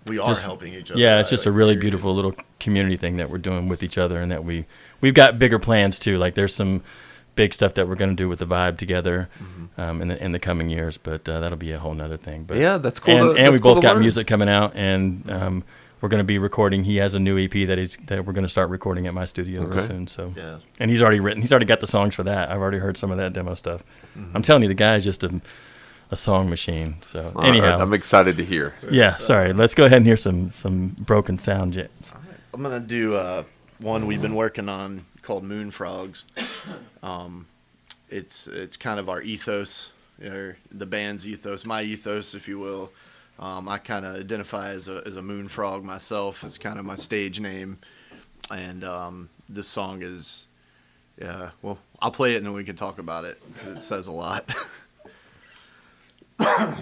We 0.07 0.19
are 0.19 0.27
Just- 0.29 0.43
helping 0.43 0.73
each 0.73 0.91
other. 0.91 0.99
yeah, 0.99 1.19
it's 1.19 1.29
just 1.29 1.45
a 1.45 1.51
really 1.51 1.75
beautiful 1.75 2.13
little 2.13 2.35
community 2.59 2.97
thing 2.97 3.17
that 3.17 3.29
we're 3.29 3.37
doing 3.39 3.67
with 3.67 3.81
each 3.83 3.97
other, 3.97 4.21
and 4.21 4.31
that 4.31 4.43
we 4.43 4.65
we've 5.01 5.13
got 5.15 5.39
bigger 5.39 5.59
plans 5.59 5.97
too. 5.99 6.17
Like 6.17 6.35
there's 6.35 6.53
some 6.53 6.83
big 7.35 7.53
stuff 7.53 7.73
that 7.73 7.87
we're 7.89 7.95
going 7.95 8.11
to 8.11 8.15
do 8.15 8.29
with 8.29 8.39
the 8.39 8.45
vibe 8.47 8.77
together 8.77 9.27
um, 9.77 10.01
in 10.01 10.07
the 10.09 10.23
in 10.23 10.31
the 10.31 10.39
coming 10.39 10.69
years. 10.69 10.97
But 10.97 11.27
uh, 11.27 11.39
that'll 11.39 11.57
be 11.57 11.71
a 11.71 11.79
whole 11.79 11.93
nother 11.93 12.17
thing. 12.17 12.43
But 12.43 12.57
Yeah, 12.57 12.77
that's 12.77 12.99
cool 12.99 13.13
And, 13.15 13.23
to- 13.23 13.29
and 13.29 13.37
that's 13.47 13.51
we 13.53 13.59
cool 13.59 13.73
both 13.75 13.83
got 13.83 13.93
learn. 13.95 14.01
music 14.03 14.27
coming 14.27 14.47
out, 14.49 14.73
and 14.75 15.29
um, 15.31 15.63
we're 16.01 16.09
going 16.09 16.19
to 16.19 16.23
be 16.23 16.37
recording. 16.37 16.83
He 16.83 16.97
has 16.97 17.15
a 17.15 17.19
new 17.19 17.37
EP 17.39 17.67
that 17.67 17.77
he's 17.79 17.97
that 18.05 18.25
we're 18.25 18.33
going 18.33 18.43
to 18.45 18.49
start 18.49 18.69
recording 18.69 19.07
at 19.07 19.13
my 19.15 19.25
studio 19.25 19.63
real 19.65 19.81
soon. 19.81 20.05
So 20.07 20.33
Yeah. 20.37 20.59
and 20.79 20.91
he's 20.91 21.01
already 21.01 21.19
written. 21.19 21.41
He's 21.41 21.51
already 21.51 21.65
got 21.65 21.79
the 21.79 21.87
songs 21.87 22.13
for 22.13 22.21
that. 22.23 22.51
I've 22.51 22.61
already 22.61 22.77
heard 22.79 22.95
some 22.95 23.09
of 23.11 23.17
that 23.17 23.33
demo 23.33 23.55
stuff. 23.55 23.81
Mm-hmm. 24.17 24.35
I'm 24.37 24.43
telling 24.43 24.61
you, 24.61 24.67
the 24.69 24.75
guy's 24.75 25.03
just 25.03 25.23
a 25.23 25.41
a 26.11 26.15
song 26.15 26.49
machine. 26.49 26.97
So 27.01 27.31
All 27.35 27.41
right, 27.41 27.49
anyhow, 27.49 27.79
I'm 27.79 27.93
excited 27.93 28.37
to 28.37 28.45
hear. 28.45 28.73
yeah. 28.91 29.17
Sorry, 29.17 29.49
let's 29.49 29.73
go 29.73 29.85
ahead 29.85 29.97
and 29.97 30.05
hear 30.05 30.17
some 30.17 30.49
some 30.49 30.95
broken 30.99 31.37
sound, 31.37 31.73
James. 31.73 32.13
I'm 32.53 32.61
gonna 32.61 32.79
do 32.79 33.15
uh, 33.15 33.43
one 33.79 34.05
we've 34.07 34.21
been 34.21 34.35
working 34.35 34.69
on 34.69 35.05
called 35.21 35.43
Moon 35.43 35.71
Frogs. 35.71 36.23
Um, 37.03 37.45
it's 38.09 38.47
it's 38.47 38.75
kind 38.77 38.99
of 38.99 39.09
our 39.09 39.21
ethos, 39.21 39.91
or 40.23 40.57
the 40.71 40.87
band's 40.87 41.27
ethos, 41.27 41.63
my 41.65 41.83
ethos, 41.83 42.33
if 42.33 42.47
you 42.47 42.57
will. 42.57 42.91
Um, 43.37 43.69
I 43.69 43.77
kind 43.77 44.05
of 44.07 44.15
identify 44.15 44.69
as 44.71 44.87
a 44.87 45.03
as 45.05 45.15
a 45.15 45.21
moon 45.21 45.47
frog 45.47 45.83
myself. 45.83 46.43
It's 46.43 46.57
kind 46.57 46.79
of 46.79 46.85
my 46.85 46.95
stage 46.95 47.39
name, 47.39 47.77
and 48.49 48.83
um, 48.83 49.29
this 49.49 49.67
song 49.67 50.01
is, 50.01 50.47
yeah. 51.21 51.51
Well, 51.61 51.77
I'll 52.01 52.09
play 52.11 52.33
it 52.33 52.37
and 52.37 52.45
then 52.47 52.53
we 52.53 52.63
can 52.63 52.75
talk 52.75 52.97
about 52.97 53.23
it 53.25 53.39
'cause 53.59 53.77
it 53.77 53.83
says 53.83 54.07
a 54.07 54.11
lot. 54.11 54.49
Waterfalls 56.37 56.75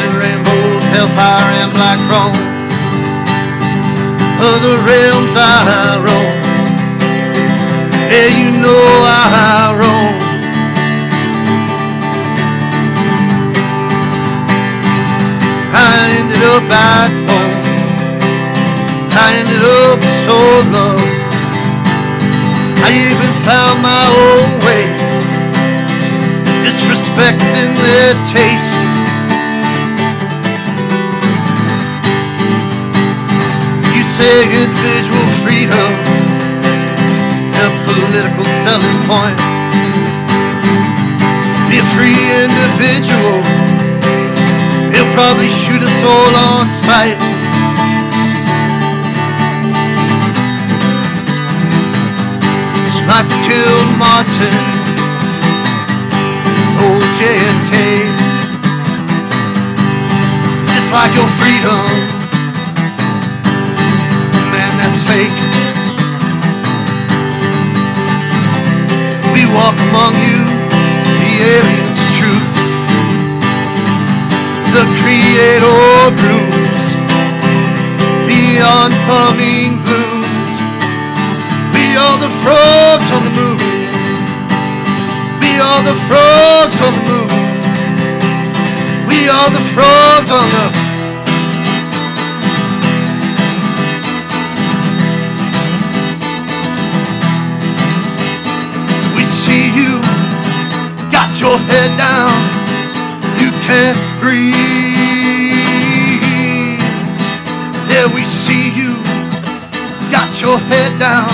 and 0.00 0.14
rainbows, 0.16 0.84
hellfire 0.86 1.50
and 1.60 1.72
black 1.72 1.98
throne. 2.08 2.32
Other 4.40 4.76
realms 4.86 5.32
I 5.36 5.98
roam. 6.00 6.40
Yeah, 8.10 8.28
you 8.38 8.50
know 8.62 9.04
I 9.04 9.76
roam. 9.78 10.19
I 15.90 16.06
ended 16.22 16.42
up 16.54 16.62
back 16.70 17.10
home. 17.26 17.54
I 19.10 19.28
ended 19.42 19.64
up 19.82 20.00
so 20.24 20.38
low. 20.70 20.96
I 22.86 22.90
even 22.94 23.32
found 23.42 23.82
my 23.82 24.04
own 24.22 24.50
way 24.66 24.84
disrespecting 26.62 27.70
their 27.82 28.14
taste. 28.30 28.78
You 33.94 34.02
say 34.16 34.34
individual 34.62 35.26
freedom, 35.42 35.90
a 37.58 37.66
political 37.84 38.46
selling 38.62 39.00
point. 39.10 39.38
Be 41.68 41.78
a 41.78 41.86
free 41.94 42.22
individual, 42.46 43.42
probably 45.20 45.50
shoot 45.50 45.82
us 45.82 45.98
all 46.02 46.34
on 46.48 46.72
sight. 46.72 47.18
Just 52.86 53.04
like 53.04 53.26
they 53.28 53.40
killed 53.44 53.90
Martin 54.00 54.56
old 56.80 57.04
JFK. 57.20 57.76
Just 60.72 60.90
like 60.90 61.12
your 61.12 61.28
freedom, 61.36 61.84
man, 64.52 64.72
that's 64.80 65.00
fake. 65.04 65.38
We 69.34 69.44
walk 69.52 69.76
among 69.90 70.14
you, 70.24 70.40
the 71.20 71.32
aliens. 71.52 71.99
The 74.70 74.86
creator 75.02 76.14
brews, 76.14 76.84
the 78.30 78.62
oncoming 78.62 79.82
blues. 79.82 80.52
We 81.74 81.96
are 81.98 82.16
the 82.18 82.30
frogs 82.40 83.06
on 83.10 83.22
the 83.26 83.32
moon. 83.34 83.58
We 85.42 85.58
are 85.58 85.82
the 85.82 85.96
frogs 86.06 86.80
on 86.86 86.92
the 86.94 87.04
moon. 87.10 87.28
We 89.08 89.28
are 89.28 89.50
the 89.50 89.64
frogs 89.74 90.30
on 90.30 90.48
the. 90.54 90.66
We 99.16 99.24
see 99.24 99.66
you, 99.74 100.00
got 101.10 101.38
your 101.40 101.58
head 101.58 101.98
down. 101.98 102.38
You 103.36 103.50
can't 103.66 104.09
breathe. 104.20 104.54
Yeah, 107.88 108.06
we 108.14 108.22
see 108.24 108.70
you, 108.70 108.94
got 110.12 110.30
your 110.40 110.58
head 110.68 110.98
down. 111.00 111.32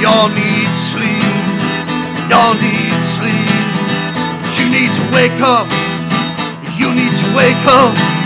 Y'all 0.00 0.28
need 0.28 0.68
sleep. 0.90 1.24
Y'all 2.30 2.54
need 2.54 2.92
sleep. 3.16 3.48
You 4.58 4.68
need 4.70 4.92
to 4.94 5.04
wake 5.16 5.40
up. 5.40 5.66
You 6.78 6.94
need 6.94 7.10
to 7.10 7.26
wake 7.34 7.64
up. 7.66 8.17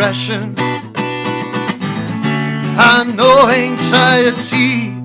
Depression. 0.00 0.54
I 2.78 3.04
know 3.14 3.50
anxiety. 3.50 4.96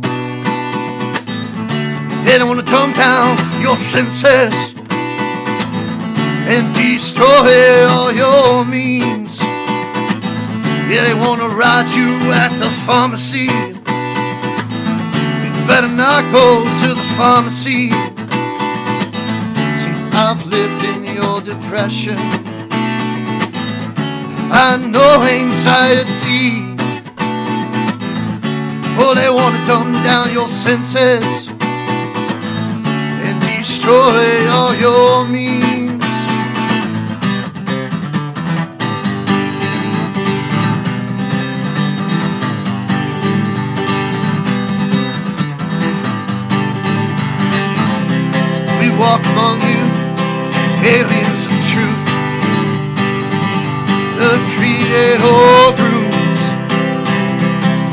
They 2.24 2.38
don't 2.38 2.48
want 2.48 2.62
to 2.62 2.72
dumb 2.72 2.94
down 2.94 3.36
your 3.62 3.76
senses 3.76 4.54
and 6.48 6.74
destroy 6.74 7.86
all 7.90 8.14
your 8.14 8.64
means. 8.64 9.38
Yeah, 10.88 11.04
they 11.04 11.14
want 11.14 11.42
to 11.42 11.50
ride 11.50 11.90
you 11.94 12.16
at 12.32 12.58
the 12.58 12.70
pharmacy. 12.86 13.52
You 15.56 15.68
better 15.68 15.90
not 15.90 16.24
go 16.32 16.64
to 16.64 16.96
the 16.96 17.08
pharmacy. 17.18 17.90
See, 19.76 19.92
I've 20.16 20.46
lived 20.46 20.86
in 20.86 21.18
your 21.18 21.42
depression. 21.42 22.45
I 24.52 24.78
know 24.78 25.22
anxiety. 25.24 26.76
Oh, 28.98 29.14
they 29.16 29.30
want 29.30 29.56
to 29.56 29.66
dumb 29.66 29.92
down 30.04 30.32
your 30.32 30.48
senses 30.48 31.48
and 33.26 33.40
destroy 33.42 34.48
all 34.50 34.76
your 34.76 35.26
means. 35.28 36.04
We 48.80 48.90
walk 48.98 49.26
among 49.26 49.62
you, 49.62 49.84
aliens. 50.84 51.45
The 54.26 54.38
creator 54.58 55.70
brews, 55.78 56.42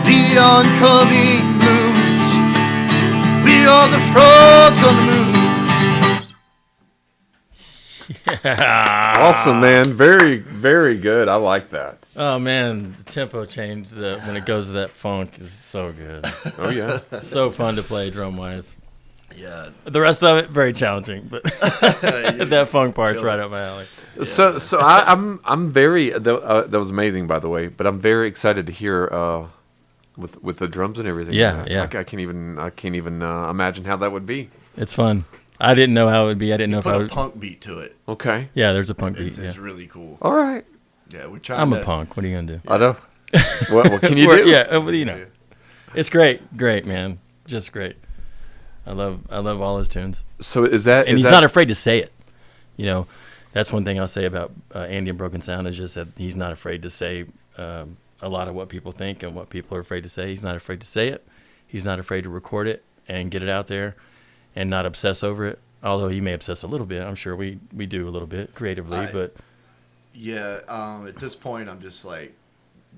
the 0.08 0.20
oncoming 0.40 1.44
blooms. 1.58 2.28
We 3.44 3.66
are 3.66 3.88
the 3.88 4.00
frogs 4.14 4.80
on 4.82 4.94
the 4.96 5.02
moon. 5.12 5.32
Yeah. 8.44 9.14
Awesome, 9.18 9.60
man. 9.60 9.92
Very, 9.92 10.38
very 10.38 10.96
good. 10.96 11.28
I 11.28 11.34
like 11.34 11.68
that. 11.70 11.98
Oh 12.16 12.38
man, 12.38 12.94
the 12.96 13.04
tempo 13.04 13.44
change 13.44 13.90
the, 13.90 14.18
when 14.24 14.34
it 14.34 14.46
goes 14.46 14.68
to 14.68 14.72
that 14.72 14.88
funk 14.88 15.38
is 15.38 15.52
so 15.52 15.92
good. 15.92 16.24
Oh 16.58 16.70
yeah. 16.70 17.00
so 17.20 17.50
fun 17.50 17.76
to 17.76 17.82
play 17.82 18.08
drum 18.08 18.38
wise. 18.38 18.74
Yeah. 19.36 19.70
The 19.84 20.00
rest 20.00 20.22
of 20.22 20.38
it 20.38 20.50
very 20.50 20.72
challenging, 20.72 21.28
but 21.30 21.42
that 21.60 22.68
funk 22.70 22.94
part's 22.94 23.20
Feel 23.20 23.28
right 23.28 23.38
up 23.40 23.50
my 23.50 23.62
alley. 23.62 23.86
So, 24.24 24.58
so 24.58 24.78
I, 24.80 25.04
I'm 25.10 25.40
I'm 25.44 25.72
very 25.72 26.10
that, 26.10 26.26
uh, 26.42 26.62
that 26.62 26.78
was 26.78 26.90
amazing 26.90 27.26
by 27.26 27.38
the 27.38 27.48
way, 27.48 27.68
but 27.68 27.86
I'm 27.86 27.98
very 27.98 28.28
excited 28.28 28.66
to 28.66 28.72
hear 28.72 29.08
uh, 29.10 29.46
with 30.16 30.42
with 30.42 30.58
the 30.58 30.68
drums 30.68 30.98
and 30.98 31.08
everything. 31.08 31.34
Yeah, 31.34 31.62
I- 31.66 31.70
yeah. 31.70 31.80
I, 31.82 31.84
I 31.84 32.04
can't 32.04 32.20
even 32.20 32.58
I 32.58 32.70
can't 32.70 32.94
even 32.94 33.22
uh, 33.22 33.48
imagine 33.50 33.84
how 33.84 33.96
that 33.98 34.12
would 34.12 34.26
be. 34.26 34.50
It's 34.76 34.92
fun. 34.92 35.24
I 35.60 35.74
didn't 35.74 35.94
know 35.94 36.08
how 36.08 36.24
it 36.24 36.26
would 36.26 36.38
be. 36.38 36.52
I 36.52 36.56
didn't 36.56 36.72
know 36.72 36.78
if 36.78 36.84
Put 36.84 36.92
I 36.92 36.96
a 36.96 36.98
would. 37.00 37.10
punk 37.10 37.38
beat 37.38 37.60
to 37.62 37.78
it. 37.78 37.96
Okay. 38.08 38.48
Yeah, 38.54 38.72
there's 38.72 38.90
a 38.90 38.94
punk 38.94 39.16
beat. 39.16 39.28
It's, 39.28 39.38
Yeah. 39.38 39.48
it's 39.48 39.58
really 39.58 39.86
cool. 39.86 40.18
All 40.20 40.34
right. 40.34 40.64
Yeah, 41.10 41.26
we're 41.26 41.38
trying. 41.38 41.60
I'm 41.60 41.70
to, 41.70 41.80
a 41.80 41.84
punk. 41.84 42.16
What 42.16 42.24
are 42.24 42.28
you 42.28 42.34
gonna 42.34 42.58
do? 42.58 42.60
I 42.66 42.78
know. 42.78 42.96
what, 43.70 43.90
what 43.90 44.00
can 44.02 44.16
you 44.18 44.26
do? 44.28 44.48
Yeah, 44.50 44.58
uh, 44.60 44.80
well, 44.80 44.94
you 44.94 45.04
know, 45.04 45.16
Yeah. 45.16 45.24
it's 45.94 46.10
great, 46.10 46.54
great, 46.56 46.84
man, 46.84 47.18
just 47.46 47.72
great. 47.72 47.96
I 48.86 48.92
love, 48.92 49.20
I 49.30 49.38
love 49.38 49.60
all 49.60 49.78
his 49.78 49.88
tunes, 49.88 50.24
So 50.40 50.64
is 50.64 50.84
that 50.84 51.06
and 51.06 51.14
is 51.14 51.20
he's 51.20 51.24
that, 51.24 51.30
not 51.32 51.44
afraid 51.44 51.68
to 51.68 51.74
say 51.74 51.98
it. 51.98 52.12
You 52.76 52.86
know, 52.86 53.06
that's 53.52 53.72
one 53.72 53.84
thing 53.84 54.00
I'll 54.00 54.08
say 54.08 54.24
about 54.24 54.52
uh, 54.74 54.80
Andy 54.80 55.10
and 55.10 55.18
Broken 55.18 55.40
Sound 55.40 55.68
is 55.68 55.76
just 55.76 55.94
that 55.94 56.08
he's 56.16 56.34
not 56.34 56.52
afraid 56.52 56.82
to 56.82 56.90
say 56.90 57.26
um, 57.58 57.96
a 58.20 58.28
lot 58.28 58.48
of 58.48 58.54
what 58.54 58.68
people 58.68 58.90
think 58.92 59.22
and 59.22 59.34
what 59.34 59.50
people 59.50 59.76
are 59.76 59.80
afraid 59.80 60.02
to 60.02 60.08
say. 60.08 60.28
He's 60.28 60.42
not 60.42 60.56
afraid 60.56 60.80
to 60.80 60.86
say 60.86 61.08
it. 61.08 61.24
He's 61.66 61.84
not 61.84 61.98
afraid 61.98 62.22
to 62.22 62.28
record 62.30 62.66
it 62.66 62.82
and 63.08 63.30
get 63.30 63.42
it 63.42 63.48
out 63.48 63.66
there, 63.68 63.94
and 64.56 64.68
not 64.70 64.84
obsess 64.86 65.22
over 65.22 65.44
it. 65.46 65.58
Although 65.82 66.08
he 66.08 66.20
may 66.20 66.32
obsess 66.32 66.62
a 66.62 66.66
little 66.66 66.86
bit, 66.86 67.02
I'm 67.02 67.14
sure 67.16 67.34
we 67.36 67.58
we 67.74 67.86
do 67.86 68.08
a 68.08 68.10
little 68.10 68.28
bit 68.28 68.54
creatively, 68.54 68.98
I- 68.98 69.12
but 69.12 69.34
Yeah. 70.14 70.60
Um, 70.68 71.06
at 71.06 71.16
this 71.16 71.34
point, 71.34 71.68
I'm 71.68 71.80
just 71.80 72.04
like, 72.04 72.32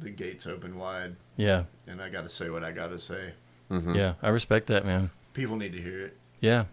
the 0.00 0.10
gates 0.10 0.46
open 0.46 0.76
wide, 0.78 1.14
yeah, 1.36 1.64
and 1.86 2.00
I 2.02 2.08
got 2.08 2.22
to 2.22 2.28
say 2.28 2.50
what 2.50 2.64
I 2.64 2.72
got 2.72 2.88
to 2.88 2.98
say. 2.98 3.32
Mhm. 3.70 3.94
yeah, 3.94 4.14
I 4.22 4.28
respect 4.30 4.66
that, 4.66 4.84
man. 4.84 5.10
People 5.34 5.56
need 5.56 5.72
to 5.72 5.80
hear 5.82 6.00
it. 6.00 6.16
Yeah, 6.40 6.64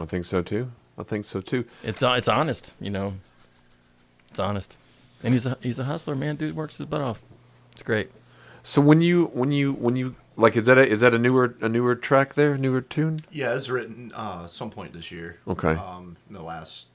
I 0.00 0.04
think 0.06 0.24
so 0.24 0.42
too. 0.42 0.70
I 0.98 1.02
think 1.04 1.24
so 1.24 1.40
too. 1.40 1.64
It's 1.84 2.02
uh, 2.02 2.12
it's 2.12 2.28
honest, 2.28 2.72
you 2.80 2.90
know. 2.90 3.14
It's 4.30 4.38
honest, 4.40 4.76
and 5.22 5.32
he's 5.32 5.46
a 5.46 5.56
he's 5.62 5.78
a 5.78 5.84
hustler, 5.84 6.14
man. 6.16 6.36
Dude 6.36 6.56
works 6.56 6.78
his 6.78 6.86
butt 6.86 7.00
off. 7.00 7.20
It's 7.72 7.82
great. 7.82 8.10
So 8.62 8.80
when 8.82 9.00
you 9.00 9.26
when 9.32 9.52
you 9.52 9.72
when 9.74 9.96
you 9.96 10.16
like 10.36 10.56
is 10.56 10.66
that 10.66 10.78
a 10.78 10.86
is 10.88 11.00
that 11.00 11.14
a 11.14 11.18
newer 11.18 11.54
a 11.60 11.68
newer 11.68 11.94
track 11.94 12.34
there 12.34 12.56
newer 12.58 12.80
tune? 12.80 13.20
Yeah, 13.30 13.54
it's 13.54 13.68
written 13.68 14.12
uh, 14.14 14.46
some 14.48 14.70
point 14.70 14.92
this 14.92 15.10
year. 15.12 15.38
Okay. 15.46 15.72
Um, 15.74 16.16
in 16.28 16.34
the 16.34 16.42
last 16.42 16.86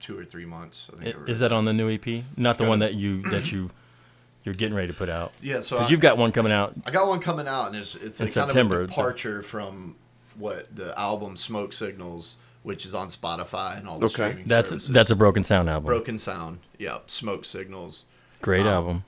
two 0.00 0.18
or 0.18 0.24
three 0.24 0.46
months. 0.46 0.86
I 0.92 0.96
think 1.02 1.16
I- 1.16 1.20
I 1.20 1.24
Is 1.24 1.40
that 1.40 1.52
on 1.52 1.66
the 1.66 1.72
new 1.74 1.90
EP? 1.90 2.24
Not 2.36 2.56
the 2.58 2.64
one 2.64 2.80
a- 2.80 2.86
that 2.86 2.94
you 2.94 3.22
that 3.24 3.52
you 3.52 3.70
you're 4.44 4.54
getting 4.54 4.74
ready 4.74 4.88
to 4.88 4.94
put 4.94 5.08
out. 5.10 5.32
Yeah, 5.42 5.60
so 5.60 5.76
I, 5.76 5.80
Because 5.80 5.90
you've 5.90 6.00
got 6.00 6.16
one 6.16 6.32
coming 6.32 6.52
out. 6.52 6.72
I 6.86 6.90
got 6.90 7.06
one 7.06 7.20
coming 7.20 7.46
out, 7.46 7.66
and 7.68 7.76
it's 7.76 7.94
it's 7.96 8.20
In 8.20 8.26
a 8.28 8.30
kind 8.30 8.48
September. 8.48 8.78
of 8.80 8.84
a 8.84 8.86
departure 8.86 9.42
from 9.42 9.94
what 10.40 10.74
the 10.74 10.98
album 10.98 11.36
Smoke 11.36 11.72
Signals, 11.72 12.36
which 12.62 12.84
is 12.84 12.94
on 12.94 13.08
Spotify 13.08 13.78
and 13.78 13.86
all 13.88 13.98
the 13.98 14.06
Okay. 14.06 14.12
streaming 14.30 14.44
That's 14.48 14.70
services. 14.70 14.90
that's 14.90 15.10
a 15.10 15.16
broken 15.16 15.44
sound 15.44 15.68
album. 15.70 15.86
broken 15.86 16.18
sound. 16.18 16.58
Yeah, 16.78 16.98
Smoke 17.06 17.44
Signals, 17.44 18.04
Great 18.42 18.62
um, 18.62 18.66
album, 18.68 19.04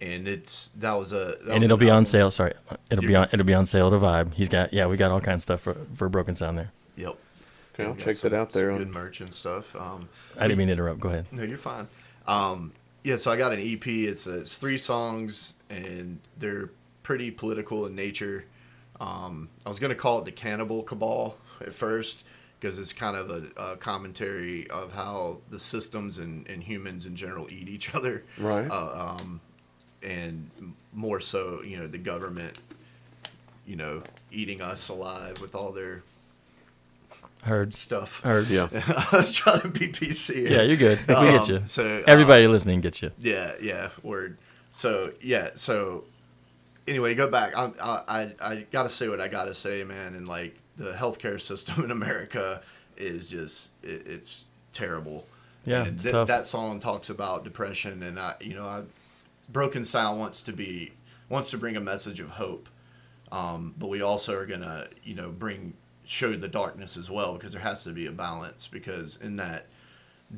and 0.00 0.28
it's 0.28 0.70
that 0.76 0.92
was 0.92 1.10
a 1.12 1.16
that 1.16 1.40
and 1.40 1.48
was 1.54 1.62
it'll 1.64 1.74
an 1.78 1.80
be 1.80 1.90
on 1.90 2.06
sale. 2.06 2.30
Sorry, 2.30 2.52
it'll 2.90 3.02
be 3.02 3.08
You're- 3.08 3.16
on 3.24 3.28
it'll 3.32 3.46
be 3.46 3.54
on 3.54 3.66
sale 3.66 3.90
to 3.90 3.96
Vibe. 3.96 4.34
He's 4.34 4.48
got 4.48 4.72
yeah, 4.72 4.86
we 4.86 4.96
got 4.96 5.10
all 5.10 5.20
kinds 5.20 5.38
of 5.40 5.42
stuff 5.42 5.60
for 5.62 5.76
for 5.96 6.08
broken 6.08 6.34
sound 6.36 6.58
there. 6.58 6.70
Yep. 6.96 7.16
Okay, 7.74 7.84
I'll 7.84 7.94
check 7.94 8.16
some- 8.16 8.30
that 8.30 8.36
out 8.36 8.52
there. 8.52 8.70
some 8.70 8.78
Good 8.78 8.90
merch 8.90 9.20
and 9.20 9.32
stuff. 9.32 9.74
Um, 9.76 10.08
I 10.36 10.42
didn't 10.48 10.58
mean 10.58 10.66
to 10.68 10.72
interrupt. 10.74 11.00
Go 11.00 11.08
ahead. 11.08 11.26
No, 11.32 11.42
you're 11.44 11.58
fine. 11.58 11.88
Um, 12.26 12.72
yeah, 13.04 13.16
so 13.16 13.30
I 13.30 13.36
got 13.36 13.52
an 13.52 13.60
EP. 13.60 13.86
It's, 13.86 14.26
a, 14.26 14.40
it's 14.40 14.58
three 14.58 14.76
songs, 14.78 15.54
and 15.70 16.18
they're 16.38 16.70
pretty 17.04 17.30
political 17.30 17.86
in 17.86 17.94
nature. 17.94 18.44
Um, 19.00 19.48
I 19.64 19.68
was 19.68 19.78
going 19.78 19.90
to 19.90 19.96
call 19.96 20.18
it 20.20 20.24
the 20.24 20.32
Cannibal 20.32 20.82
Cabal 20.82 21.36
at 21.60 21.72
first 21.72 22.24
because 22.60 22.78
it's 22.78 22.92
kind 22.92 23.16
of 23.16 23.30
a, 23.30 23.72
a 23.72 23.76
commentary 23.76 24.68
of 24.70 24.92
how 24.92 25.38
the 25.50 25.58
systems 25.60 26.18
and, 26.18 26.46
and 26.48 26.62
humans 26.62 27.06
in 27.06 27.14
general 27.14 27.46
eat 27.50 27.68
each 27.68 27.94
other. 27.94 28.24
Right. 28.36 28.68
Uh, 28.68 29.16
um, 29.20 29.40
and 30.02 30.50
more 30.92 31.20
so, 31.20 31.62
you 31.62 31.76
know, 31.76 31.86
the 31.86 31.98
government, 31.98 32.58
you 33.66 33.76
know, 33.76 34.02
eating 34.32 34.60
us 34.60 34.88
alive 34.88 35.40
with 35.40 35.54
all 35.54 35.70
their 35.72 36.02
Heard 37.42 37.72
stuff. 37.72 38.20
heard. 38.22 38.48
Yeah. 38.48 38.68
I 39.12 39.16
was 39.16 39.30
trying 39.32 39.60
to 39.60 39.68
be 39.68 39.86
PC. 39.88 40.50
Yeah, 40.50 40.62
you're 40.62 40.76
good. 40.76 40.98
We 41.06 41.14
Um, 41.14 41.24
get 41.36 41.48
you. 41.48 41.62
So 41.66 42.02
Everybody 42.06 42.48
listening 42.48 42.80
gets 42.80 43.00
you. 43.00 43.12
yeah, 43.18 43.52
yeah, 43.62 43.90
word. 44.02 44.36
So 44.72 45.12
yeah, 45.22 45.50
so 45.54 46.02
anyway, 46.88 47.14
go 47.14 47.28
back. 47.28 47.56
I 47.56 47.70
I 47.80 48.02
I, 48.08 48.34
I 48.40 48.66
got 48.70 48.84
to 48.84 48.90
say 48.90 49.08
what 49.08 49.20
I 49.20 49.28
got 49.28 49.44
to 49.44 49.54
say, 49.54 49.84
man. 49.84 50.14
And 50.14 50.26
like 50.26 50.58
the 50.76 50.92
healthcare 50.92 51.40
system 51.50 51.84
in 51.84 51.90
America 51.90 52.62
is 52.96 53.30
just 53.30 53.70
it, 53.82 54.06
it's 54.06 54.44
terrible. 54.72 55.26
Yeah, 55.64 55.84
and 55.84 55.98
th- 55.98 56.26
that 56.26 56.44
song 56.44 56.80
talks 56.80 57.10
about 57.10 57.44
depression, 57.44 58.02
and 58.02 58.18
I 58.18 58.34
you 58.40 58.54
know 58.54 58.64
I 58.64 58.82
Broken 59.50 59.84
Sound 59.84 60.18
wants 60.18 60.42
to 60.44 60.52
be 60.52 60.92
wants 61.28 61.50
to 61.50 61.58
bring 61.58 61.76
a 61.76 61.80
message 61.80 62.20
of 62.20 62.30
hope, 62.30 62.68
um, 63.30 63.74
but 63.78 63.88
we 63.88 64.00
also 64.00 64.34
are 64.34 64.46
gonna 64.46 64.88
you 65.02 65.14
know 65.14 65.30
bring 65.30 65.74
show 66.06 66.34
the 66.34 66.48
darkness 66.48 66.96
as 66.96 67.10
well 67.10 67.34
because 67.34 67.52
there 67.52 67.60
has 67.60 67.84
to 67.84 67.90
be 67.90 68.06
a 68.06 68.12
balance 68.12 68.66
because 68.66 69.18
in 69.20 69.36
that 69.36 69.66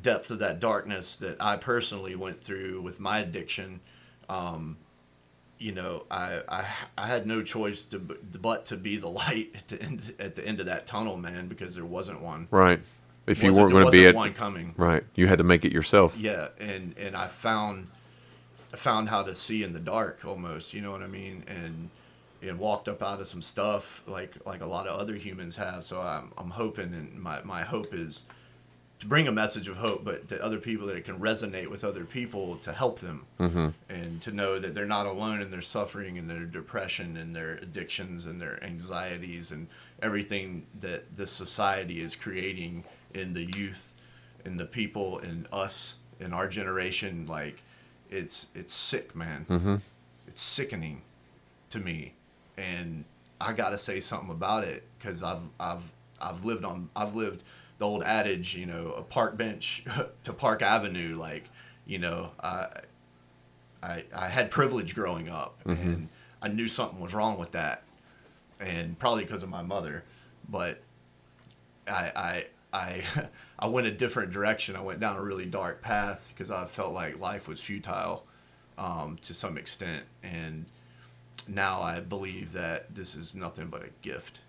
depth 0.01 0.29
of 0.29 0.39
that 0.39 0.59
darkness 0.59 1.15
that 1.17 1.37
I 1.39 1.55
personally 1.55 2.15
went 2.15 2.43
through 2.43 2.81
with 2.81 2.99
my 2.99 3.19
addiction, 3.19 3.79
um, 4.27 4.77
you 5.61 5.71
know, 5.71 6.03
I, 6.09 6.41
I 6.49 6.65
I 6.97 7.07
had 7.07 7.27
no 7.27 7.43
choice 7.43 7.85
to 7.85 7.99
but 7.99 8.65
to 8.65 8.77
be 8.77 8.97
the 8.97 9.07
light 9.09 9.51
at 9.55 9.67
the 9.67 9.81
end 9.81 10.13
at 10.19 10.35
the 10.35 10.45
end 10.45 10.59
of 10.59 10.65
that 10.65 10.87
tunnel, 10.87 11.17
man, 11.17 11.47
because 11.47 11.75
there 11.75 11.85
wasn't 11.85 12.21
one. 12.21 12.47
Right. 12.49 12.81
If 13.27 13.43
you 13.43 13.53
weren't 13.53 13.71
going 13.71 13.85
to 13.85 13.91
be 13.91 14.07
at 14.07 14.15
one 14.15 14.33
coming. 14.33 14.73
right, 14.77 15.03
you 15.13 15.27
had 15.27 15.37
to 15.37 15.43
make 15.43 15.63
it 15.63 15.71
yourself. 15.71 16.17
Yeah, 16.17 16.47
and 16.59 16.95
and 16.97 17.15
I 17.15 17.27
found 17.27 17.87
I 18.73 18.77
found 18.77 19.09
how 19.09 19.21
to 19.21 19.35
see 19.35 19.63
in 19.63 19.73
the 19.73 19.79
dark 19.79 20.25
almost, 20.25 20.73
you 20.73 20.81
know 20.81 20.91
what 20.91 21.03
I 21.03 21.07
mean, 21.07 21.43
and 21.47 21.89
and 22.41 22.57
walked 22.57 22.87
up 22.87 23.03
out 23.03 23.21
of 23.21 23.27
some 23.27 23.43
stuff 23.43 24.01
like 24.07 24.35
like 24.45 24.61
a 24.61 24.65
lot 24.65 24.87
of 24.87 24.99
other 24.99 25.13
humans 25.13 25.55
have. 25.57 25.83
So 25.83 26.01
I'm 26.01 26.31
I'm 26.37 26.49
hoping, 26.49 26.93
and 26.93 27.21
my 27.21 27.41
my 27.43 27.61
hope 27.61 27.93
is 27.93 28.23
to 29.01 29.07
bring 29.07 29.27
a 29.27 29.31
message 29.31 29.67
of 29.67 29.77
hope, 29.77 30.03
but 30.05 30.29
to 30.29 30.43
other 30.43 30.59
people 30.59 30.87
that 30.87 30.95
it 30.95 31.05
can 31.05 31.19
resonate 31.19 31.67
with 31.67 31.83
other 31.83 32.05
people 32.05 32.57
to 32.57 32.71
help 32.71 32.99
them, 32.99 33.25
hmm 33.37 33.69
and 33.89 34.21
to 34.21 34.31
know 34.31 34.59
that 34.59 34.73
they're 34.73 34.85
not 34.85 35.05
alone 35.05 35.41
in 35.41 35.51
their 35.51 35.61
suffering 35.61 36.17
and 36.17 36.29
their 36.29 36.45
depression 36.45 37.17
and 37.17 37.35
their 37.35 37.55
addictions 37.55 38.25
and 38.25 38.39
their 38.39 38.63
anxieties 38.63 39.51
and 39.51 39.67
everything 40.01 40.65
that 40.79 41.15
this 41.15 41.31
society 41.31 42.01
is 42.01 42.15
creating 42.15 42.83
in 43.13 43.33
the 43.33 43.45
youth 43.57 43.93
and 44.45 44.59
the 44.59 44.65
people 44.65 45.19
and 45.19 45.47
us 45.51 45.95
in 46.19 46.31
our 46.33 46.47
generation 46.47 47.25
like 47.27 47.61
it's 48.09 48.47
it's 48.55 48.73
sick 48.73 49.15
man. 49.15 49.45
Hmm 49.47 49.75
it's 50.27 50.41
sickening 50.41 51.01
to 51.71 51.79
me. 51.79 52.13
And 52.57 53.03
i 53.41 53.51
gotta 53.53 53.77
say 53.77 53.99
something 53.99 54.29
about 54.29 54.63
it 54.63 54.83
because 54.97 55.23
i've 55.23 55.41
i've 55.59 55.83
i've 56.21 56.45
lived 56.45 56.63
on 56.63 56.87
i've 56.95 57.15
lived 57.15 57.43
the 57.81 57.85
old 57.85 58.03
adage 58.03 58.55
you 58.55 58.65
know 58.65 58.93
a 58.97 59.01
park 59.01 59.37
bench 59.37 59.83
to 60.23 60.33
park 60.33 60.61
avenue 60.61 61.15
like 61.15 61.49
you 61.85 61.99
know 61.99 62.31
i 62.41 62.67
i 63.83 64.03
i 64.15 64.27
had 64.27 64.49
privilege 64.51 64.95
growing 64.95 65.29
up 65.29 65.59
and 65.65 66.07
i 66.41 66.47
knew 66.47 66.67
something 66.67 66.99
was 66.99 67.13
wrong 67.13 67.37
with 67.37 67.51
that 67.51 67.83
and 68.59 68.97
probably 68.99 69.23
because 69.23 69.43
of 69.43 69.49
my 69.49 69.61
mother 69.61 70.03
but 70.49 70.81
i 71.87 72.11
i 72.15 72.45
i 72.73 73.03
i 73.59 73.65
went 73.65 73.85
a 73.85 73.91
different 73.91 74.31
direction 74.31 74.75
i 74.75 74.81
went 74.81 74.99
down 74.99 75.17
a 75.17 75.21
really 75.21 75.45
dark 75.45 75.81
path 75.81 76.31
because 76.33 76.49
i 76.49 76.65
felt 76.65 76.93
like 76.93 77.19
life 77.19 77.47
was 77.47 77.59
futile 77.59 78.25
um, 78.81 79.17
to 79.21 79.33
some 79.33 79.57
extent. 79.57 80.03
And 80.23 80.65
now 81.47 81.81
I 81.81 81.99
believe 81.99 82.51
that 82.53 82.93
this 82.93 83.15
is 83.15 83.35
nothing 83.35 83.67
but 83.67 83.83
a 83.83 83.89
gift. 84.01 84.39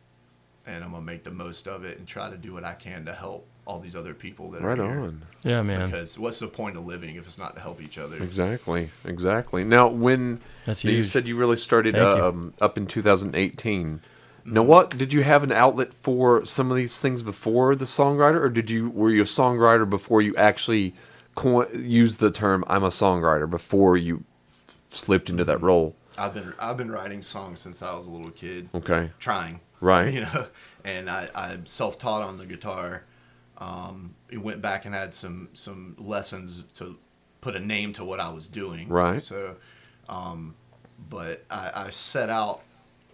And 0.66 0.84
I'm 0.84 0.90
going 0.92 1.02
to 1.02 1.06
make 1.06 1.24
the 1.24 1.30
most 1.32 1.66
of 1.66 1.84
it 1.84 1.98
and 1.98 2.06
try 2.06 2.30
to 2.30 2.36
do 2.36 2.52
what 2.52 2.62
I 2.64 2.74
can 2.74 3.04
to 3.06 3.12
help 3.12 3.46
all 3.66 3.80
these 3.80 3.96
other 3.96 4.14
people 4.14 4.50
that 4.52 4.62
Right 4.62 4.78
are 4.78 4.84
here. 4.84 5.00
Right 5.00 5.06
on. 5.08 5.22
Yeah, 5.42 5.62
man. 5.62 5.86
Because 5.90 6.18
what's 6.18 6.38
the 6.38 6.46
point 6.48 6.76
of 6.76 6.86
living 6.86 7.16
if 7.16 7.26
it's 7.26 7.38
not 7.38 7.54
to 7.56 7.60
help 7.60 7.80
each 7.82 7.98
other? 7.98 8.16
Exactly. 8.22 8.90
Exactly. 9.04 9.64
Now, 9.64 9.88
when 9.88 10.40
That's 10.64 10.84
you 10.84 10.92
huge. 10.92 11.06
said 11.06 11.26
you 11.26 11.36
really 11.36 11.56
started 11.56 11.94
Thank 11.94 12.16
you. 12.18 12.24
um, 12.24 12.54
up 12.60 12.76
in 12.78 12.86
2018. 12.86 13.86
Mm-hmm. 13.88 14.52
Now, 14.54 14.62
what 14.62 14.96
did 14.96 15.12
you 15.12 15.22
have 15.22 15.42
an 15.44 15.52
outlet 15.52 15.92
for 15.94 16.44
some 16.44 16.70
of 16.70 16.76
these 16.76 16.98
things 16.98 17.22
before 17.22 17.74
the 17.76 17.84
songwriter, 17.84 18.40
or 18.40 18.48
did 18.48 18.70
you 18.70 18.90
were 18.90 19.10
you 19.10 19.22
a 19.22 19.24
songwriter 19.24 19.88
before 19.88 20.20
you 20.20 20.34
actually 20.36 20.94
co- 21.36 21.68
used 21.68 22.18
the 22.18 22.30
term 22.32 22.64
"I'm 22.66 22.82
a 22.82 22.88
songwriter" 22.88 23.48
before 23.48 23.96
you 23.96 24.24
f- 24.58 24.76
slipped 24.96 25.30
into 25.30 25.44
Mm-hmm. 25.44 25.50
that 25.52 25.62
role? 25.62 25.94
I've 26.18 26.34
been 26.34 26.52
I've 26.58 26.76
been 26.76 26.90
writing 26.90 27.22
songs 27.22 27.60
since 27.60 27.82
I 27.82 27.94
was 27.94 28.06
a 28.06 28.10
little 28.10 28.32
kid. 28.32 28.68
Okay. 28.74 29.10
trying. 29.20 29.60
Right. 29.82 30.14
You 30.14 30.20
know, 30.22 30.46
and 30.84 31.10
I, 31.10 31.28
I'm 31.34 31.66
self-taught 31.66 32.22
on 32.22 32.38
the 32.38 32.46
guitar. 32.46 33.04
Um, 33.58 34.14
went 34.32 34.62
back 34.62 34.86
and 34.86 34.94
had 34.94 35.12
some 35.14 35.50
some 35.52 35.94
lessons 35.98 36.62
to 36.74 36.98
put 37.40 37.54
a 37.54 37.60
name 37.60 37.92
to 37.94 38.04
what 38.04 38.18
I 38.18 38.30
was 38.30 38.46
doing. 38.46 38.88
Right. 38.88 39.22
So, 39.22 39.56
um, 40.08 40.54
but 41.10 41.44
I, 41.50 41.70
I 41.74 41.90
set 41.90 42.30
out 42.30 42.62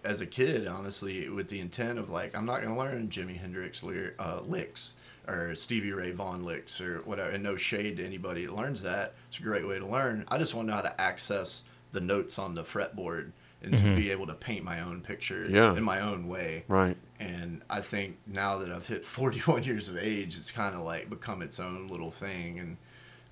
as 0.03 0.21
a 0.21 0.25
kid, 0.25 0.67
honestly, 0.67 1.27
with 1.29 1.49
the 1.49 1.59
intent 1.59 1.99
of 1.99 2.09
like, 2.09 2.35
I'm 2.35 2.45
not 2.45 2.61
going 2.61 2.73
to 2.73 2.79
learn 2.79 3.09
Jimi 3.09 3.37
Hendrix 3.37 3.83
uh, 3.83 4.41
licks 4.47 4.93
or 5.27 5.53
Stevie 5.55 5.91
Ray 5.91 6.11
Vaughan 6.11 6.45
licks 6.45 6.79
or 6.79 6.99
whatever. 6.99 7.31
And 7.31 7.43
no 7.43 7.57
shade 7.57 7.97
to 7.97 8.05
anybody 8.05 8.45
that 8.45 8.55
learns 8.55 8.81
that. 8.83 9.13
It's 9.27 9.39
a 9.39 9.43
great 9.43 9.67
way 9.67 9.79
to 9.79 9.85
learn. 9.85 10.25
I 10.29 10.37
just 10.37 10.53
want 10.53 10.67
to 10.67 10.71
know 10.71 10.77
how 10.77 10.83
to 10.83 11.01
access 11.01 11.63
the 11.91 12.01
notes 12.01 12.39
on 12.39 12.55
the 12.55 12.63
fretboard 12.63 13.31
and 13.61 13.77
to 13.77 13.95
be 13.95 14.09
able 14.11 14.25
to 14.27 14.33
paint 14.33 14.63
my 14.63 14.79
own 14.81 15.01
picture 15.01 15.45
Yeah. 15.49 15.75
in 15.75 15.83
my 15.83 15.99
own 16.01 16.27
way. 16.27 16.63
Right. 16.67 16.95
And 17.19 17.61
I 17.69 17.81
think 17.81 18.17
now 18.25 18.57
that 18.59 18.71
I've 18.71 18.85
hit 18.87 19.05
41 19.17 19.63
years 19.63 19.89
of 19.89 19.97
age, 19.97 20.37
it's 20.37 20.51
kind 20.51 20.75
of 20.75 20.81
like 20.81 21.09
become 21.09 21.41
its 21.41 21.59
own 21.59 21.87
little 21.89 22.11
thing. 22.11 22.59
And, 22.59 22.77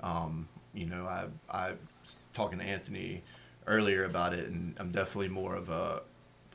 um, 0.02 0.48
you 0.74 0.86
know, 0.86 1.06
I, 1.06 1.26
I 1.50 1.70
was 2.02 2.18
talking 2.34 2.60
to 2.60 2.66
Anthony 2.66 3.24
earlier 3.68 4.04
about 4.06 4.34
it, 4.34 4.50
and 4.50 4.76
I'm 4.80 4.92
definitely 4.92 5.30
more 5.30 5.56
of 5.56 5.70
a 5.70 6.02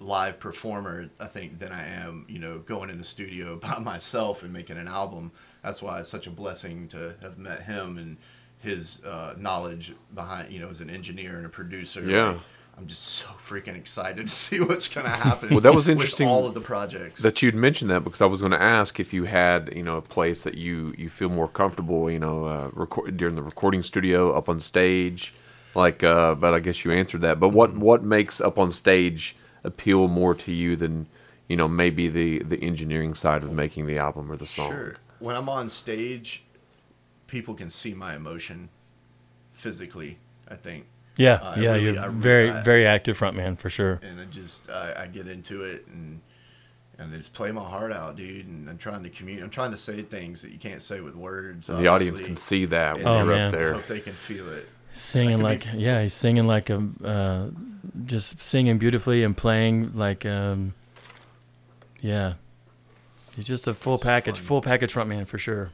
live 0.01 0.39
performer, 0.41 1.09
I 1.21 1.27
think, 1.27 1.59
than 1.59 1.73
I 1.73 1.87
am, 1.87 2.27
you 2.29 2.39
know, 2.39 2.59
going 2.59 2.91
in 2.91 2.99
the 2.99 3.05
studio 3.05 3.57
by 3.63 3.79
myself 3.79 4.43
and 4.43 4.53
making 4.53 4.77
an 4.77 4.89
album. 4.89 5.33
That's 5.63 5.81
why 5.81 6.01
it's 6.01 6.09
such 6.11 6.27
a 6.27 6.31
blessing 6.31 6.89
to 6.89 7.15
have 7.23 7.39
met 7.39 7.63
him 7.63 7.97
and 7.99 8.17
his 8.59 9.01
uh, 9.05 9.35
knowledge 9.39 9.93
behind, 10.15 10.53
you 10.53 10.61
know, 10.61 10.69
as 10.69 10.81
an 10.81 10.91
engineer 10.91 11.37
and 11.37 11.47
a 11.47 11.49
producer. 11.49 12.03
Yeah. 12.09 12.29
Like, 12.33 12.41
I'm 12.77 12.87
just 12.87 13.03
so 13.03 13.27
freaking 13.47 13.77
excited 13.77 14.27
to 14.27 14.33
see 14.33 14.61
what's 14.61 14.89
going 14.89 15.05
to 15.05 15.13
happen. 15.13 15.51
Well, 15.51 15.61
that 15.61 15.75
was 15.75 15.87
with 15.87 15.93
interesting 15.93 16.29
all 16.29 16.47
of 16.47 16.55
the 16.55 16.61
projects. 16.61 17.21
that 17.21 17.43
you'd 17.43 17.55
mentioned 17.55 17.91
that 17.91 18.03
because 18.05 18.21
I 18.23 18.27
was 18.27 18.41
going 18.41 18.53
to 18.53 18.61
ask 18.63 18.99
if 18.99 19.13
you 19.13 19.25
had 19.25 19.73
you 19.75 19.83
know 19.83 19.97
a 19.99 20.03
place 20.03 20.43
that 20.45 20.55
you 20.55 20.95
you 20.97 21.09
feel 21.09 21.29
more 21.29 21.49
comfortable 21.49 22.11
you 22.11 22.19
know 22.19 22.47
uh, 22.47 22.71
record 22.73 23.17
during 23.17 23.35
the 23.35 23.43
recording 23.43 23.83
studio 23.83 24.33
up 24.33 24.49
on 24.49 24.59
stage 24.59 25.35
like 25.75 26.03
uh, 26.03 26.35
but 26.35 26.55
I 26.55 26.61
guess 26.61 26.85
you 26.85 26.93
answered 26.93 27.21
that 27.23 27.39
but 27.39 27.51
what 27.51 27.75
what 27.77 28.03
makes 28.03 28.41
up 28.41 28.59
on 28.59 28.71
stage 28.71 29.37
appeal 29.65 30.09
more 30.09 30.35
to 30.35 30.51
you 30.53 30.75
than 30.77 31.07
you 31.49 31.57
know 31.57 31.69
maybe 31.69 32.09
the 32.09 32.41
the 32.43 32.61
engineering 32.63 33.15
side 33.15 33.43
of 33.43 33.53
making 33.53 33.87
the 33.87 33.99
album 33.99 34.31
or 34.33 34.37
the 34.37 34.47
song 34.47 34.71
Sure. 34.71 34.97
When 35.21 35.37
I'm 35.37 35.49
on 35.49 35.71
stage, 35.71 36.43
people 37.29 37.55
can 37.55 37.71
see 37.71 37.95
my 37.95 38.17
emotion 38.17 38.71
physically. 39.53 40.19
I 40.49 40.57
think, 40.57 40.87
Yeah, 41.17 41.39
I 41.43 41.61
yeah, 41.61 41.73
really- 41.73 41.85
you're 41.85 41.93
really- 41.95 42.15
very, 42.21 42.51
I- 42.51 42.63
very 42.63 42.87
active 42.87 43.19
frontman 43.19 43.59
for 43.59 43.69
sure. 43.71 44.01
and 44.03 44.21
I 44.21 44.25
just 44.27 44.71
I, 44.71 45.03
I 45.03 45.07
get 45.07 45.27
into 45.29 45.65
it 45.65 45.87
and 45.89 46.21
and 46.99 47.13
I 47.13 47.17
just 47.17 47.33
play 47.33 47.51
my 47.51 47.65
heart 47.65 47.91
out, 47.93 48.17
dude. 48.17 48.47
And 48.47 48.69
I'm 48.69 48.79
trying 48.79 49.03
to 49.03 49.09
communicate. 49.11 49.45
I'm 49.45 49.51
trying 49.51 49.71
to 49.73 49.77
say 49.77 50.03
things 50.03 50.43
that 50.43 50.53
you 50.53 50.59
can't 50.59 50.81
say 50.81 51.01
with 51.01 51.15
words. 51.17 51.67
the 51.67 51.87
audience 51.89 52.21
can 52.21 52.37
see 52.37 52.65
that 52.67 52.97
when 52.99 53.07
Oh, 53.07 53.17
you're 53.19 53.27
man. 53.27 53.49
up 53.49 53.55
I 53.55 53.57
there 53.57 53.73
hope 53.75 53.87
they 53.89 54.01
can 54.01 54.13
feel 54.15 54.49
it. 54.53 54.69
Singing 54.95 55.39
could 55.39 55.43
like, 55.45 55.67
yeah, 55.75 56.03
he's 56.03 56.13
singing 56.15 56.47
like 56.47 56.69
a, 56.71 56.87
uh, 57.03 57.47
just 58.05 58.41
singing 58.43 58.77
beautifully 58.79 59.25
and 59.25 59.35
playing 59.37 59.93
like, 59.95 60.27
um, 60.27 60.75
yeah. 62.01 62.35
He's 63.35 63.47
just 63.47 63.67
a 63.67 63.73
full 63.75 63.99
package, 63.99 64.37
fun. 64.37 64.45
full 64.47 64.61
package 64.63 64.93
frontman 64.93 65.27
for 65.27 65.39
sure. 65.39 65.71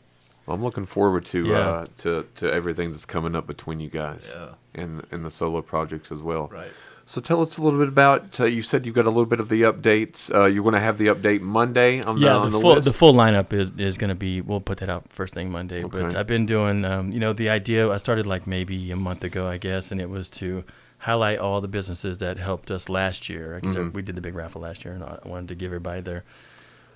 I'm 0.49 0.63
looking 0.63 0.87
forward 0.87 1.25
to 1.27 1.45
Yeah. 1.47 1.59
uh, 1.59 1.87
to 1.99 2.27
to 2.37 2.53
everything 2.53 2.91
that's 2.93 3.05
coming 3.07 3.35
up 3.37 3.47
between 3.47 3.81
you 3.81 3.91
guys 3.91 4.33
Yeah. 4.35 4.55
and 4.83 5.05
and 5.11 5.25
the 5.25 5.31
solo 5.31 5.63
projects 5.63 6.11
as 6.13 6.23
well 6.23 6.49
Right. 6.53 6.69
So 7.07 7.23
tell 7.23 7.41
us 7.41 7.57
a 7.57 7.63
little 7.63 7.79
bit 7.79 7.89
about. 7.89 8.39
Uh, 8.39 8.45
you 8.45 8.61
said 8.61 8.85
you 8.85 8.93
got 8.93 9.07
a 9.07 9.09
little 9.09 9.25
bit 9.25 9.41
of 9.41 9.49
the 9.49 9.63
updates. 9.63 10.31
Uh, 10.35 10.45
you're 10.45 10.63
going 10.63 10.75
to 10.75 10.81
have 10.81 10.99
the 10.99 11.07
update 11.07 11.41
Monday 11.41 12.03
on 12.03 12.19
yeah, 12.19 12.35
the, 12.35 12.39
on 12.39 12.45
the, 12.51 12.59
the, 12.59 12.61
full 12.61 12.75
list. 12.75 12.85
the 12.87 12.93
full 12.93 13.15
lineup 13.15 13.51
is, 13.55 13.71
is 13.79 13.97
going 13.97 14.11
to 14.11 14.15
be. 14.15 14.43
We'll 14.43 14.61
put 14.61 14.77
that 14.81 14.91
out 14.91 15.11
first 15.11 15.33
thing 15.33 15.51
Monday. 15.51 15.81
But 15.83 16.03
Okay. 16.03 16.19
I've 16.19 16.27
been 16.27 16.45
doing, 16.45 16.85
um, 16.85 17.11
you 17.11 17.19
know, 17.19 17.33
the 17.33 17.49
idea. 17.49 17.89
I 17.91 17.97
started 17.97 18.27
like 18.27 18.47
maybe 18.47 18.91
a 18.91 18.97
month 18.97 19.25
ago, 19.25 19.47
I 19.49 19.57
guess, 19.57 19.91
and 19.91 20.03
it 20.03 20.11
was 20.11 20.29
to 20.33 20.65
highlight 20.99 21.39
all 21.39 21.63
the 21.63 21.69
businesses 21.69 22.19
that 22.19 22.37
helped 22.37 22.71
us 22.71 22.91
last 22.91 23.31
year. 23.31 23.59
Because 23.59 23.77
Mhm. 23.77 23.95
we 23.95 24.03
did 24.03 24.15
the 24.15 24.21
big 24.21 24.35
raffle 24.35 24.61
last 24.61 24.85
year, 24.85 24.93
and 24.93 25.03
I 25.03 25.17
wanted 25.25 25.49
to 25.49 25.55
give 25.55 25.69
everybody 25.69 26.03
their. 26.03 26.25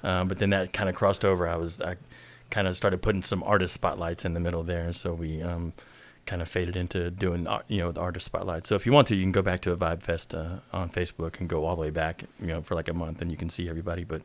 Um, 0.04 0.28
but 0.28 0.38
then 0.38 0.50
that 0.50 0.74
kind 0.74 0.90
of 0.90 0.94
crossed 0.94 1.24
over. 1.24 1.48
I 1.48 1.56
was 1.56 1.80
I 1.80 1.96
kind 2.52 2.68
of 2.68 2.76
started 2.76 3.00
putting 3.00 3.22
some 3.22 3.42
artist 3.42 3.72
spotlights 3.72 4.24
in 4.26 4.34
the 4.34 4.40
middle 4.40 4.62
there, 4.62 4.84
and 4.84 4.94
so 4.94 5.14
we 5.14 5.42
um, 5.42 5.72
kind 6.26 6.42
of 6.42 6.48
faded 6.48 6.76
into 6.76 7.10
doing 7.10 7.46
uh, 7.48 7.62
you 7.66 7.78
know 7.78 7.90
the 7.90 8.00
artist 8.00 8.26
spotlight. 8.26 8.66
So 8.66 8.76
if 8.76 8.84
you 8.86 8.92
want 8.92 9.08
to, 9.08 9.16
you 9.16 9.22
can 9.24 9.32
go 9.32 9.42
back 9.42 9.62
to 9.62 9.72
a 9.72 9.76
Vibe 9.76 10.02
Fest 10.02 10.34
uh, 10.34 10.56
on 10.72 10.90
Facebook 10.90 11.40
and 11.40 11.48
go 11.48 11.64
all 11.64 11.74
the 11.74 11.80
way 11.80 11.90
back, 11.90 12.24
you 12.38 12.46
know, 12.48 12.60
for 12.62 12.74
like 12.74 12.88
a 12.88 12.94
month, 12.94 13.22
and 13.22 13.30
you 13.30 13.36
can 13.38 13.48
see 13.48 13.68
everybody. 13.70 14.04
But 14.04 14.20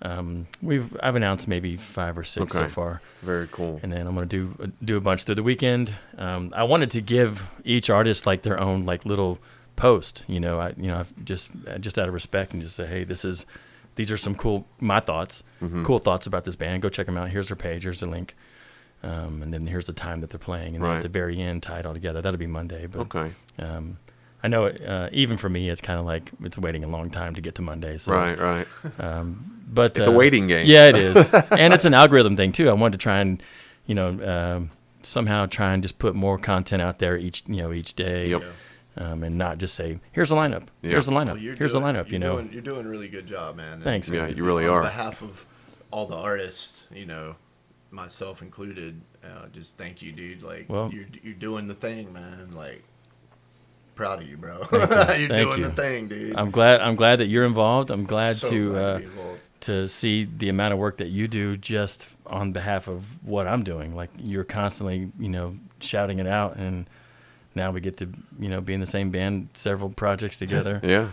um, 0.00 0.46
we've 0.62 0.96
I've 1.02 1.14
announced 1.14 1.46
maybe 1.46 1.76
five 1.76 2.16
or 2.16 2.24
six 2.24 2.52
so 2.52 2.68
far, 2.68 3.02
Very 3.22 3.48
cool. 3.52 3.80
and 3.82 3.92
then 3.92 4.06
I'm 4.06 4.14
gonna 4.14 4.26
do 4.26 4.72
do 4.82 4.96
a 4.96 5.00
bunch 5.00 5.24
through 5.24 5.36
the 5.36 5.42
weekend. 5.42 5.92
Um, 6.16 6.52
I 6.56 6.64
wanted 6.64 6.90
to 6.92 7.00
give 7.02 7.42
each 7.64 7.90
artist 7.90 8.26
like 8.26 8.42
their 8.42 8.58
own 8.58 8.86
like 8.86 9.04
little 9.04 9.38
post, 9.76 10.24
you 10.26 10.40
know, 10.40 10.58
I 10.58 10.70
you 10.76 10.88
know 10.88 11.00
I've 11.00 11.24
just 11.24 11.50
uh, 11.68 11.78
just 11.78 11.98
out 11.98 12.08
of 12.08 12.14
respect 12.14 12.52
and 12.54 12.62
just 12.62 12.76
say, 12.76 12.86
hey, 12.86 13.04
this 13.04 13.24
is 13.24 13.44
these 13.98 14.10
are 14.10 14.16
some 14.16 14.34
cool 14.34 14.66
my 14.80 15.00
thoughts, 15.00 15.42
Mhm. 15.62 15.84
cool 15.84 15.98
thoughts 15.98 16.26
about 16.26 16.44
this 16.44 16.56
band. 16.56 16.80
Go 16.82 16.88
check 16.88 17.06
them 17.06 17.18
out. 17.18 17.28
Here's 17.30 17.48
their 17.48 17.56
page. 17.56 17.82
Here's 17.82 18.00
the 18.00 18.06
link. 18.06 18.34
Um, 19.02 19.42
and 19.42 19.52
then 19.52 19.66
here's 19.66 19.84
the 19.86 19.92
time 19.92 20.20
that 20.22 20.30
they're 20.30 20.38
playing, 20.38 20.74
and 20.74 20.82
then 20.84 20.90
Right. 20.90 20.96
at 20.96 21.02
the 21.02 21.08
very 21.08 21.40
end, 21.40 21.62
tie 21.62 21.80
it 21.80 21.86
all 21.86 21.94
together. 21.94 22.20
That'll 22.22 22.38
be 22.38 22.46
Monday. 22.46 22.86
But 22.86 23.00
Okay. 23.02 23.32
um, 23.58 23.98
I 24.42 24.48
know 24.48 24.66
uh, 24.66 25.08
even 25.12 25.36
for 25.36 25.48
me, 25.48 25.68
it's 25.68 25.80
kind 25.80 25.98
of 26.00 26.06
like 26.06 26.30
it's 26.44 26.56
waiting 26.58 26.84
a 26.84 26.88
long 26.88 27.10
time 27.10 27.34
to 27.34 27.40
get 27.40 27.54
to 27.56 27.62
Monday. 27.62 27.98
So, 27.98 28.12
Right. 28.12 28.38
Right. 28.38 28.66
Um, 28.98 29.62
but 29.72 29.98
It's 29.98 30.08
a 30.08 30.10
uh, 30.10 30.14
waiting 30.14 30.46
game. 30.46 30.66
Yeah, 30.66 30.86
it 30.88 30.96
is, 30.96 31.16
and 31.50 31.74
it's 31.74 31.84
an 31.84 31.94
algorithm 31.94 32.36
thing 32.36 32.52
too. 32.52 32.68
I 32.70 32.72
wanted 32.72 32.98
to 32.98 33.02
try 33.02 33.18
and, 33.18 33.42
you 33.86 33.94
know, 33.94 34.08
um, 34.56 34.70
somehow 35.02 35.46
try 35.46 35.72
and 35.74 35.82
just 35.82 35.98
put 35.98 36.14
more 36.14 36.38
content 36.38 36.82
out 36.82 36.98
there 36.98 37.16
each, 37.16 37.42
you 37.46 37.56
know, 37.62 37.72
each 37.72 37.94
day, 37.94 38.28
Yep. 38.30 38.42
Um, 38.98 39.22
and 39.22 39.38
not 39.38 39.58
just 39.58 39.74
say, 39.74 40.00
"Here's 40.12 40.30
a 40.30 40.34
lineup. 40.34 40.64
Yeah. 40.82 40.90
Here's 40.90 41.08
a 41.08 41.12
lineup. 41.12 41.26
Well, 41.28 41.36
Here's 41.36 41.72
doing- 41.72 41.84
a 41.84 41.86
lineup." 41.86 42.10
You 42.10 42.18
know, 42.18 42.34
doing, 42.36 42.52
you're 42.52 42.62
doing 42.62 42.84
a 42.86 42.88
really 42.88 43.08
good 43.08 43.26
job, 43.26 43.56
man. 43.56 43.74
And- 43.74 43.82
Thanks. 43.84 44.08
Yeah, 44.08 44.24
and 44.26 44.36
you 44.36 44.44
really 44.44 44.64
on 44.64 44.70
are. 44.70 44.78
On 44.80 44.84
behalf 44.86 45.22
of 45.22 45.44
all 45.90 46.06
the 46.06 46.16
artists, 46.16 46.82
you 46.92 47.06
know, 47.06 47.34
myself 47.90 48.42
included, 48.42 49.00
uh, 49.24 49.46
just 49.52 49.76
thank 49.78 50.02
you, 50.02 50.12
dude. 50.12 50.42
Like, 50.42 50.66
Well- 50.68 50.90
you're 50.92 51.06
you're 51.22 51.34
doing 51.34 51.68
the 51.68 51.74
thing, 51.74 52.12
man. 52.12 52.50
Like, 52.52 52.82
proud 53.94 54.22
of 54.22 54.28
you, 54.28 54.36
bro. 54.36 54.66
you. 54.70 54.78
you're 54.78 54.86
Thank 54.88 55.28
doing 55.28 55.58
you. 55.60 55.68
the 55.68 55.70
thing, 55.70 56.08
dude. 56.08 56.36
I'm 56.36 56.50
glad. 56.50 56.80
I'm 56.80 56.96
glad 56.96 57.16
that 57.20 57.26
you're 57.26 57.44
involved. 57.46 57.90
I'm 57.90 58.04
glad 58.04 58.36
So 58.36 58.50
to 58.50 58.70
glad 58.70 59.04
uh, 59.04 59.08
to 59.60 59.88
see 59.88 60.24
the 60.24 60.48
amount 60.48 60.72
of 60.72 60.78
work 60.78 60.98
that 60.98 61.08
you 61.08 61.26
do 61.26 61.56
just 61.56 62.06
on 62.26 62.52
behalf 62.52 62.86
of 62.86 63.04
what 63.24 63.46
I'm 63.48 63.64
doing. 63.64 63.96
Like 63.96 64.10
you're 64.16 64.44
constantly, 64.44 65.10
you 65.18 65.28
know, 65.28 65.56
shouting 65.80 66.18
it 66.20 66.26
out, 66.28 66.56
and 66.56 66.86
now 67.54 67.70
we 67.70 67.80
get 67.80 67.96
to, 67.98 68.08
you 68.38 68.48
know, 68.48 68.60
be 68.60 68.74
in 68.74 68.80
the 68.80 68.86
same 68.86 69.10
band, 69.10 69.48
several 69.54 69.90
projects 69.90 70.38
together. 70.38 70.80
Yeah. 70.88 71.08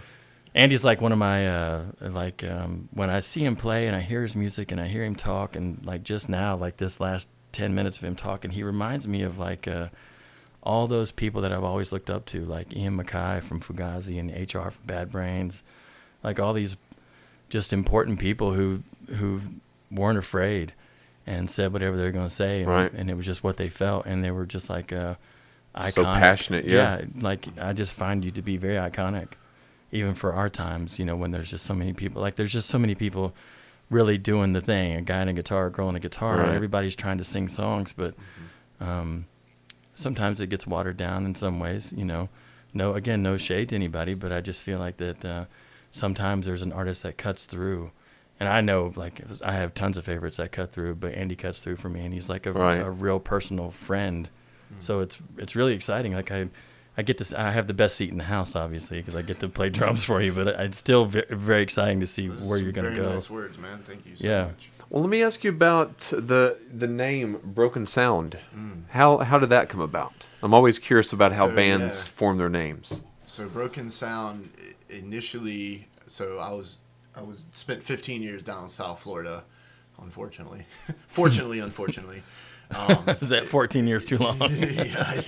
Andy's 0.53 0.85
like 0.85 1.01
one 1.01 1.11
of 1.11 1.17
my 1.17 1.47
uh, 1.49 1.83
like 1.99 2.41
um, 2.43 2.87
when 2.93 3.09
I 3.09 3.19
see 3.19 3.43
him 3.43 3.57
play 3.57 3.87
and 3.87 3.95
I 3.95 3.99
hear 3.99 4.21
his 4.21 4.37
music 4.37 4.71
and 4.71 4.79
I 4.79 4.87
hear 4.87 5.03
him 5.03 5.13
talk 5.15 5.57
and 5.57 5.85
like 5.85 6.03
just 6.03 6.29
now 6.29 6.55
like 6.55 6.77
this 6.77 7.01
last 7.01 7.27
ten 7.51 7.75
minutes 7.75 7.97
of 7.97 8.05
him 8.05 8.15
talking, 8.15 8.51
he 8.51 8.63
reminds 8.63 9.05
me 9.05 9.23
of 9.23 9.37
like 9.37 9.67
uh, 9.67 9.89
all 10.63 10.87
those 10.87 11.11
people 11.11 11.41
that 11.41 11.51
I've 11.51 11.65
always 11.65 11.91
looked 11.91 12.09
up 12.09 12.25
to, 12.27 12.45
like 12.45 12.73
Ian 12.73 12.95
MacKaye 12.97 13.43
from 13.43 13.59
Fugazi 13.59 14.17
and 14.17 14.31
HR 14.31 14.69
from 14.69 14.85
Bad 14.85 15.11
Brains, 15.11 15.61
like 16.23 16.39
all 16.39 16.53
these 16.53 16.77
just 17.49 17.73
important 17.73 18.19
people 18.19 18.53
who 18.53 18.81
who 19.15 19.41
weren't 19.91 20.17
afraid 20.17 20.73
and 21.27 21.49
said 21.49 21.73
whatever 21.73 21.97
they 21.97 22.03
were 22.03 22.11
going 22.11 22.29
to 22.29 22.33
say, 22.33 22.61
and, 22.61 22.69
Right. 22.71 22.93
and 22.93 23.09
it 23.09 23.15
was 23.17 23.25
just 23.25 23.43
what 23.43 23.57
they 23.57 23.67
felt, 23.67 24.05
and 24.05 24.23
they 24.23 24.31
were 24.31 24.45
just 24.45 24.69
like 24.69 24.93
uh, 24.93 25.15
iconic. 25.75 25.93
So 25.93 26.03
passionate, 26.03 26.65
yeah. 26.65 27.01
like 27.19 27.47
I 27.59 27.73
just 27.73 27.93
find 27.93 28.23
you 28.23 28.31
to 28.31 28.41
be 28.41 28.57
very 28.57 28.75
iconic, 28.75 29.29
even 29.91 30.13
for 30.13 30.33
our 30.33 30.49
times. 30.49 30.99
You 30.99 31.05
know, 31.05 31.15
when 31.15 31.31
there's 31.31 31.49
just 31.49 31.65
so 31.65 31.73
many 31.73 31.93
people, 31.93 32.21
like 32.21 32.35
there's 32.35 32.53
just 32.53 32.69
so 32.69 32.79
many 32.79 32.95
people 32.95 33.33
really 33.89 34.17
doing 34.17 34.53
the 34.53 34.61
thing. 34.61 34.95
A 34.95 35.01
guy 35.01 35.21
and 35.21 35.29
a 35.29 35.33
guitar, 35.33 35.67
a 35.67 35.71
girl 35.71 35.87
and 35.87 35.97
a 35.97 35.99
guitar. 35.99 36.37
Right. 36.37 36.47
and 36.47 36.55
Everybody's 36.55 36.95
trying 36.95 37.17
to 37.19 37.23
sing 37.23 37.47
songs, 37.47 37.93
but 37.93 38.15
um, 38.79 39.25
sometimes 39.95 40.41
it 40.41 40.47
gets 40.47 40.65
watered 40.67 40.97
down 40.97 41.25
in 41.25 41.35
some 41.35 41.59
ways. 41.59 41.93
You 41.95 42.05
know, 42.05 42.29
no, 42.73 42.93
again, 42.93 43.21
no 43.21 43.37
shade 43.37 43.69
to 43.69 43.75
anybody, 43.75 44.13
but 44.13 44.31
I 44.31 44.41
just 44.41 44.61
feel 44.63 44.79
like 44.79 44.97
that 44.97 45.23
uh, 45.25 45.45
sometimes 45.91 46.45
there's 46.45 46.61
an 46.61 46.71
artist 46.73 47.03
that 47.03 47.17
cuts 47.17 47.45
through. 47.45 47.91
And 48.37 48.49
I 48.49 48.59
know, 48.59 48.91
like, 48.97 49.21
I 49.41 49.53
have 49.53 49.73
tons 49.73 49.95
of 49.95 50.03
favorites 50.03 50.35
that 50.37 50.51
cut 50.51 50.69
through, 50.71 50.95
but 50.95 51.13
Andy 51.13 51.37
cuts 51.37 51.59
through 51.59 51.77
for 51.77 51.87
me, 51.87 52.03
and 52.03 52.13
he's 52.13 52.27
like 52.27 52.45
a, 52.45 52.51
Right. 52.51 52.81
a 52.81 52.89
real 52.89 53.17
personal 53.19 53.71
friend. 53.71 54.29
So 54.79 54.99
it's 54.99 55.17
it's 55.37 55.55
really 55.55 55.73
exciting. 55.73 56.13
Like 56.13 56.31
I, 56.31 56.47
I 56.97 57.01
get 57.01 57.17
this. 57.17 57.33
I 57.33 57.51
have 57.51 57.67
the 57.67 57.73
best 57.73 57.95
seat 57.97 58.09
in 58.11 58.17
the 58.17 58.23
house, 58.25 58.55
obviously, 58.55 58.97
because 58.97 59.15
I 59.15 59.21
get 59.21 59.39
to 59.41 59.49
play 59.49 59.69
drums 59.69 60.03
for 60.03 60.21
you. 60.21 60.31
But 60.33 60.47
it's 60.47 60.77
still 60.77 61.05
very, 61.05 61.25
very 61.29 61.61
exciting 61.63 61.99
to 62.01 62.07
see 62.07 62.27
Those 62.27 62.39
where 62.41 62.57
you're 62.59 62.71
gonna 62.71 62.95
go. 62.95 63.13
Nice 63.15 63.29
words, 63.29 63.57
man. 63.57 63.83
Thank 63.85 64.05
you 64.05 64.15
so 64.15 64.25
Yeah. 64.27 64.45
much. 64.45 64.69
Well, 64.89 65.01
let 65.01 65.09
me 65.09 65.23
ask 65.23 65.43
you 65.43 65.49
about 65.49 65.97
the 66.11 66.57
the 66.73 66.87
name 66.87 67.39
Broken 67.43 67.85
Sound. 67.85 68.37
Mm. 68.55 68.83
How 68.89 69.17
how 69.19 69.39
did 69.39 69.49
that 69.49 69.67
come 69.69 69.81
about? 69.81 70.13
I'm 70.43 70.53
always 70.53 70.77
curious 70.79 71.11
about 71.11 71.31
how 71.31 71.47
So, 71.49 71.55
bands 71.55 72.07
yeah. 72.07 72.17
form 72.17 72.37
their 72.37 72.49
names. 72.49 73.01
So 73.25 73.47
Broken 73.47 73.89
Sound 73.89 74.49
initially. 74.89 75.87
So 76.07 76.37
I 76.37 76.51
was 76.51 76.79
I 77.15 77.21
was 77.21 77.43
spent 77.53 77.81
15 77.81 78.21
years 78.21 78.41
down 78.41 78.63
in 78.63 78.69
South 78.69 78.99
Florida. 79.01 79.43
Unfortunately, 80.01 80.65
fortunately, 81.07 81.59
unfortunately. 81.59 82.21
Um, 82.71 83.03
Is 83.21 83.29
that 83.29 83.47
14 83.47 83.87
years 83.87 84.05
too 84.05 84.17
long? 84.17 84.39
yeah, 84.41 85.21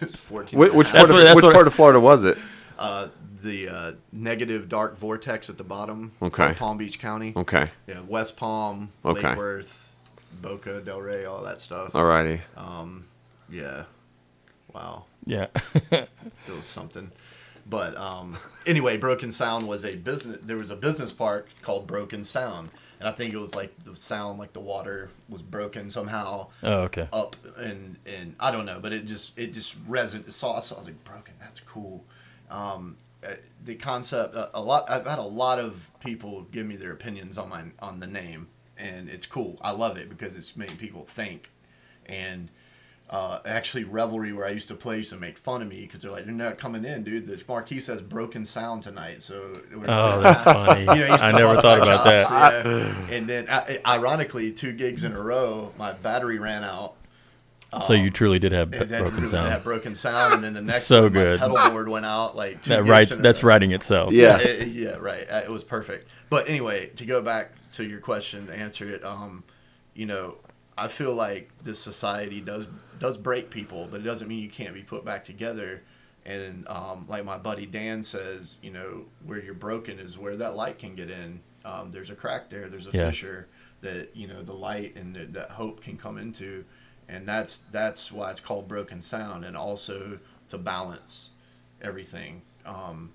it's 0.00 0.16
14. 0.16 0.58
Which, 0.58 0.72
which 0.72 0.88
part, 0.88 1.10
of, 1.10 1.16
what- 1.16 1.36
which 1.36 1.54
part 1.54 1.66
of 1.66 1.74
Florida 1.74 2.00
was 2.00 2.24
it? 2.24 2.38
Uh, 2.78 3.08
the 3.42 3.68
uh, 3.68 3.92
negative 4.12 4.68
dark 4.68 4.96
vortex 4.98 5.48
at 5.50 5.58
the 5.58 5.64
bottom. 5.64 6.12
Okay. 6.22 6.54
Palm 6.54 6.78
Beach 6.78 6.98
County. 6.98 7.32
Okay. 7.36 7.70
Yeah, 7.86 8.00
West 8.06 8.36
Palm, 8.36 8.90
Okay. 9.04 9.28
Lake 9.28 9.36
Worth, 9.38 9.92
Boca 10.40 10.80
Delray, 10.84 11.28
all 11.30 11.42
that 11.44 11.60
stuff. 11.60 11.92
Alrighty. 11.92 12.40
Um, 12.56 13.04
yeah. 13.50 13.84
Wow. 14.72 15.04
yeah. 15.26 15.46
It 15.92 16.08
was 16.48 16.66
something. 16.66 17.10
But 17.66 17.96
um, 17.96 18.36
anyway, 18.66 18.96
Broken 18.98 19.30
Sound 19.30 19.66
was 19.66 19.84
a 19.84 19.94
business. 19.96 20.38
There 20.42 20.56
was 20.56 20.70
a 20.70 20.76
business 20.76 21.12
park 21.12 21.48
called 21.62 21.86
Broken 21.86 22.22
Sound, 22.22 22.70
and 23.00 23.08
I 23.08 23.12
think 23.12 23.32
it 23.34 23.38
was 23.38 23.54
like 23.54 23.72
the 23.84 23.96
sound, 23.96 24.38
like 24.38 24.52
the 24.52 24.60
water 24.60 25.10
was 25.28 25.42
broken 25.42 25.90
somehow 25.90 26.48
Oh, 26.62 26.80
okay. 26.82 27.08
up, 27.12 27.36
and 27.56 27.96
and 28.06 28.34
I 28.40 28.50
don't 28.50 28.66
know, 28.66 28.78
but 28.80 28.92
it 28.92 29.04
just 29.06 29.38
it 29.38 29.52
just 29.52 29.82
resonated. 29.88 30.32
Saw, 30.32 30.58
so 30.60 30.76
I 30.76 30.78
was 30.78 30.86
like, 30.88 31.04
Broken, 31.04 31.34
that's 31.40 31.60
cool. 31.60 32.04
Um, 32.50 32.96
uh, 33.26 33.34
the 33.64 33.74
concept, 33.74 34.34
a, 34.34 34.50
a 34.56 34.60
lot. 34.60 34.84
I've 34.88 35.06
had 35.06 35.18
a 35.18 35.22
lot 35.22 35.58
of 35.58 35.90
people 36.00 36.42
give 36.52 36.66
me 36.66 36.76
their 36.76 36.92
opinions 36.92 37.38
on 37.38 37.48
my 37.48 37.62
on 37.80 37.98
the 38.00 38.06
name, 38.06 38.48
and 38.76 39.08
it's 39.08 39.26
cool. 39.26 39.58
I 39.62 39.70
love 39.70 39.96
it 39.96 40.08
because 40.08 40.36
it's 40.36 40.56
making 40.56 40.76
people 40.76 41.04
think, 41.04 41.50
and 42.06 42.50
uh, 43.10 43.38
actually 43.44 43.84
revelry 43.84 44.32
where 44.32 44.46
I 44.46 44.50
used 44.50 44.68
to 44.68 44.74
play 44.74 44.96
used 44.98 45.10
to 45.10 45.16
make 45.16 45.38
fun 45.38 45.62
of 45.62 45.68
me 45.68 45.82
because 45.82 46.02
they're 46.02 46.10
like, 46.10 46.24
they're 46.24 46.32
not 46.34 46.58
coming 46.58 46.84
in, 46.84 47.04
dude. 47.04 47.26
The 47.26 47.40
marquee 47.46 47.78
says 47.80 48.00
broken 48.00 48.44
sound 48.44 48.82
tonight, 48.82 49.22
so 49.22 49.60
Oh, 49.86 50.20
that's 50.22 50.42
funny. 50.42 50.80
You 50.82 51.06
know, 51.08 51.14
I 51.14 51.30
never 51.32 51.60
thought 51.60 51.80
my 51.80 51.86
about 51.94 52.04
that. 52.04 52.66
yeah. 52.66 53.14
and 53.14 53.28
then, 53.28 53.46
I, 53.50 53.78
ironically, 53.86 54.50
two 54.52 54.72
gigs 54.72 55.04
in 55.04 55.12
a 55.12 55.20
row, 55.20 55.70
my 55.78 55.92
battery 55.92 56.38
ran 56.38 56.64
out. 56.64 56.94
So 57.88 57.92
you 57.92 58.08
truly 58.10 58.38
did 58.38 58.52
have 58.52 58.72
And 58.72 58.88
then 58.88 59.02
broken 59.02 59.22
we 59.22 59.26
sound. 59.28 59.50
had 59.50 59.64
broken 59.64 59.96
sound, 59.96 60.34
and 60.34 60.44
then 60.44 60.54
the 60.54 60.62
next 60.62 60.84
So 60.84 61.02
one, 61.04 61.12
my 61.12 61.18
good. 61.20 61.40
pedal 61.40 61.70
board 61.70 61.88
went 61.88 62.06
out. 62.06 62.36
Like 62.36 62.62
two 62.62 62.70
That 62.70 62.84
writes. 62.86 63.16
That's 63.16 63.42
row. 63.42 63.48
writing 63.48 63.72
itself. 63.72 64.12
Yeah. 64.12 64.38
It- 64.38 64.60
it- 64.62 64.68
yeah, 64.68 64.96
right. 65.00 65.26
Uh, 65.28 65.42
It 65.44 65.50
was 65.50 65.64
perfect. 65.64 66.08
But 66.30 66.48
anyway, 66.48 66.86
to 66.96 67.04
go 67.04 67.20
back 67.20 67.50
to 67.72 67.84
your 67.84 67.98
question, 67.98 68.46
to 68.46 68.54
answer 68.56 68.88
it, 68.88 69.04
um, 69.04 69.42
you 69.92 70.06
know, 70.06 70.36
I 70.76 70.88
feel 70.88 71.14
like 71.14 71.50
this 71.62 71.78
society 71.78 72.40
does 72.40 72.66
does 72.98 73.16
break 73.16 73.50
people, 73.50 73.86
but 73.90 74.00
it 74.00 74.04
doesn't 74.04 74.28
mean 74.28 74.40
you 74.40 74.48
can't 74.50 74.74
be 74.74 74.82
put 74.82 75.04
back 75.04 75.24
together. 75.24 75.82
And 76.26 76.66
um, 76.68 77.04
like 77.08 77.24
my 77.24 77.36
buddy 77.38 77.66
Dan 77.66 78.02
says, 78.02 78.56
you 78.62 78.70
know, 78.70 79.04
where 79.26 79.42
you're 79.42 79.54
broken 79.54 79.98
is 79.98 80.16
where 80.18 80.36
that 80.36 80.56
light 80.56 80.78
can 80.78 80.94
get 80.94 81.10
in. 81.10 81.40
Um, 81.64 81.90
there's 81.92 82.10
a 82.10 82.14
crack 82.14 82.50
there. 82.50 82.68
There's 82.68 82.86
a 82.86 82.90
Yeah. 82.92 83.06
fissure 83.10 83.46
that 83.82 84.16
you 84.16 84.26
know 84.26 84.42
the 84.42 84.52
light 84.54 84.96
and 84.96 85.14
the, 85.14 85.26
that 85.26 85.50
hope 85.50 85.82
can 85.82 85.96
come 85.96 86.18
into, 86.18 86.64
and 87.08 87.28
that's 87.28 87.58
that's 87.70 88.10
why 88.10 88.30
it's 88.30 88.40
called 88.40 88.66
broken 88.68 89.00
sound, 89.00 89.44
and 89.44 89.56
also 89.56 90.18
to 90.48 90.58
balance 90.58 91.30
everything. 91.82 92.42
Um, 92.66 93.12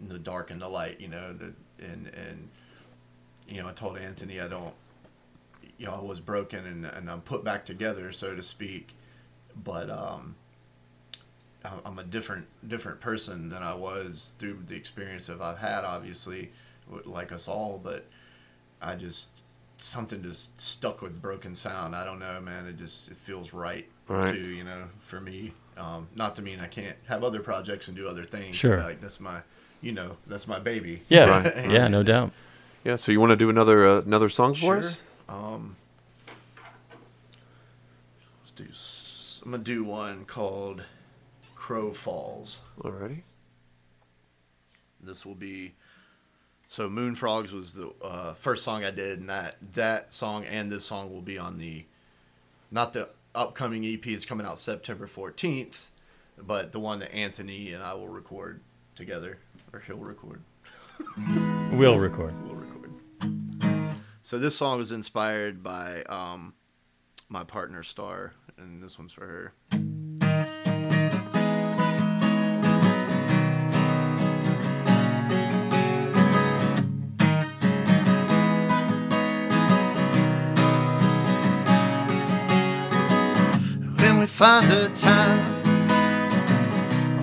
in 0.00 0.08
the 0.08 0.18
dark 0.18 0.50
and 0.50 0.60
the 0.60 0.68
light, 0.68 1.00
you 1.00 1.08
know, 1.08 1.32
the 1.32 1.52
and 1.84 2.08
and 2.08 2.48
you 3.48 3.62
know, 3.62 3.68
I 3.68 3.72
told 3.72 3.98
Anthony 3.98 4.40
I 4.40 4.48
don't 4.48 4.74
you 5.78 5.86
know, 5.86 5.94
I 5.94 6.00
was 6.00 6.20
broken 6.20 6.66
and, 6.66 6.84
and 6.84 7.10
I'm 7.10 7.20
put 7.20 7.44
back 7.44 7.64
together, 7.64 8.10
so 8.12 8.34
to 8.34 8.42
speak. 8.42 8.94
But 9.64 9.88
um 9.90 10.34
I- 11.64 11.78
I'm 11.84 11.98
a 11.98 12.04
different 12.04 12.46
different 12.66 13.00
person 13.00 13.48
than 13.48 13.62
I 13.62 13.74
was 13.74 14.30
through 14.38 14.58
the 14.68 14.76
experience 14.76 15.28
of 15.28 15.40
I've 15.42 15.58
had 15.58 15.84
obviously 15.84 16.50
like 17.04 17.32
us 17.32 17.48
all, 17.48 17.80
but 17.82 18.04
I 18.80 18.94
just 18.94 19.28
something 19.80 20.22
just 20.22 20.60
stuck 20.60 21.02
with 21.02 21.20
broken 21.22 21.54
sound. 21.54 21.94
I 21.94 22.04
don't 22.04 22.18
know, 22.18 22.40
man. 22.40 22.66
It 22.66 22.76
just 22.78 23.08
it 23.08 23.16
feels 23.16 23.52
right, 23.52 23.86
Right. 24.08 24.32
to 24.34 24.40
you 24.40 24.64
know 24.64 24.84
for 25.00 25.20
me. 25.20 25.52
Um, 25.76 26.08
not 26.16 26.34
to 26.36 26.42
mean 26.42 26.58
I 26.60 26.66
can't 26.66 26.96
have 27.06 27.22
other 27.22 27.40
projects 27.40 27.86
and 27.88 27.96
do 27.96 28.08
other 28.08 28.24
things. 28.24 28.56
Sure. 28.56 28.82
like 28.82 29.00
that's 29.00 29.20
my, 29.20 29.40
you 29.80 29.92
know, 29.92 30.16
that's 30.26 30.48
my 30.48 30.58
baby. 30.58 31.02
Yeah. 31.08 31.42
Right, 31.42 31.56
Yeah. 31.70 31.86
No 31.88 32.02
doubt. 32.02 32.32
Yeah. 32.84 32.96
So 32.96 33.12
you 33.12 33.20
want 33.20 33.30
to 33.30 33.36
do 33.36 33.48
another 33.50 33.86
uh, 33.86 34.00
another 34.00 34.28
song 34.28 34.54
for 34.54 34.60
Sure. 34.60 34.76
us? 34.78 35.00
Um, 35.28 35.76
let's 38.40 38.52
do. 38.54 38.66
I'm 39.44 39.50
gonna 39.50 39.62
do 39.62 39.84
one 39.84 40.24
called 40.24 40.82
"Crow 41.54 41.92
Falls." 41.92 42.58
Alrighty. 42.80 43.22
This 45.00 45.24
will 45.24 45.34
be. 45.34 45.74
So 46.66 46.88
Moon 46.88 47.14
Frogs 47.14 47.52
was 47.52 47.72
the 47.72 47.90
uh, 48.02 48.34
first 48.34 48.64
song 48.64 48.84
I 48.84 48.90
did, 48.90 49.20
and 49.20 49.28
that 49.30 49.56
that 49.74 50.12
song 50.12 50.44
and 50.44 50.70
this 50.70 50.84
song 50.84 51.12
will 51.12 51.22
be 51.22 51.38
on 51.38 51.58
the, 51.58 51.84
not 52.70 52.92
the 52.92 53.08
upcoming 53.34 53.84
EP. 53.86 54.06
It's 54.06 54.24
coming 54.24 54.46
out 54.46 54.58
September 54.58 55.06
14th, 55.06 55.76
but 56.38 56.72
the 56.72 56.80
one 56.80 56.98
that 56.98 57.14
Anthony 57.14 57.72
and 57.72 57.82
I 57.82 57.94
will 57.94 58.08
record 58.08 58.60
together, 58.96 59.38
or 59.72 59.80
he'll 59.80 59.96
record. 59.96 60.42
We'll 61.72 61.98
record. 61.98 62.34
So 64.28 64.38
this 64.38 64.56
song 64.56 64.76
was 64.76 64.92
inspired 64.92 65.62
by 65.62 66.02
um, 66.02 66.52
my 67.30 67.44
partner 67.44 67.82
Star, 67.82 68.34
and 68.58 68.82
this 68.82 68.98
one's 68.98 69.10
for 69.10 69.26
her. 69.26 69.54
When 83.96 84.18
we 84.18 84.26
find 84.26 84.70
a 84.70 84.90
time, 84.90 85.54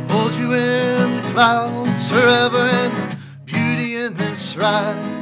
I'll 0.10 0.22
hold 0.22 0.34
you 0.34 0.54
in 0.54 1.18
the 1.18 1.30
clouds 1.34 2.10
forever 2.10 2.58
and 2.58 3.12
the 3.12 3.18
beauty 3.46 3.94
in 3.94 4.16
this 4.16 4.58
ride. 4.58 5.15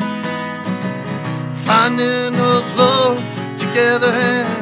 Finding 1.83 2.33
of 2.39 2.77
love 2.77 3.17
together 3.57 4.52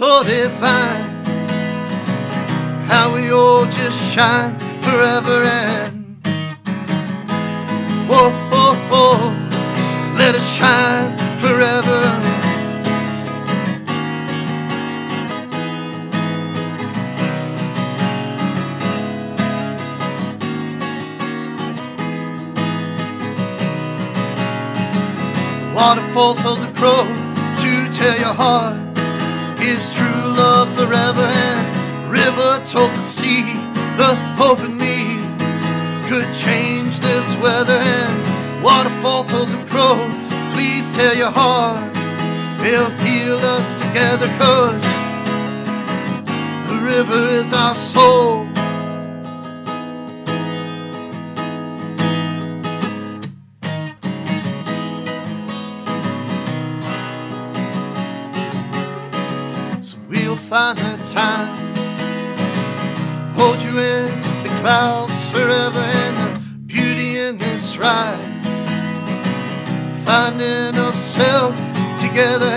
so 0.00 0.22
divine. 0.22 1.04
How 2.88 3.14
we 3.14 3.30
all 3.30 3.66
just 3.66 4.14
shine 4.14 4.58
forever 4.80 5.42
and 5.42 6.16
whoa, 8.08 8.30
whoa, 8.50 8.74
whoa, 8.90 9.16
let 10.16 10.34
us 10.34 10.56
shine 10.56 11.18
forever. 11.38 12.00
Waterfall 25.74 26.34
told 26.36 26.58
the 26.60 26.72
crow 26.74 27.04
to 27.60 27.98
tell 27.98 28.18
your 28.18 28.32
heart 28.32 28.89
is 29.70 29.92
true 29.94 30.22
love 30.42 30.68
forever. 30.74 31.22
And 31.22 32.10
river 32.10 32.52
told 32.64 32.90
the 32.90 33.02
sea 33.02 33.44
the 33.96 34.14
hope 34.36 34.60
in 34.60 34.76
me 34.76 34.98
could 36.08 36.28
change 36.34 36.98
this 37.00 37.28
weather. 37.36 37.78
And 37.78 38.64
waterfall 38.64 39.24
told 39.24 39.48
the 39.48 39.64
crow, 39.70 39.98
please 40.52 40.92
tell 40.94 41.14
your 41.14 41.30
heart 41.30 41.96
it'll 42.66 42.90
heal 43.06 43.38
us 43.38 43.68
together. 43.84 44.28
Cause 44.42 44.86
the 46.68 46.78
river 46.84 47.28
is 47.40 47.52
our 47.52 47.74
soul. 47.74 48.39
Find 60.60 60.78
the 60.78 61.14
time. 61.14 61.74
Hold 63.34 63.62
you 63.62 63.78
in 63.78 64.08
the 64.42 64.50
clouds 64.60 65.18
forever 65.30 65.84
and 66.02 66.16
the 66.18 66.30
beauty 66.66 67.16
in 67.16 67.38
this 67.38 67.78
ride. 67.78 68.26
Finding 70.04 70.76
of 70.86 70.94
self 70.98 71.54
together 71.98 72.52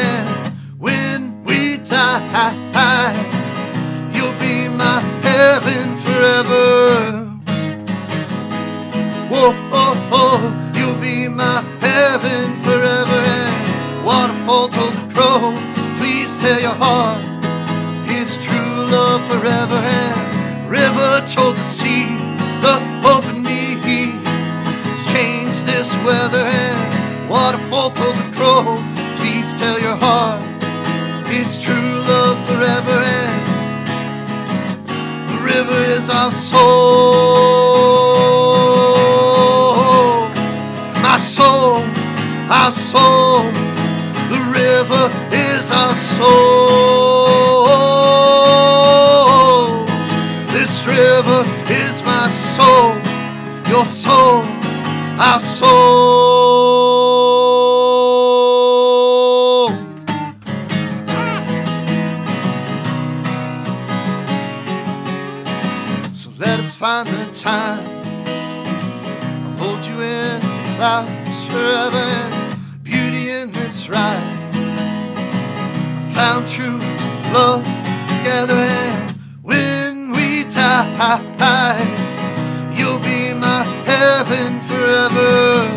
forth 27.90 28.23
together 78.24 78.54
and 78.54 79.12
when 79.42 80.12
we 80.14 80.46
die, 80.46 81.78
you'll 82.74 83.00
be 83.00 83.34
my 83.34 83.64
heaven 83.86 84.62
forever. 84.62 85.68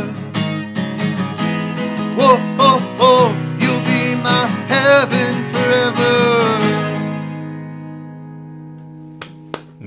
Whoa, 2.15 2.37
whoa, 2.57 2.79
whoa, 2.99 3.35
you'll 3.59 3.83
be 3.83 4.15
my 4.23 4.47
heaven 4.69 5.35
forever. 5.55 6.15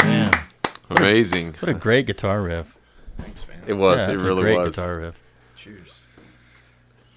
Man, 0.03 0.32
Amazing. 0.89 1.55
what 1.62 1.70
a 1.70 1.74
great 1.74 2.07
guitar 2.07 2.41
riff. 2.41 2.76
It 3.68 3.74
was. 3.74 3.99
Yeah, 3.99 4.10
it 4.10 4.16
it's 4.16 4.24
really 4.24 4.39
a 4.39 4.43
great 4.43 4.57
was. 4.57 4.76
guitar 4.76 4.99
riff. 4.99 5.20
Cheers. 5.55 5.91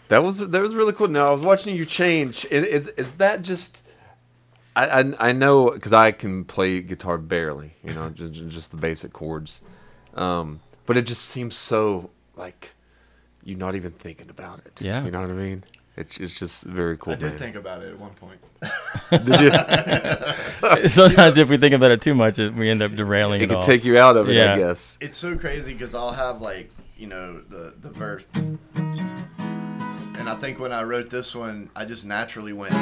That 0.07 0.23
was 0.23 0.39
that 0.39 0.63
was 0.63 0.77
really 0.77 0.93
cool. 0.93 1.09
Now 1.09 1.31
I 1.31 1.33
was 1.33 1.43
watching 1.43 1.75
you 1.75 1.85
change. 1.85 2.45
Is 2.45 2.87
is 2.87 3.15
that 3.15 3.43
just? 3.43 3.82
I 4.75 5.01
I, 5.01 5.29
I 5.29 5.33
know 5.33 5.71
because 5.71 5.93
I 5.93 6.13
can 6.13 6.45
play 6.45 6.81
guitar 6.81 7.19
barely. 7.19 7.75
You 7.85 7.95
know, 7.95 8.11
just 8.11 8.49
just 8.49 8.71
the 8.71 8.77
basic 8.77 9.13
chords. 9.13 9.63
Um, 10.15 10.61
but 10.87 10.97
it 10.97 11.07
just 11.07 11.27
seems 11.27 11.57
so 11.57 12.11
like 12.37 12.75
you're 13.45 13.59
not 13.59 13.75
even 13.75 13.93
thinking 13.93 14.31
about 14.31 14.61
it. 14.61 14.81
Yeah. 14.81 15.05
You 15.05 15.11
know 15.11 15.21
what 15.21 15.31
I 15.31 15.35
mean? 15.35 15.65
It's 15.97 16.19
it's 16.19 16.39
just 16.39 16.65
very 16.65 16.97
cool. 16.97 17.13
I 17.13 17.17
did 17.17 17.31
man. 17.31 17.39
think 17.39 17.57
about 17.57 17.83
it 17.83 17.91
at 17.91 17.99
one 17.99 18.13
point. 18.13 18.41
Did 19.11 19.41
you? 19.41 19.51
Sometimes 20.89 21.37
if 21.37 21.51
we 21.51 21.59
think 21.59 21.75
about 21.75 21.91
it 21.91 22.01
too 22.01 22.15
much, 22.15 22.39
it, 22.39 22.55
we 22.55 22.71
end 22.71 22.81
up 22.81 22.93
derailing 22.93 23.41
it 23.43 23.45
it, 23.45 23.47
could 23.49 23.57
all. 23.57 23.63
take 23.63 23.85
you 23.85 23.99
out 23.99 24.17
of 24.17 24.31
it. 24.31 24.37
yeah. 24.37 24.55
I 24.55 24.59
guess. 24.59 24.97
It's 25.03 25.19
so 25.19 25.37
crazy 25.37 25.75
because 25.75 25.95
I'll 25.95 26.13
have 26.13 26.41
like 26.41 26.71
you 26.97 27.09
know 27.09 27.43
the 27.43 27.75
the 27.79 27.91
verse, 27.91 28.25
and 28.35 28.59
I 30.29 30.35
think 30.37 30.59
when 30.59 30.73
I 30.73 30.83
wrote 30.83 31.11
this 31.11 31.35
one, 31.35 31.69
I 31.77 31.85
just 31.85 32.07
naturally 32.07 32.55
went 32.55 32.73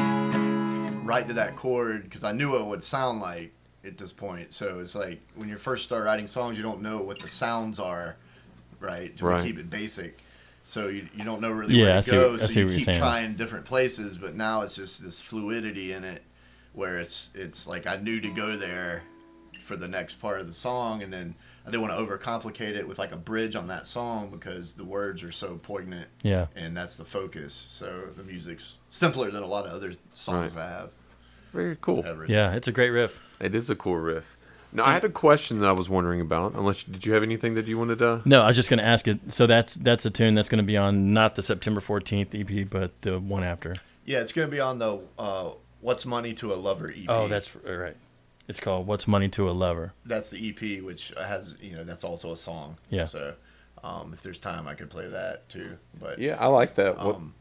right 1.11 1.27
to 1.29 1.35
that 1.35 1.57
chord 1.57 2.05
because 2.05 2.25
I 2.25 2.33
knew 2.33 2.51
what 2.53 2.61
it 2.61 2.67
would 2.67 2.85
sound 2.85 3.21
like 3.21 3.53
at 3.85 3.99
this 3.99 4.13
point. 4.13 4.53
So 4.53 4.79
it's 4.81 4.95
like 4.95 5.21
when 5.35 5.49
you 5.49 5.57
first 5.59 5.85
start 5.85 6.05
writing 6.05 6.27
songs, 6.29 6.57
you 6.57 6.63
don't 6.63 6.81
know 6.83 6.99
what 6.99 7.19
the 7.19 7.29
sounds 7.29 7.79
are, 7.81 8.17
right? 8.79 9.17
To 9.19 9.25
Right. 9.27 9.45
keep 9.45 9.59
it 9.59 9.69
basic. 9.69 10.21
So 10.65 10.89
you, 10.89 11.09
you 11.15 11.25
don't 11.25 11.41
know 11.41 11.51
really 11.51 11.75
Yeah, 11.75 11.95
where 11.95 12.03
to 12.03 12.11
go. 12.11 12.31
what- 12.33 12.41
so 12.43 12.61
you 12.61 12.69
keep 12.69 12.85
saying. 12.85 12.99
trying 12.99 13.35
different 13.35 13.65
places, 13.67 14.17
but 14.17 14.35
now 14.35 14.63
it's 14.63 14.75
just 14.77 15.03
this 15.03 15.21
fluidity 15.21 15.93
in 15.93 16.05
it, 16.05 16.23
where 16.75 17.01
it's 17.01 17.31
it's 17.35 17.67
like 17.67 17.87
I 17.87 17.97
knew 17.97 18.21
to 18.21 18.29
go 18.31 18.57
there 18.57 19.03
for 19.65 19.77
the 19.77 19.89
next 19.89 20.17
part 20.21 20.41
of 20.41 20.47
the 20.47 20.53
song, 20.55 21.03
and 21.03 21.13
then 21.13 21.35
I 21.67 21.71
didn't 21.71 21.83
want 21.83 21.95
to 21.99 22.05
overcomplicate 22.05 22.75
it 22.77 22.87
with 22.87 22.99
like 22.99 23.13
a 23.13 23.17
bridge 23.17 23.55
on 23.57 23.67
that 23.69 23.87
song 23.87 24.31
because 24.31 24.75
the 24.75 24.85
words 24.85 25.23
are 25.23 25.33
so 25.33 25.59
poignant, 25.63 26.09
Yeah. 26.23 26.47
and 26.57 26.77
that's 26.77 26.97
the 26.97 27.05
focus. 27.05 27.53
So 27.69 28.09
the 28.17 28.23
music's 28.25 28.77
simpler 28.91 29.31
than 29.31 29.43
a 29.43 29.47
lot 29.47 29.67
of 29.67 29.73
other 29.73 29.95
songs 30.15 30.55
Right. 30.55 30.65
I 30.67 30.71
have. 30.71 30.91
Very 31.53 31.77
cool. 31.81 32.05
Yeah, 32.29 32.55
it's 32.55 32.69
a 32.69 32.73
great 32.73 32.91
riff. 32.91 33.21
It 33.41 33.55
is 33.55 33.71
a 33.71 33.75
cool 33.77 33.97
riff. 33.97 34.37
Now 34.73 34.85
I 34.85 34.93
had 34.93 35.05
a 35.05 35.09
question 35.09 35.59
that 35.61 35.69
I 35.69 35.73
was 35.73 35.89
wondering 35.89 36.21
about. 36.21 36.55
Unless 36.55 36.85
did 36.85 37.05
you 37.05 37.13
have 37.15 37.23
anything 37.25 37.55
that 37.55 37.67
you 37.67 37.77
wanted 37.77 37.99
to? 37.99 38.23
No, 38.25 38.43
I 38.43 38.47
was 38.47 38.57
just 38.57 38.71
going 38.71 38.79
to 38.79 38.85
ask 38.87 39.09
it. 39.09 39.33
So 39.33 39.47
that's 39.47 39.75
that's 39.75 40.07
a 40.07 40.11
tune 40.11 40.35
that's 40.37 40.49
going 40.49 40.59
to 40.63 40.65
be 40.67 40.77
on 40.77 41.13
not 41.13 41.35
the 41.35 41.43
September 41.43 41.81
14th 41.81 42.35
EP, 42.63 42.69
but 42.71 43.01
the 43.03 43.19
one 43.19 43.43
after. 43.43 43.75
Yeah, 44.05 44.21
it's 44.21 44.33
gonna 44.33 44.49
be 44.49 44.61
on 44.61 44.79
the 44.79 44.99
uh, 45.19 45.51
"What's 45.83 46.05
Money 46.07 46.33
to 46.35 46.53
a 46.53 46.57
Lover" 46.57 46.91
EP. 46.91 47.05
Oh, 47.09 47.29
that's 47.29 47.55
right. 47.57 47.97
It's 48.49 48.59
called 48.59 48.87
"What's 48.87 49.07
Money 49.07 49.29
to 49.31 49.49
a 49.49 49.53
Lover." 49.53 49.93
that's 50.07 50.31
the 50.31 50.49
EP, 50.51 50.83
which 50.83 51.13
has 51.19 51.55
you 51.61 51.77
know 51.77 51.85
that's 51.85 52.03
also 52.03 52.33
a 52.33 52.37
song. 52.37 52.77
Yeah. 52.89 53.07
So 53.07 53.35
um, 53.85 54.13
if 54.13 54.23
there's 54.23 54.39
time, 54.39 54.67
I 54.67 54.75
could 54.75 54.91
play 54.91 55.07
that 55.09 55.49
too. 55.49 55.77
But 56.01 56.19
Yeah, 56.19 56.37
I 56.41 56.47
like 56.47 56.75
that. 56.77 56.97
What- 56.97 57.17
um, 57.17 57.35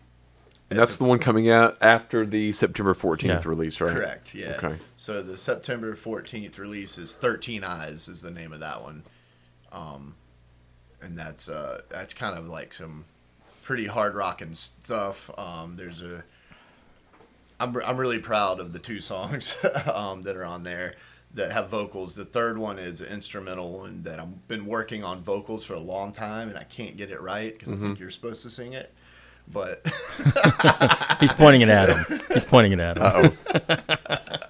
and 0.69 0.77
that's 0.79 0.97
the 0.97 1.03
one 1.03 1.19
coming 1.19 1.49
out 1.49 1.77
after 1.81 2.25
the 2.25 2.51
September 2.51 2.93
14th 2.93 3.23
Yeah. 3.23 3.41
release, 3.45 3.81
right? 3.81 3.93
Correct. 3.95 4.33
Yeah. 4.35 4.55
Okay. 4.63 4.77
So 4.95 5.21
the 5.21 5.37
September 5.37 5.95
14th 5.95 6.57
release 6.59 6.97
is 6.97 7.15
13 7.15 7.63
Eyes 7.63 8.07
is 8.07 8.21
the 8.21 8.31
name 8.31 8.53
of 8.53 8.59
that 8.59 8.81
one. 8.81 9.03
Um, 9.71 10.15
and 11.01 11.17
that's 11.17 11.47
uh 11.47 11.81
that's 11.89 12.13
kind 12.13 12.37
of 12.37 12.47
like 12.47 12.73
some 12.73 13.05
pretty 13.63 13.85
hard 13.85 14.15
rocking 14.15 14.53
stuff. 14.53 15.29
Um, 15.37 15.75
there's 15.75 16.01
a 16.01 16.23
I'm 17.59 17.75
I'm 17.85 17.97
really 17.97 18.19
proud 18.19 18.59
of 18.59 18.73
the 18.73 18.79
two 18.79 18.99
songs 18.99 19.57
um, 19.93 20.21
that 20.23 20.35
are 20.35 20.45
on 20.45 20.63
there 20.63 20.95
that 21.35 21.51
have 21.51 21.69
vocals. 21.69 22.15
The 22.15 22.25
third 22.25 22.57
one 22.57 22.79
is 22.79 23.01
an 23.01 23.07
instrumental 23.07 23.77
one 23.77 24.01
that 24.03 24.19
I've 24.19 24.47
been 24.47 24.65
working 24.65 25.03
on 25.03 25.21
vocals 25.21 25.63
for 25.63 25.73
a 25.75 25.79
long 25.79 26.11
time 26.11 26.49
and 26.49 26.57
I 26.57 26.63
can't 26.63 26.97
get 26.97 27.11
it 27.11 27.21
right 27.21 27.57
because 27.57 27.73
I 27.73 27.77
think 27.77 27.99
you're 27.99 28.09
supposed 28.11 28.41
to 28.43 28.49
sing 28.49 28.73
it. 28.73 28.93
But 29.51 29.85
He's 31.19 31.33
pointing 31.33 31.61
it 31.61 31.69
at 31.69 31.89
him. 31.89 32.19
He's 32.33 32.45
pointing 32.45 32.73
it 32.73 32.79
at 32.79 32.97
him. 32.97 33.03
Uh 33.03 33.29
oh. 33.49 33.77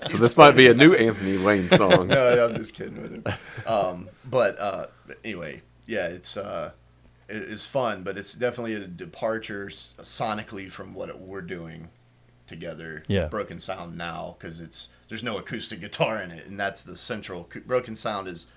so 0.06 0.18
this 0.18 0.36
might 0.36 0.52
be 0.52 0.68
a 0.68 0.74
new 0.74 0.94
Anthony 0.94 1.38
Wayne 1.38 1.70
song. 1.70 2.08
no, 2.08 2.46
I'm 2.46 2.56
just 2.56 2.74
kidding 2.74 3.02
with 3.02 3.12
him. 3.14 3.24
Um, 3.66 4.10
but 4.26 4.60
uh, 4.60 4.88
anyway, 5.24 5.62
yeah, 5.86 6.08
it's 6.08 6.36
uh, 6.36 6.72
it- 7.30 7.50
it's 7.52 7.66
fun, 7.66 8.04
but 8.04 8.18
it's 8.18 8.34
definitely 8.34 8.74
a 8.74 8.88
departure 8.88 9.68
sonically 10.02 10.70
from 10.72 10.94
what 10.94 11.18
we're 11.20 11.42
doing 11.42 11.90
together. 12.48 13.04
Yeah. 13.08 13.28
Broken 13.28 13.60
Sound 13.60 13.98
now 13.98 14.36
because 14.38 14.60
it's 14.60 14.90
there's 15.08 15.24
no 15.24 15.38
acoustic 15.38 15.80
guitar 15.80 16.22
in 16.22 16.32
it, 16.32 16.46
and 16.48 16.60
that's 16.60 16.84
the 16.84 16.98
central. 16.98 17.48
Broken 17.66 17.96
Sound 17.96 18.28
is 18.28 18.48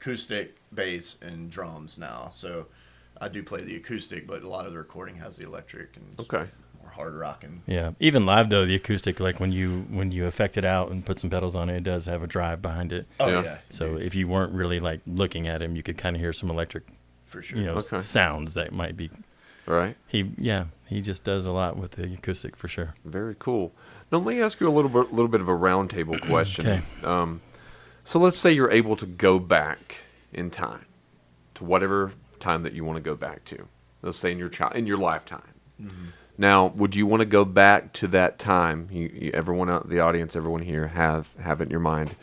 acoustic, 0.00 0.56
bass, 0.72 1.18
and 1.20 1.50
drums 1.50 1.98
now. 1.98 2.30
So 2.32 2.66
I 3.20 3.28
do 3.28 3.42
play 3.42 3.62
the 3.62 3.76
acoustic, 3.76 4.26
but 4.26 4.42
a 4.42 4.48
lot 4.48 4.66
of 4.66 4.72
the 4.72 4.78
recording 4.78 5.16
has 5.16 5.36
the 5.36 5.44
electric 5.44 5.96
and 5.96 6.06
Okay. 6.20 6.48
more 6.80 6.90
hard 6.90 7.14
rocking. 7.14 7.62
Yeah, 7.66 7.90
even 8.00 8.24
live 8.24 8.48
though, 8.48 8.64
the 8.64 8.74
acoustic, 8.74 9.20
like 9.20 9.38
when 9.40 9.52
you 9.52 9.86
when 9.90 10.10
you 10.12 10.26
effect 10.26 10.56
it 10.56 10.64
out 10.64 10.90
and 10.90 11.04
put 11.04 11.18
some 11.20 11.28
pedals 11.30 11.54
on 11.54 11.68
it, 11.68 11.76
it 11.78 11.82
does 11.84 12.06
have 12.06 12.22
a 12.22 12.26
drive 12.26 12.62
behind 12.62 12.92
it. 12.92 13.06
Oh 13.20 13.28
Yeah. 13.28 13.42
yeah, 13.42 13.58
So 13.68 13.96
if 13.96 14.14
you 14.14 14.26
weren't 14.28 14.52
really 14.52 14.80
like 14.80 15.00
looking 15.06 15.46
at 15.48 15.60
him, 15.62 15.76
you 15.76 15.82
could 15.82 15.98
kind 15.98 16.16
of 16.16 16.20
hear 16.22 16.32
some 16.32 16.50
electric, 16.50 16.84
for 17.26 17.42
sure. 17.42 17.58
you 17.58 17.64
know, 17.66 17.74
Okay. 17.74 18.00
sounds 18.00 18.54
that 18.54 18.72
might 18.72 18.96
be. 18.96 19.10
All 19.68 19.74
right. 19.74 19.96
He 20.08 20.32
yeah, 20.38 20.64
he 20.86 21.00
just 21.02 21.22
does 21.22 21.46
a 21.46 21.52
lot 21.52 21.76
with 21.76 21.92
the 21.92 22.04
acoustic 22.14 22.56
for 22.56 22.68
sure. 22.68 22.94
Very 23.04 23.36
cool. 23.38 23.72
Now 24.10 24.18
let 24.18 24.34
me 24.34 24.42
ask 24.42 24.60
you 24.60 24.68
a 24.68 24.72
little 24.72 24.90
bit, 24.90 25.12
little 25.12 25.28
bit 25.28 25.40
of 25.42 25.48
a 25.48 25.52
roundtable 25.56 26.20
question. 26.26 26.66
Okay. 26.66 26.82
Um, 27.04 27.42
so 28.02 28.18
let's 28.18 28.38
say 28.38 28.50
you're 28.52 28.70
able 28.72 28.96
to 28.96 29.06
go 29.06 29.38
back 29.38 30.04
in 30.32 30.50
time 30.50 30.86
to 31.54 31.64
whatever 31.64 32.12
time 32.40 32.62
that 32.62 32.72
you 32.72 32.84
want 32.84 32.96
to 32.96 33.02
go 33.02 33.14
back 33.14 33.44
to. 33.46 33.66
Let's 34.02 34.18
say 34.18 34.32
in 34.32 34.38
your 34.38 34.48
child 34.48 34.74
in 34.74 34.86
your 34.86 34.98
lifetime. 34.98 35.42
Now, 36.38 36.66
would 36.68 36.94
you 36.96 37.06
want 37.06 37.20
to 37.20 37.26
go 37.26 37.44
back 37.44 37.92
to 37.94 38.08
that 38.08 38.38
time? 38.38 38.88
You, 38.90 39.10
you, 39.14 39.30
everyone 39.34 39.68
out 39.70 39.88
the 39.88 40.00
audience, 40.00 40.34
everyone 40.34 40.62
here, 40.62 40.88
have 40.88 41.34
have 41.38 41.60
it 41.60 41.64
in 41.64 41.70
your 41.70 41.80
mind. 41.80 42.14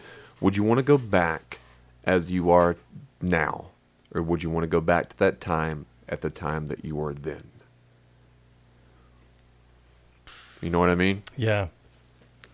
Would 0.42 0.58
you 0.58 0.64
want 0.64 0.80
to 0.80 0.84
go 0.84 0.98
back 0.98 1.60
as 2.04 2.32
you 2.32 2.50
are 2.52 2.76
now, 3.22 3.68
or 4.14 4.22
would 4.22 4.44
you 4.44 4.50
want 4.50 4.64
to 4.64 4.68
go 4.68 4.82
back 4.82 5.10
to 5.10 5.18
that 5.20 5.40
time 5.40 5.86
at 6.10 6.22
the 6.22 6.30
time 6.30 6.68
that 6.68 6.84
you 6.84 6.96
were 6.96 7.14
then? 7.14 7.44
You 10.62 10.70
know 10.70 10.80
what 10.80 10.90
I 10.90 10.96
mean? 10.96 11.24
Yeah. 11.36 11.68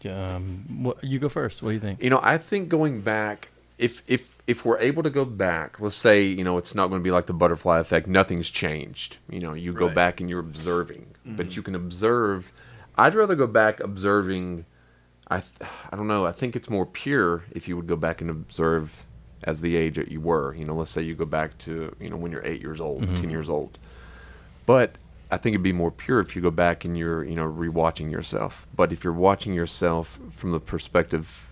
Yeah, 0.02 0.36
Um, 0.36 0.66
what, 0.84 1.02
you 1.02 1.18
go 1.18 1.30
first. 1.30 1.64
What 1.64 1.70
do 1.70 1.74
you 1.76 1.80
think? 1.80 2.04
You 2.04 2.10
know, 2.10 2.20
I 2.22 2.38
think 2.38 2.68
going 2.68 3.00
back, 3.00 3.48
if 3.84 4.02
if 4.08 4.38
if 4.48 4.64
we're 4.64 4.80
able 4.80 5.04
to 5.04 5.10
go 5.10 5.26
back, 5.26 5.80
let's 5.82 5.98
say 5.98 6.24
you 6.24 6.44
know 6.44 6.58
it's 6.58 6.74
not 6.74 6.88
going 6.88 7.02
to 7.02 7.04
be 7.04 7.12
like 7.12 7.26
the 7.26 7.34
butterfly 7.34 7.80
effect. 7.80 8.08
Nothing's 8.08 8.50
changed. 8.50 9.18
You 9.30 9.42
know, 9.42 9.54
you 9.54 9.74
go 9.74 9.88
Right. 9.88 9.96
back 9.96 10.22
and 10.22 10.30
you're 10.30 10.40
observing, 10.40 11.08
but 11.26 11.48
mm-hmm. 11.48 11.56
you 11.56 11.62
can 11.62 11.76
observe. 11.76 12.54
I'd 12.98 13.14
rather 13.14 13.36
go 13.36 13.46
back 13.48 13.82
observing. 13.82 14.66
I 15.28 15.42
th- 15.42 15.70
I 15.92 15.98
don't 15.98 16.08
know. 16.08 16.26
I 16.26 16.32
think 16.32 16.56
it's 16.56 16.70
more 16.70 16.86
pure 16.86 17.44
if 17.52 17.68
you 17.68 17.76
would 17.76 17.88
go 17.88 17.98
back 17.98 18.22
and 18.22 18.30
observe 18.30 19.06
as 19.44 19.60
the 19.60 19.76
age 19.76 19.96
that 19.96 20.10
you 20.10 20.22
were. 20.22 20.56
You 20.56 20.64
know, 20.64 20.76
let's 20.76 20.92
say 20.92 21.02
you 21.02 21.14
go 21.16 21.26
back 21.26 21.58
to 21.60 21.94
you 22.00 22.10
know 22.10 22.16
when 22.16 22.32
you're 22.32 22.46
eight 22.46 22.62
years 22.62 22.80
old, 22.80 23.02
ten 23.02 23.16
mm-hmm. 23.16 23.30
years 23.32 23.50
old. 23.50 23.80
But 24.66 24.96
I 25.30 25.36
think 25.36 25.56
it'd 25.56 25.64
be 25.64 25.74
more 25.74 25.92
pure 25.92 26.22
if 26.22 26.38
you 26.38 26.42
go 26.42 26.52
back 26.52 26.86
and 26.86 26.98
you're, 26.98 27.22
you 27.26 27.36
know, 27.36 27.52
rewatching 27.52 28.10
yourself. 28.10 28.66
But 28.74 28.94
if 28.94 29.04
you're 29.04 29.12
watching 29.12 29.54
yourself 29.54 30.20
from 30.32 30.54
the 30.54 30.62
perspective 30.62 31.52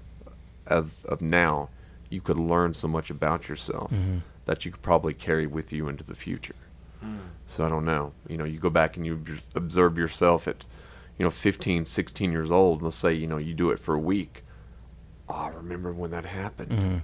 of 0.68 1.04
of 1.06 1.22
now, 1.22 1.68
you 2.12 2.22
could 2.22 2.38
learn 2.38 2.74
so 2.74 2.88
much 2.88 3.10
about 3.10 3.50
yourself 3.50 3.92
mm-hmm. 3.92 4.20
that 4.46 4.66
you 4.66 4.72
could 4.72 4.82
probably 4.82 5.14
carry 5.14 5.48
with 5.48 5.74
you 5.74 5.88
into 5.88 6.04
the 6.04 6.14
future. 6.14 6.56
Mm. 7.04 7.20
So 7.48 7.66
I 7.66 7.70
don't 7.70 7.86
know. 7.86 8.14
You 8.28 8.38
know, 8.38 8.44
you 8.44 8.60
go 8.60 8.70
back 8.70 8.98
and 8.98 9.06
you 9.06 9.14
obs- 9.14 9.42
observe 9.56 9.98
yourself 9.98 10.48
at, 10.48 10.66
you 11.18 11.24
know, 11.24 11.32
15, 11.32 11.86
16 11.86 12.32
years 12.32 12.52
old. 12.52 12.82
Let's 12.82 12.98
say, 12.98 13.14
you 13.14 13.28
know, 13.28 13.40
you 13.40 13.54
do 13.54 13.72
it 13.72 13.80
for 13.80 13.96
a 13.96 14.00
week. 14.00 14.44
Oh, 15.28 15.34
I 15.34 15.48
remember 15.50 15.94
when 15.94 16.12
that 16.12 16.26
happened. 16.26 17.04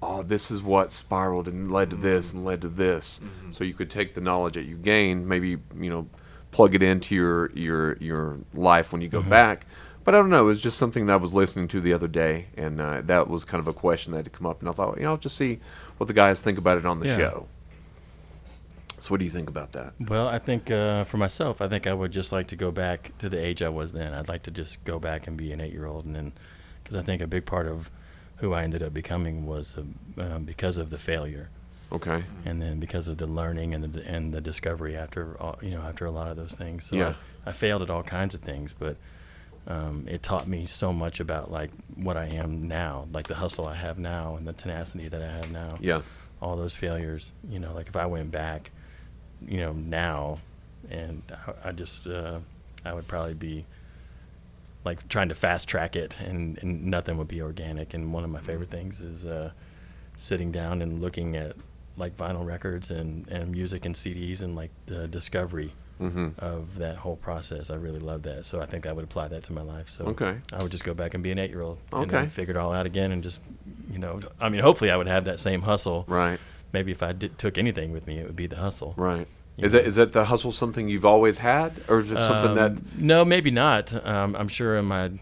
Oh, 0.00 0.22
this 0.22 0.50
is 0.50 0.62
what 0.62 0.92
spiraled 0.92 1.48
and 1.48 1.72
led 1.72 1.90
to 1.90 1.96
this 1.96 2.28
mm-hmm. 2.28 2.38
and 2.38 2.46
led 2.46 2.60
to 2.62 2.68
this. 2.68 3.20
So 3.50 3.64
you 3.64 3.74
could 3.74 3.90
take 3.90 4.14
the 4.14 4.20
knowledge 4.20 4.54
that 4.54 4.64
you 4.64 4.76
gained, 4.76 5.28
maybe, 5.28 5.48
you 5.48 5.90
know, 5.90 6.06
plug 6.52 6.74
it 6.74 6.82
into 6.82 7.14
your 7.14 7.50
your 7.52 7.96
your 7.96 8.38
life 8.54 8.92
when 8.92 9.02
you 9.02 9.08
go 9.08 9.20
back. 9.22 9.66
But 10.06 10.14
I 10.14 10.18
don't 10.18 10.30
know. 10.30 10.42
It 10.42 10.44
was 10.44 10.62
just 10.62 10.78
something 10.78 11.06
that 11.06 11.14
I 11.14 11.16
was 11.16 11.34
listening 11.34 11.66
to 11.68 11.80
the 11.80 11.92
other 11.92 12.06
day, 12.06 12.46
and 12.56 12.80
uh, 12.80 13.00
that 13.06 13.28
was 13.28 13.44
kind 13.44 13.60
of 13.60 13.66
a 13.66 13.72
question 13.72 14.12
that 14.12 14.18
had 14.18 14.32
come 14.32 14.46
up, 14.46 14.60
and 14.60 14.68
I 14.68 14.72
thought, 14.72 14.96
you 14.98 15.02
know, 15.02 15.10
I'll 15.10 15.16
just 15.16 15.36
see 15.36 15.58
what 15.98 16.06
the 16.06 16.12
guys 16.12 16.40
think 16.40 16.58
about 16.58 16.78
it 16.78 16.86
on 16.86 17.00
the 17.00 17.06
Yeah. 17.06 17.16
show. 17.16 17.48
So, 19.00 19.10
what 19.10 19.18
do 19.18 19.24
you 19.24 19.32
think 19.32 19.48
about 19.48 19.72
that? 19.72 19.94
Well, 20.08 20.28
I 20.28 20.38
think 20.38 20.70
uh, 20.70 21.02
for 21.04 21.16
myself, 21.16 21.60
I 21.60 21.68
think 21.68 21.88
I 21.88 21.92
would 21.92 22.12
just 22.12 22.30
like 22.30 22.46
to 22.48 22.56
go 22.56 22.70
back 22.70 23.12
to 23.18 23.28
the 23.28 23.36
age 23.44 23.62
I 23.62 23.68
was 23.68 23.92
then. 23.92 24.14
I'd 24.14 24.28
like 24.28 24.44
to 24.44 24.50
just 24.52 24.82
go 24.84 24.98
back 25.00 25.26
and 25.26 25.36
be 25.36 25.50
an 25.52 25.60
eight-year-old, 25.60 26.04
and 26.06 26.14
then 26.14 26.32
because 26.84 26.96
I 26.96 27.02
think 27.02 27.20
a 27.20 27.26
big 27.26 27.44
part 27.44 27.66
of 27.66 27.90
who 28.36 28.52
I 28.54 28.62
ended 28.62 28.84
up 28.84 28.94
becoming 28.94 29.44
was 29.44 29.76
uh, 29.76 30.22
um, 30.22 30.44
because 30.44 30.76
of 30.76 30.90
the 30.90 30.98
failure, 30.98 31.50
Okay. 31.90 32.22
and 32.44 32.62
then 32.62 32.78
because 32.78 33.08
of 33.08 33.18
the 33.18 33.26
learning 33.26 33.74
and 33.74 33.82
the 33.92 34.08
and 34.08 34.32
the 34.32 34.40
discovery 34.40 34.96
after 34.96 35.36
all, 35.42 35.58
you 35.60 35.72
know 35.72 35.82
after 35.82 36.06
a 36.06 36.12
lot 36.12 36.28
of 36.28 36.36
those 36.36 36.52
things. 36.52 36.86
So 36.86 36.94
Yeah. 36.96 37.14
I, 37.44 37.50
I 37.50 37.52
failed 37.52 37.82
at 37.82 37.90
all 37.90 38.04
kinds 38.04 38.36
of 38.36 38.40
things, 38.40 38.72
but 38.72 38.96
um, 39.66 40.04
it 40.08 40.22
taught 40.22 40.46
me 40.46 40.66
so 40.66 40.92
much 40.92 41.18
about 41.20 41.50
like 41.50 41.70
what 41.96 42.16
I 42.16 42.26
am 42.26 42.68
now, 42.68 43.08
like 43.12 43.26
the 43.26 43.34
hustle 43.34 43.66
I 43.66 43.74
have 43.74 43.98
now 43.98 44.36
and 44.36 44.46
the 44.46 44.52
tenacity 44.52 45.08
that 45.08 45.20
I 45.22 45.26
have 45.30 45.50
now 45.50 45.74
Yeah. 45.80 46.02
all 46.40 46.56
those 46.56 46.76
failures. 46.76 47.32
You 47.48 47.58
know, 47.58 47.74
like 47.74 47.88
if 47.88 47.96
I 47.96 48.06
went 48.06 48.30
back, 48.30 48.70
you 49.46 49.58
know, 49.58 49.72
now, 49.72 50.38
and 50.90 51.22
I, 51.30 51.68
I 51.68 51.72
just, 51.72 52.06
uh, 52.06 52.38
I 52.84 52.92
would 52.92 53.08
probably 53.08 53.34
be 53.34 53.66
like 54.84 55.08
trying 55.08 55.28
to 55.30 55.34
fast 55.34 55.68
track 55.68 55.96
it, 55.96 56.20
and, 56.20 56.58
and 56.62 56.86
nothing 56.86 57.16
would 57.18 57.26
be 57.28 57.42
organic. 57.42 57.92
And 57.92 58.12
one 58.12 58.22
of 58.22 58.30
my 58.30 58.40
favorite 58.40 58.70
things 58.70 59.00
is 59.00 59.24
uh, 59.24 59.50
sitting 60.16 60.52
down 60.52 60.80
and 60.80 61.00
looking 61.02 61.36
at 61.36 61.56
like 61.96 62.16
vinyl 62.16 62.46
records 62.46 62.90
and, 62.92 63.26
and 63.28 63.50
music 63.50 63.84
and 63.84 63.94
CDs 63.96 64.42
and 64.42 64.54
like 64.54 64.70
the 64.86 65.08
discovery 65.08 65.72
Mm-hmm. 66.00 66.28
of 66.38 66.76
that 66.78 66.96
whole 66.96 67.16
process. 67.16 67.70
I 67.70 67.76
really 67.76 68.00
love 68.00 68.22
that. 68.24 68.44
So 68.44 68.60
I 68.60 68.66
think 68.66 68.86
I 68.86 68.92
would 68.92 69.04
apply 69.04 69.28
that 69.28 69.44
to 69.44 69.52
my 69.52 69.62
life. 69.62 69.88
So 69.88 70.04
Okay. 70.06 70.36
I 70.52 70.62
would 70.62 70.70
just 70.70 70.84
go 70.84 70.92
back 70.94 71.14
and 71.14 71.22
be 71.22 71.30
an 71.30 71.38
eight 71.38 71.50
year 71.50 71.62
old 71.62 71.78
and 71.92 72.02
Okay. 72.02 72.16
then 72.22 72.28
figure 72.28 72.52
it 72.54 72.58
all 72.58 72.72
out 72.74 72.84
again 72.86 73.12
and 73.12 73.22
just, 73.22 73.40
you 73.90 73.98
know, 73.98 74.20
I 74.40 74.48
mean, 74.50 74.60
hopefully 74.60 74.90
I 74.90 74.96
would 74.96 75.06
have 75.06 75.24
that 75.24 75.40
same 75.40 75.62
hustle 75.62 76.04
Right. 76.06 76.38
maybe 76.72 76.92
if 76.92 77.02
I 77.02 77.12
did, 77.12 77.38
took 77.38 77.56
anything 77.56 77.92
with 77.92 78.06
me, 78.06 78.18
it 78.18 78.26
would 78.26 78.36
be 78.36 78.46
the 78.46 78.56
hustle. 78.56 78.92
Right. 78.98 79.26
You 79.56 79.64
Is 79.64 79.72
know. 79.72 79.78
that 79.78 79.86
is 79.86 79.96
that 79.96 80.12
the 80.12 80.26
hustle 80.26 80.52
something 80.52 80.86
you've 80.86 81.06
always 81.06 81.38
had, 81.38 81.72
or 81.88 82.00
is 82.00 82.10
it 82.10 82.18
something 82.18 82.54
that? 82.56 82.72
Um, 82.72 82.86
no, 82.98 83.24
maybe 83.24 83.50
not. 83.50 83.90
Um, 84.06 84.36
I'm 84.36 84.48
sure 84.48 84.76
in 84.76 84.84
my 84.84 85.12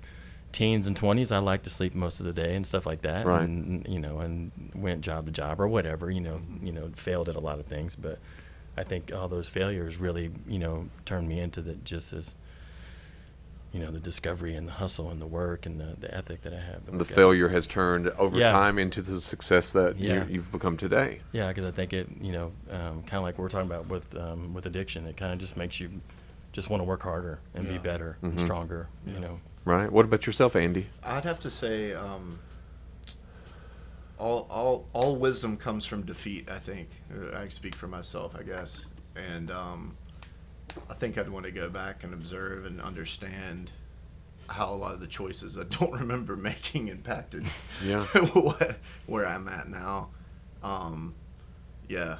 teens 0.50 0.88
and 0.88 0.96
20s, 0.98 1.30
I 1.30 1.38
liked 1.38 1.62
to 1.64 1.70
sleep 1.70 1.94
most 1.94 2.18
of 2.18 2.26
the 2.26 2.32
day 2.32 2.56
and 2.56 2.66
stuff 2.66 2.84
like 2.84 3.02
that. 3.02 3.26
Right. 3.26 3.42
And 3.42 3.86
you 3.88 4.00
know, 4.00 4.18
and 4.18 4.50
went 4.74 5.02
job 5.02 5.26
to 5.26 5.30
job 5.32 5.60
or 5.60 5.68
whatever. 5.68 6.10
You 6.10 6.20
know, 6.20 6.40
you 6.64 6.72
know, 6.72 6.90
failed 6.96 7.28
at 7.28 7.36
a 7.36 7.40
lot 7.40 7.60
of 7.60 7.66
things, 7.66 7.94
but 7.94 8.18
I 8.76 8.82
think 8.84 9.12
all 9.14 9.28
those 9.28 9.48
failures 9.48 9.96
really, 9.98 10.30
you 10.48 10.58
know, 10.58 10.88
turned 11.04 11.28
me 11.28 11.40
into 11.40 11.60
the 11.62 11.74
just 11.74 12.12
as. 12.12 12.36
You 13.72 13.80
know 13.80 13.90
the 13.90 13.98
discovery 13.98 14.54
and 14.54 14.68
the 14.68 14.72
hustle 14.72 15.10
and 15.10 15.20
the 15.20 15.26
work 15.26 15.66
and 15.66 15.80
the, 15.80 15.96
the 15.98 16.14
ethic 16.16 16.42
that 16.42 16.52
I 16.54 16.60
have. 16.60 16.96
The 16.96 17.04
failure 17.04 17.48
has 17.48 17.66
turned 17.66 18.06
over 18.10 18.38
Yeah. 18.38 18.52
time 18.52 18.78
into 18.78 19.02
the 19.02 19.20
success 19.20 19.72
that 19.72 19.96
Yeah. 19.98 20.26
you, 20.28 20.34
you've 20.34 20.52
become 20.52 20.76
today. 20.76 21.22
Yeah, 21.32 21.48
because 21.48 21.64
I 21.64 21.72
think 21.72 21.92
it, 21.92 22.08
you 22.20 22.30
know, 22.30 22.52
um, 22.70 23.02
kind 23.02 23.14
of 23.14 23.22
like 23.24 23.36
we're 23.36 23.48
talking 23.48 23.66
about 23.68 23.88
with 23.88 24.14
um, 24.16 24.54
with 24.54 24.66
addiction, 24.66 25.06
it 25.06 25.16
kind 25.16 25.32
of 25.32 25.40
just 25.40 25.56
makes 25.56 25.80
you 25.80 25.90
just 26.52 26.70
want 26.70 26.82
to 26.82 26.84
work 26.84 27.02
harder 27.02 27.40
and 27.52 27.66
be 27.66 27.78
better 27.78 28.16
and 28.22 28.38
Mhm. 28.38 28.42
stronger. 28.42 28.86
You 29.04 29.18
know, 29.18 29.40
Right. 29.64 29.90
What 29.90 30.04
about 30.04 30.24
yourself, 30.24 30.54
Andy? 30.54 30.86
I'd 31.02 31.24
have 31.24 31.40
to 31.40 31.50
say, 31.50 31.94
um, 31.94 32.38
all 34.18 34.46
all 34.50 34.86
all 34.92 35.16
wisdom 35.16 35.56
comes 35.56 35.84
from 35.86 36.02
defeat. 36.02 36.48
I 36.50 36.58
think 36.58 36.88
Uh, 37.12 37.36
I 37.36 37.48
speak 37.48 37.74
for 37.74 37.88
myself, 37.88 38.34
I 38.38 38.42
guess, 38.42 38.86
and 39.16 39.50
um, 39.50 39.96
I 40.90 40.94
think 40.94 41.18
I'd 41.18 41.28
want 41.28 41.46
to 41.46 41.52
go 41.52 41.68
back 41.68 42.04
and 42.04 42.12
observe 42.14 42.64
and 42.66 42.80
understand 42.80 43.70
how 44.48 44.72
a 44.72 44.76
lot 44.76 44.92
of 44.92 45.00
the 45.00 45.06
choices 45.06 45.56
I 45.58 45.62
don't 45.78 45.92
remember 45.92 46.36
making 46.36 46.88
impacted 46.88 47.44
Yeah. 47.84 48.04
what, 48.32 48.76
where 49.06 49.26
I'm 49.26 49.48
at 49.48 49.68
now. 49.68 50.10
Um, 50.62 51.14
yeah, 51.88 52.18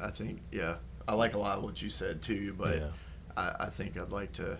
I 0.00 0.10
think 0.10 0.40
yeah, 0.52 0.76
I 1.08 1.14
like 1.14 1.34
a 1.34 1.38
lot 1.38 1.58
of 1.58 1.64
what 1.64 1.80
you 1.82 1.88
said 1.88 2.20
too, 2.22 2.54
but 2.58 2.76
Yeah. 2.78 2.88
I, 3.36 3.66
I 3.66 3.70
think 3.70 3.96
I'd 3.98 4.10
like 4.10 4.32
to 4.34 4.58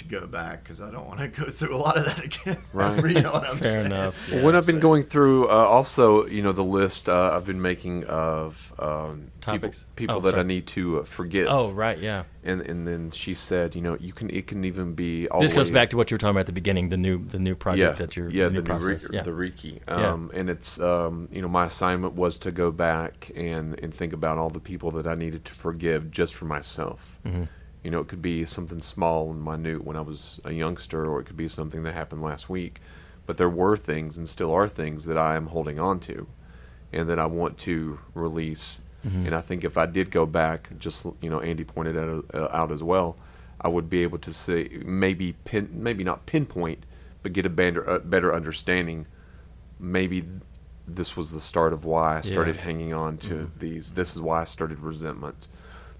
to 0.00 0.04
go 0.06 0.26
back 0.26 0.62
because 0.64 0.80
I 0.80 0.90
don't 0.90 1.06
want 1.06 1.20
to 1.20 1.28
go 1.44 1.48
through 1.48 1.74
a 1.74 1.78
lot 1.78 1.96
of 1.96 2.04
that 2.04 2.22
again. 2.24 2.58
Right. 2.72 2.96
you 3.10 3.20
know 3.22 3.32
what 3.32 3.48
I'm 3.48 3.56
Fair 3.56 3.72
saying? 3.72 3.86
enough, 3.86 4.30
Well, 4.30 4.44
when 4.44 4.56
I've 4.56 4.66
been 4.66 4.76
So- 4.76 4.80
going 4.82 5.04
through, 5.04 5.46
uh, 5.48 5.52
also, 5.52 6.26
you 6.26 6.42
know, 6.42 6.52
the 6.52 6.64
list 6.64 7.08
uh, 7.08 7.30
I've 7.34 7.44
been 7.46 7.60
making 7.62 8.04
of 8.04 8.72
um, 8.78 9.30
Topics? 9.40 9.86
people, 9.96 10.14
people 10.14 10.16
Oh, 10.16 10.20
that 10.30 10.38
I 10.38 10.42
need 10.42 10.66
to 10.68 11.00
uh, 11.00 11.04
forgive. 11.04 11.48
Oh, 11.50 11.70
right, 11.70 11.98
yeah. 11.98 12.24
and 12.44 12.60
and 12.62 12.86
then 12.86 13.10
she 13.10 13.34
said, 13.34 13.74
you 13.74 13.80
know, 13.82 13.96
you 14.00 14.12
can 14.12 14.30
it 14.30 14.46
can 14.46 14.64
even 14.64 14.94
be 14.94 15.28
all 15.28 15.40
This 15.40 15.50
the 15.52 15.56
goes 15.56 15.70
way- 15.70 15.74
back 15.74 15.90
to 15.90 15.96
what 15.96 16.10
you 16.10 16.14
were 16.14 16.18
talking 16.18 16.30
about 16.36 16.40
at 16.40 16.46
the 16.46 16.52
beginning, 16.52 16.88
the 16.90 16.96
new 16.96 17.24
the 17.24 17.38
new 17.38 17.54
project 17.54 17.98
that 17.98 18.16
you're 18.16 18.30
yeah 18.30 18.44
the 18.44 18.50
new 18.50 18.62
the 18.62 18.72
new 18.72 18.78
process. 18.78 19.08
Re- 19.10 19.16
yeah. 19.16 19.22
the 19.22 19.30
Reiki 19.32 19.80
Yeah. 19.88 20.12
um, 20.12 20.30
and 20.34 20.48
it's 20.50 20.78
um, 20.80 21.28
you 21.32 21.42
know 21.42 21.48
my 21.48 21.66
assignment 21.66 22.14
was 22.14 22.36
to 22.38 22.50
go 22.50 22.70
back 22.70 23.30
and 23.36 23.78
and 23.80 23.92
think 23.94 24.12
about 24.12 24.38
all 24.38 24.50
the 24.50 24.60
people 24.60 24.90
that 24.92 25.06
I 25.06 25.14
needed 25.14 25.44
to 25.46 25.52
forgive 25.52 26.10
just 26.10 26.34
for 26.34 26.44
myself. 26.46 27.18
Mhm. 27.26 27.48
You 27.82 27.90
know, 27.90 28.00
it 28.00 28.08
could 28.08 28.20
be 28.22 28.44
something 28.44 28.80
small 28.80 29.30
and 29.30 29.42
minute 29.42 29.84
when 29.84 29.96
I 29.96 30.02
was 30.02 30.38
a 30.44 30.52
youngster, 30.52 31.06
or 31.06 31.20
it 31.20 31.24
could 31.24 31.36
be 31.36 31.48
something 31.48 31.82
that 31.84 31.94
happened 31.94 32.22
last 32.22 32.48
week. 32.50 32.80
But 33.26 33.36
there 33.38 33.48
were 33.48 33.76
things, 33.76 34.18
and 34.18 34.28
still 34.28 34.52
are 34.52 34.68
things, 34.68 35.04
that 35.06 35.16
I 35.16 35.36
am 35.36 35.46
holding 35.46 35.78
on 35.78 36.00
to, 36.00 36.26
and 36.92 37.08
that 37.08 37.18
I 37.18 37.26
want 37.26 37.56
to 37.58 37.98
release. 38.14 38.82
Mhm. 39.06 39.26
And 39.26 39.34
I 39.34 39.40
think 39.40 39.64
if 39.64 39.78
I 39.78 39.86
did 39.86 40.10
go 40.10 40.26
back, 40.26 40.68
just 40.78 41.06
you 41.22 41.30
know, 41.30 41.40
Andy 41.40 41.64
pointed 41.64 41.96
out, 41.96 42.24
uh, 42.34 42.48
out 42.52 42.70
as 42.70 42.82
well, 42.82 43.16
I 43.62 43.68
would 43.68 43.88
be 43.88 44.02
able 44.02 44.18
to 44.18 44.32
say 44.32 44.68
maybe 44.84 45.32
pin, 45.44 45.70
maybe 45.72 46.04
not 46.04 46.26
pinpoint, 46.26 46.84
but 47.22 47.32
get 47.32 47.46
a 47.46 47.50
better, 47.50 47.82
a 47.82 47.98
better 48.00 48.34
understanding. 48.34 49.06
Maybe 49.78 50.24
this 50.86 51.16
was 51.16 51.30
the 51.32 51.40
start 51.40 51.72
of 51.72 51.84
why 51.84 52.18
I 52.18 52.20
started 52.20 52.56
Yeah. 52.56 52.62
hanging 52.62 52.92
on 52.92 53.16
to 53.18 53.34
Mhm. 53.34 53.50
these. 53.58 53.92
This 53.92 54.14
is 54.16 54.20
why 54.20 54.40
I 54.40 54.44
started 54.44 54.80
resentment. 54.80 55.46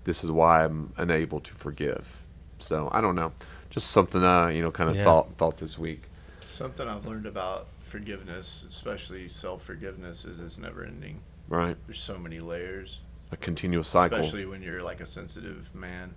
This 0.05 0.24
is 0.24 0.30
why 0.30 0.64
I'm 0.64 0.92
unable 0.96 1.40
to 1.40 1.53
forgive. 1.53 2.22
So 2.59 2.88
I 2.92 3.01
don't 3.01 3.14
know, 3.14 3.32
just 3.70 3.90
something 3.90 4.22
I 4.24 4.53
you 4.53 4.62
know 4.62 4.70
kind 4.70 4.90
of 4.90 4.96
Yeah. 4.96 5.05
thought 5.05 5.28
thought 5.36 5.57
this 5.59 5.78
week. 5.78 6.03
Something 6.40 6.88
I've 6.88 7.07
learned 7.07 7.26
about 7.26 7.68
forgiveness, 7.84 8.64
especially 8.68 9.28
self 9.28 9.62
forgiveness, 9.62 10.24
is 10.24 10.40
it's 10.40 10.59
never 10.59 10.84
ending. 10.84 11.20
Right, 11.48 11.76
There's 11.86 12.01
so 12.01 12.16
many 12.18 12.38
layers, 12.38 13.01
a 13.32 13.36
continuous 13.36 13.88
cycle. 13.88 14.18
especially 14.18 14.46
when 14.46 14.62
you're 14.62 14.82
like 14.82 15.01
a 15.01 15.07
sensitive 15.07 15.74
man. 15.74 16.14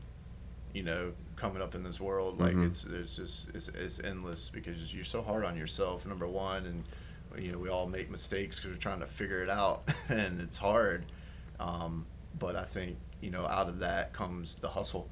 You 0.73 0.81
know, 0.83 1.13
coming 1.35 1.61
up 1.61 1.75
in 1.75 1.83
this 1.83 1.99
world, 1.99 2.39
like 2.39 2.55
Mhm. 2.55 2.67
it's 2.67 2.85
it's 2.85 3.15
just 3.15 3.49
it's, 3.53 3.67
it's 3.69 3.99
endless 3.99 4.49
because 4.49 4.93
you're 4.93 5.03
so 5.05 5.21
hard 5.21 5.45
on 5.45 5.55
yourself. 5.55 6.05
Number 6.07 6.27
one, 6.27 6.65
and 6.65 6.83
you 7.43 7.51
know 7.51 7.59
we 7.59 7.69
all 7.69 7.87
make 7.87 8.09
mistakes 8.09 8.57
because 8.57 8.71
we're 8.71 8.81
trying 8.81 8.99
to 9.01 9.05
figure 9.07 9.43
it 9.43 9.49
out, 9.49 9.83
and 10.09 10.41
it's 10.41 10.57
hard. 10.57 11.05
Um, 11.59 12.05
but 12.39 12.55
I 12.55 12.65
think 12.65 12.97
you 13.23 13.31
know 13.31 13.45
out 13.47 13.67
of 13.69 13.79
that 13.79 14.13
comes 14.13 14.55
the 14.55 14.69
hustle, 14.69 15.07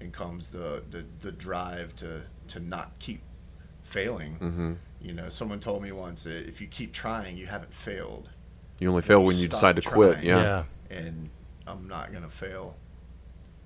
and 0.00 0.12
comes 0.12 0.48
the 0.50 0.82
the, 0.90 1.04
the 1.20 1.32
drive 1.32 1.94
to 1.96 2.22
to 2.48 2.60
not 2.60 2.88
keep 2.98 3.20
failing. 3.82 4.34
hmm 4.36 4.72
You 5.00 5.12
know, 5.12 5.28
someone 5.28 5.60
told 5.60 5.82
me 5.82 5.92
once 5.92 6.24
that 6.24 6.48
if 6.48 6.60
you 6.60 6.66
keep 6.78 6.92
trying, 6.92 7.36
you 7.36 7.46
haven't 7.46 7.74
failed. 7.74 8.28
You 8.80 8.88
only 8.88 9.02
fail 9.02 9.22
when 9.24 9.36
you 9.36 9.48
decide 9.48 9.76
to 9.76 9.82
quit. 9.82 10.22
Yeah, 10.24 10.64
yeah. 10.90 10.96
And 10.98 11.30
I'm 11.66 11.86
not 11.88 12.12
gonna 12.12 12.30
fail. 12.30 12.74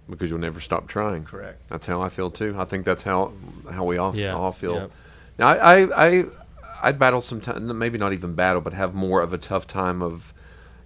because 0.08 0.30
you'll 0.30 0.38
never 0.48 0.60
stop 0.60 0.86
trying. 0.88 1.24
Correct. 1.24 1.62
That's 1.68 1.86
how 1.86 2.00
I 2.00 2.08
feel 2.08 2.30
too. 2.30 2.54
I 2.58 2.64
think 2.64 2.84
that's 2.84 3.02
how 3.02 3.32
how 3.70 3.84
we 3.84 3.98
all 3.98 4.14
Yeah, 4.14 4.34
all 4.34 4.52
feel. 4.52 4.74
yep. 4.74 4.90
Now 5.38 5.46
I 5.48 5.56
I 5.80 6.06
I 6.08 6.24
I'd 6.82 6.98
battle 6.98 7.20
sometimes 7.20 7.60
maybe 7.72 7.98
not 7.98 8.12
even 8.12 8.34
battle, 8.34 8.60
but 8.60 8.72
have 8.72 8.94
more 8.94 9.20
of 9.22 9.32
a 9.32 9.38
tough 9.38 9.66
time 9.66 10.02
of 10.02 10.32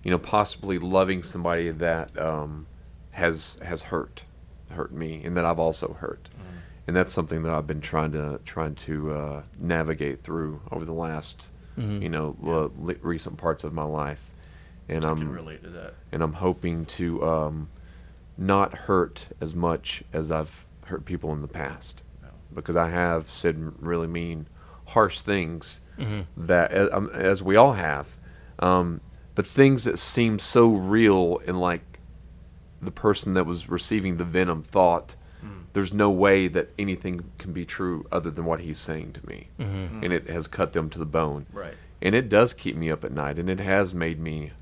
you 0.05 0.11
know 0.11 0.19
possibly 0.19 0.79
loving 0.79 1.23
somebody 1.23 1.71
that 1.71 2.17
um, 2.19 2.67
has 3.13 3.59
has 3.65 3.83
hurt 3.83 4.25
hurt 4.73 4.93
me 4.93 5.21
and 5.25 5.37
that 5.37 5.45
I've 5.45 5.59
also 5.59 5.95
hurt. 5.95 6.29
And 6.87 6.97
that's 6.97 7.13
something 7.13 7.43
that 7.45 7.53
I've 7.53 7.67
been 7.69 7.81
trying 7.81 8.13
to 8.13 8.41
trying 8.45 8.75
to 8.77 9.13
uh, 9.13 9.43
navigate 9.59 10.23
through 10.23 10.61
over 10.73 10.85
the 10.85 10.93
last 10.95 11.49
Mhm. 11.79 12.03
you 12.03 12.09
know 12.09 12.37
l- 12.45 12.73
li- 12.81 12.97
recent 13.01 13.37
parts 13.37 13.63
of 13.65 13.73
my 13.73 13.85
life. 13.85 14.23
And 14.89 15.05
I 15.05 15.11
I'm 15.11 15.19
can 15.19 15.33
relate 15.33 15.63
to 15.63 15.71
that. 15.71 15.95
and 16.11 16.21
I'm 16.23 16.33
hoping 16.35 16.85
to 16.87 17.25
um, 17.25 17.69
not 18.37 18.75
hurt 18.75 19.27
as 19.41 19.55
much 19.55 20.03
as 20.13 20.33
I've 20.33 20.65
hurt 20.87 21.05
people 21.05 21.33
in 21.33 21.43
the 21.43 21.49
past, 21.49 22.03
because 22.53 22.75
I 22.75 22.89
have 22.91 23.29
said 23.29 23.73
really 23.81 24.09
mean, 24.09 24.47
harsh 24.87 25.21
things 25.21 25.81
that 26.37 26.73
uh, 26.77 26.89
um, 26.93 27.09
as 27.15 27.41
we 27.43 27.55
all 27.55 27.75
have, 27.75 28.17
um, 28.59 29.01
but 29.37 29.47
things 29.47 29.85
that 29.85 29.99
seem 29.99 30.39
so 30.41 30.71
real 30.73 31.41
and 31.47 31.61
like 31.61 31.83
the 32.83 32.91
person 32.91 33.35
that 33.35 33.45
was 33.45 33.69
receiving 33.69 34.17
the 34.17 34.25
venom 34.25 34.63
thought 34.63 35.17
mm. 35.45 35.65
there's 35.73 35.93
no 35.93 36.11
way 36.11 36.49
that 36.49 36.71
anything 36.79 37.31
can 37.39 37.53
be 37.53 37.65
true 37.65 38.07
other 38.11 38.31
than 38.31 38.45
what 38.45 38.61
he's 38.61 38.79
saying 38.79 39.13
to 39.13 39.27
me. 39.27 39.49
Mm-hmm. 39.59 40.05
And 40.05 40.13
it 40.13 40.29
has 40.29 40.49
cut 40.49 40.73
them 40.73 40.89
to 40.91 40.99
the 40.99 41.07
bone. 41.07 41.47
Right. 41.53 41.75
and 42.03 42.15
it 42.15 42.29
does 42.29 42.55
keep 42.55 42.77
me 42.77 42.91
up 42.91 43.05
at 43.05 43.13
night 43.13 43.39
and 43.39 43.51
it 43.51 43.61
has 43.61 43.93
made 43.93 44.19
me 44.19 44.53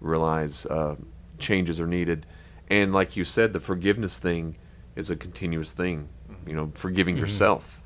realize 0.00 0.66
uh, 0.66 0.96
changes 1.38 1.80
are 1.80 1.86
needed. 1.86 2.26
And 2.68 2.92
like 2.92 3.16
you 3.16 3.24
said 3.24 3.52
the 3.52 3.60
forgiveness 3.60 4.18
thing 4.18 4.56
is 4.96 5.10
a 5.10 5.16
continuous 5.16 5.72
thing 5.72 6.08
mm-hmm. 6.30 6.48
you 6.48 6.54
know 6.54 6.70
forgiving 6.74 7.14
mm-hmm. 7.14 7.24
yourself. 7.24 7.82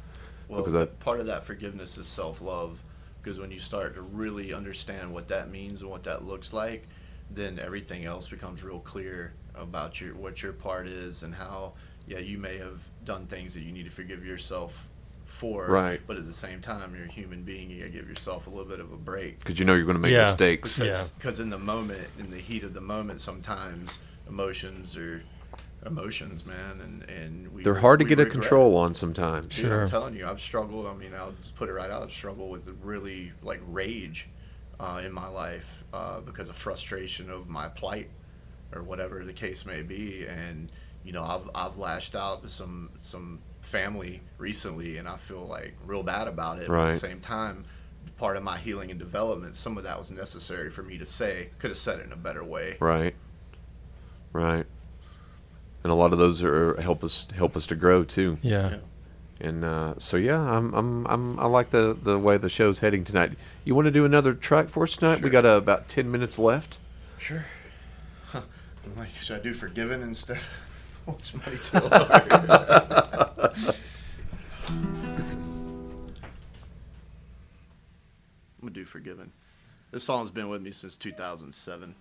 Well, 0.48 0.60
because 0.60 0.72
that 0.72 0.88
I, 1.00 1.04
part 1.04 1.20
of 1.20 1.26
that 1.26 1.44
forgiveness 1.44 1.98
is 1.98 2.06
self 2.06 2.40
love. 2.40 2.82
Because 3.22 3.38
when 3.38 3.50
you 3.50 3.58
start 3.58 3.94
to 3.96 4.02
really 4.02 4.54
understand 4.54 5.12
what 5.12 5.28
that 5.28 5.50
means 5.50 5.80
and 5.82 5.90
what 5.90 6.04
that 6.04 6.24
looks 6.24 6.52
like, 6.52 6.88
then 7.30 7.58
everything 7.58 8.04
else 8.04 8.28
becomes 8.28 8.62
real 8.62 8.78
clear 8.78 9.34
about 9.60 10.00
your 10.00 10.14
what 10.14 10.42
your 10.42 10.52
part 10.52 10.86
is 10.88 11.22
and 11.22 11.34
how 11.34 11.72
yeah 12.06 12.18
you 12.18 12.38
may 12.38 12.56
have 12.58 12.80
done 13.04 13.26
things 13.26 13.54
that 13.54 13.60
you 13.62 13.72
need 13.72 13.84
to 13.84 13.90
forgive 13.90 14.24
yourself 14.24 14.88
for. 15.24 15.66
Right. 15.66 16.00
But 16.06 16.16
at 16.16 16.26
the 16.26 16.32
same 16.32 16.60
time, 16.62 16.94
you're 16.96 17.04
a 17.04 17.10
human 17.12 17.42
being. 17.42 17.70
You 17.70 17.80
gotta 17.80 17.90
give 17.90 18.08
yourself 18.08 18.46
a 18.46 18.50
little 18.50 18.64
bit 18.64 18.80
of 18.80 18.92
a 18.92 18.96
break. 18.96 19.38
because 19.38 19.58
you 19.58 19.64
know 19.66 19.74
you're 19.74 19.84
going 19.84 19.96
to 19.96 20.00
make 20.00 20.12
Yeah. 20.12 20.22
mistakes 20.24 20.78
Yeah. 20.78 20.84
Because 20.86 21.10
because 21.10 21.40
in 21.40 21.50
the 21.50 21.58
moment, 21.58 22.00
in 22.18 22.30
the 22.30 22.38
heat 22.38 22.64
of 22.64 22.72
the 22.74 22.80
moment, 22.80 23.20
sometimes 23.20 23.98
emotions 24.28 24.96
are 24.96 25.22
emotions, 25.86 26.44
man, 26.44 26.80
and 26.80 27.02
and 27.10 27.48
we 27.52 27.62
they're 27.62 27.74
hard 27.74 27.98
to 28.00 28.04
we 28.04 28.08
get 28.08 28.20
a 28.20 28.26
control 28.26 28.76
on 28.76 28.94
sometimes 28.94 29.54
Dude, 29.54 29.66
Sure. 29.66 29.82
I'm 29.82 29.90
telling 29.90 30.14
you, 30.16 30.26
I've 30.26 30.40
struggled. 30.40 30.86
I 30.86 30.94
mean, 30.94 31.12
I'll 31.14 31.32
just 31.40 31.54
put 31.54 31.68
it 31.68 31.72
right 31.72 31.90
out. 31.90 32.02
I've 32.02 32.12
struggled 32.12 32.50
with 32.50 32.66
really 32.82 33.32
like 33.42 33.60
rage 33.68 34.28
uh, 34.80 35.02
in 35.04 35.12
my 35.12 35.28
life 35.28 35.84
uh, 35.92 36.20
because 36.20 36.48
of 36.48 36.56
frustration 36.56 37.30
of 37.30 37.48
my 37.48 37.68
plight 37.68 38.08
or 38.72 38.82
whatever 38.82 39.24
the 39.24 39.32
case 39.32 39.64
may 39.64 39.82
be. 39.82 40.26
And 40.26 40.70
you 41.04 41.12
know, 41.12 41.24
I've 41.24 41.50
I've 41.54 41.78
lashed 41.78 42.14
out 42.14 42.42
to 42.42 42.48
some 42.48 42.90
some 43.00 43.40
family 43.62 44.22
recently, 44.38 44.96
and 44.96 45.08
I 45.08 45.16
feel 45.16 45.46
like 45.46 45.74
real 45.86 46.02
bad 46.02 46.28
about 46.28 46.58
it. 46.58 46.68
But 46.68 46.88
at 46.88 46.92
the 46.94 46.98
same 46.98 47.20
time, 47.20 47.64
part 48.16 48.36
of 48.36 48.42
my 48.42 48.58
healing 48.58 48.90
and 48.90 48.98
development, 48.98 49.56
some 49.56 49.76
of 49.76 49.84
that 49.84 49.98
was 49.98 50.10
necessary 50.10 50.70
for 50.70 50.82
me 50.82 50.98
to 50.98 51.06
say. 51.06 51.50
Could 51.58 51.70
have 51.70 51.78
said 51.78 52.00
it 52.00 52.06
in 52.06 52.12
a 52.12 52.16
better 52.16 52.44
way. 52.44 52.76
Right. 52.80 53.14
Right. 54.32 54.66
And 55.84 55.92
a 55.92 55.94
lot 55.94 56.12
of 56.12 56.18
those 56.18 56.42
are 56.42 56.80
help 56.80 57.04
us 57.04 57.26
help 57.34 57.56
us 57.56 57.66
to 57.68 57.74
grow 57.74 58.04
too. 58.04 58.38
Yeah. 58.42 58.70
Yeah. 58.70 58.76
And 59.40 59.64
uh, 59.64 59.94
so 59.98 60.16
yeah, 60.16 60.40
I'm, 60.40 60.74
I'm 60.74 61.06
I'm 61.06 61.38
I 61.38 61.46
like 61.46 61.70
the 61.70 61.96
the 62.02 62.18
way 62.18 62.36
the 62.38 62.48
show's 62.48 62.80
heading 62.80 63.04
tonight. 63.04 63.32
You 63.64 63.74
want 63.74 63.86
to 63.86 63.92
do 63.92 64.04
another 64.04 64.34
track 64.34 64.68
for 64.68 64.82
us 64.82 64.96
tonight? 64.96 65.22
We 65.22 65.30
got 65.30 65.46
uh, 65.46 65.50
about 65.50 65.88
ten 65.88 66.10
minutes 66.10 66.38
left. 66.38 66.78
Sure. 67.18 67.44
I'm 68.88 68.96
like, 68.96 69.14
should 69.20 69.38
I 69.38 69.42
do 69.42 69.52
forgiven 69.52 70.02
instead? 70.02 70.38
What's 71.04 71.34
money 71.34 71.58
to? 71.58 73.54
I'm 78.60 78.62
gonna 78.62 78.72
do 78.72 78.84
forgiven. 78.84 79.32
This 79.90 80.04
song's 80.04 80.30
been 80.30 80.48
with 80.48 80.62
me 80.62 80.72
since 80.72 80.96
2007. 80.96 81.94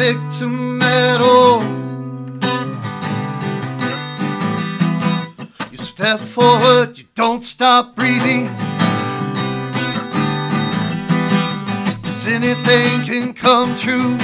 The 0.00 0.14
victim 0.14 0.82
at. 0.82 1.20
You 5.70 5.78
step 5.78 6.20
forward, 6.20 6.98
you 6.98 7.04
don't 7.14 7.42
stop 7.42 7.94
breathing. 7.94 8.48
Cause 12.02 12.26
anything 12.26 13.04
can 13.04 13.34
come 13.34 13.76
true. 13.76 14.18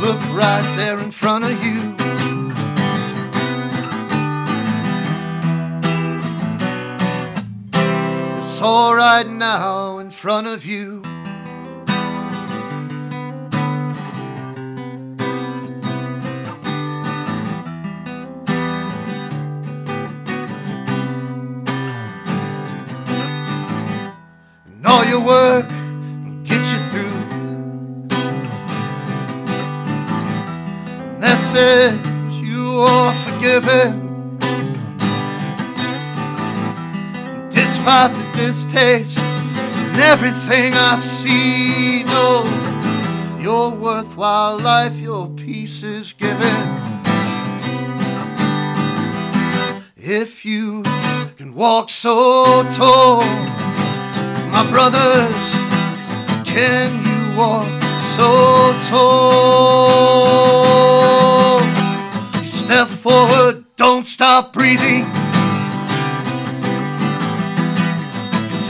look 0.00 0.20
right 0.34 0.74
there 0.76 0.98
in 0.98 1.10
front 1.10 1.44
of 1.44 1.64
you. 1.64 1.89
All 8.62 8.94
right 8.94 9.26
now 9.26 10.00
in 10.00 10.10
front 10.10 10.46
of 10.46 10.66
you. 10.66 11.02
and 24.66 24.86
all 24.86 25.04
your 25.06 25.20
work 25.20 25.66
will 25.70 26.42
get 26.44 26.62
you 26.70 26.78
through. 26.90 27.16
Message 31.18 31.98
you 32.42 32.80
are 32.80 33.14
forgiven. 33.14 34.36
Despite 37.48 38.12
the 38.12 38.29
distaste 38.40 39.18
and 39.18 39.96
everything 39.96 40.72
I 40.74 40.96
see, 40.96 42.04
no, 42.04 42.42
your 43.38 43.70
worthwhile 43.70 44.58
life, 44.58 44.96
your 44.98 45.28
peace 45.28 45.82
is 45.82 46.14
given. 46.14 46.66
If 49.96 50.44
you 50.46 50.82
can 51.36 51.54
walk 51.54 51.90
so 51.90 52.64
tall 52.76 53.20
my 54.54 54.66
brothers, 54.70 55.46
can 56.46 57.04
you 57.04 57.36
walk 57.36 57.68
so 58.16 58.28
tall? 58.88 59.20
Step 62.42 62.88
forward, 62.88 63.66
don't 63.76 64.06
stop 64.06 64.54
breathing. 64.54 65.19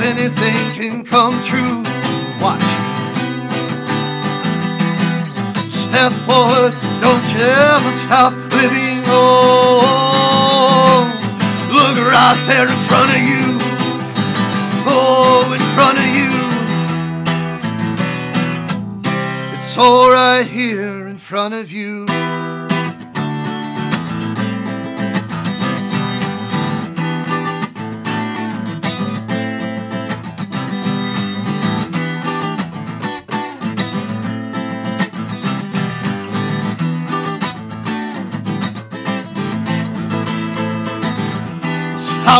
Cause 0.00 0.08
anything 0.08 0.56
can 0.72 1.04
come 1.04 1.42
true. 1.42 1.82
Watch. 2.40 2.62
Step 5.68 6.12
forward, 6.24 6.72
don't 7.02 7.26
you 7.34 7.40
ever 7.40 7.92
stop 7.92 8.32
living. 8.54 9.02
Oh, 9.08 10.22
look 11.70 11.98
right 11.98 12.42
there 12.46 12.66
in 12.66 12.78
front 12.88 13.10
of 13.10 13.20
you. 13.20 13.58
Oh, 14.88 15.52
in 15.52 15.60
front 15.76 15.98
of 15.98 16.06
you. 16.16 16.32
It's 19.52 19.76
all 19.76 20.10
right 20.10 20.46
here 20.46 21.08
in 21.08 21.18
front 21.18 21.52
of 21.52 21.70
you. 21.70 22.06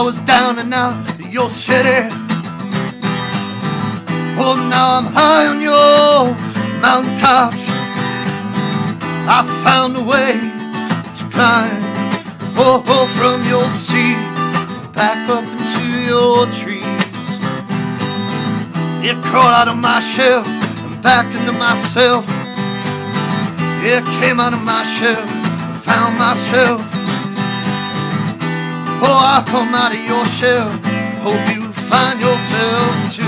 I 0.01 0.03
was 0.03 0.18
down 0.20 0.59
and 0.59 0.72
out 0.72 0.96
of 1.11 1.20
your 1.30 1.51
city. 1.51 2.09
Well, 4.34 4.57
now 4.57 4.96
I'm 4.96 5.05
high 5.12 5.46
on 5.46 5.61
your 5.61 6.32
mountaintops. 6.80 7.61
I 9.28 9.44
found 9.62 9.98
a 9.98 10.03
way 10.03 10.40
to 11.18 11.22
climb 11.28 11.82
oh, 12.57 12.82
oh, 12.86 13.07
from 13.18 13.46
your 13.46 13.68
sea 13.68 14.14
back 14.94 15.28
up 15.28 15.44
into 15.44 15.84
your 16.09 16.46
trees. 16.46 17.28
It 19.05 19.22
crawled 19.22 19.53
out 19.53 19.68
of 19.68 19.76
my 19.76 20.01
shell 20.01 20.46
and 20.46 21.03
back 21.03 21.26
into 21.26 21.53
myself. 21.53 22.24
It 23.84 24.03
came 24.18 24.40
out 24.40 24.55
of 24.55 24.62
my 24.62 24.82
shell, 24.96 25.26
found 25.82 26.18
myself. 26.18 26.89
I 29.12 29.42
come 29.46 29.74
out 29.74 29.92
of 29.92 30.02
your 30.04 30.24
shell. 30.24 30.68
Hope 31.20 31.54
you 31.54 31.72
find 31.72 32.20
yourself 32.20 33.19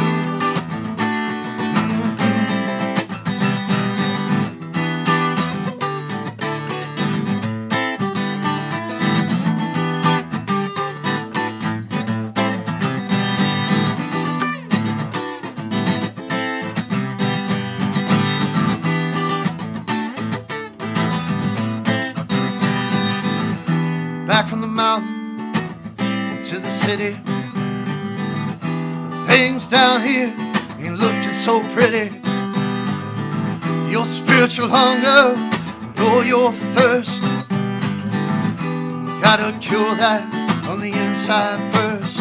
That 39.98 40.24
on 40.66 40.80
the 40.80 40.90
inside 40.90 41.60
first. 41.74 42.18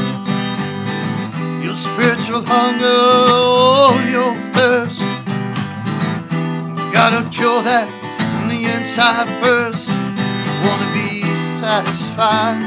Your 1.64 1.76
spiritual 1.76 2.44
hunger, 2.46 2.84
oh, 2.86 3.96
your 4.12 4.36
thirst. 4.52 5.00
Gotta 6.94 7.28
cure 7.30 7.64
that 7.64 7.88
on 8.42 8.50
the 8.50 8.66
inside 8.66 9.26
first. 9.42 9.88
Wanna 9.88 10.92
be 10.94 11.24
satisfied? 11.58 12.60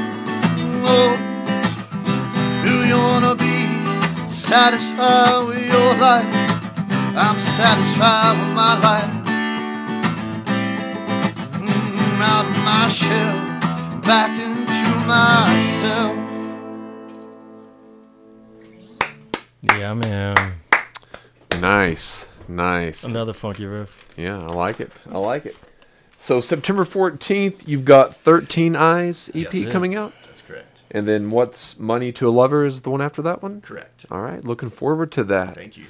Oh, 0.83 1.15
do 2.65 2.73
you 2.85 2.97
wanna 2.97 3.35
be 3.35 3.69
satisfied 4.27 5.47
with 5.47 5.63
your 5.71 5.93
life? 5.95 6.33
I'm 7.15 7.39
satisfied 7.39 8.35
with 8.41 8.53
my 8.57 8.73
life. 8.81 9.13
Mm, 11.61 12.19
out 12.19 12.45
of 12.45 12.57
my 12.65 12.89
shell, 12.89 14.01
back 14.01 14.31
into 14.41 14.54
myself. 15.07 16.15
Yeah, 19.63 19.93
man. 19.93 20.53
Nice, 21.59 22.27
nice. 22.47 23.03
Another 23.03 23.33
funky 23.33 23.65
riff. 23.65 24.05
Yeah, 24.17 24.37
I 24.39 24.47
like 24.53 24.79
it. 24.79 24.91
I 25.11 25.17
like 25.17 25.45
it. 25.45 25.55
So 26.17 26.39
September 26.39 26.85
14th, 26.85 27.67
you've 27.67 27.85
got 27.85 28.15
13 28.15 28.75
Eyes 28.75 29.29
EP 29.33 29.53
Yes. 29.53 29.71
coming 29.71 29.95
out. 29.95 30.13
That's 30.25 30.41
correct. 30.41 30.79
And 30.91 31.07
then 31.07 31.29
what's 31.31 31.77
Money 31.79 32.11
to 32.13 32.27
a 32.27 32.31
Lover 32.31 32.65
is 32.65 32.81
the 32.81 32.89
one 32.89 33.01
after 33.01 33.21
that 33.21 33.41
one? 33.43 33.61
Correct. 33.61 34.05
All 34.09 34.21
right, 34.21 34.43
looking 34.43 34.69
forward 34.69 35.11
to 35.13 35.23
that. 35.25 35.55
Thank 35.55 35.77
you. 35.77 35.85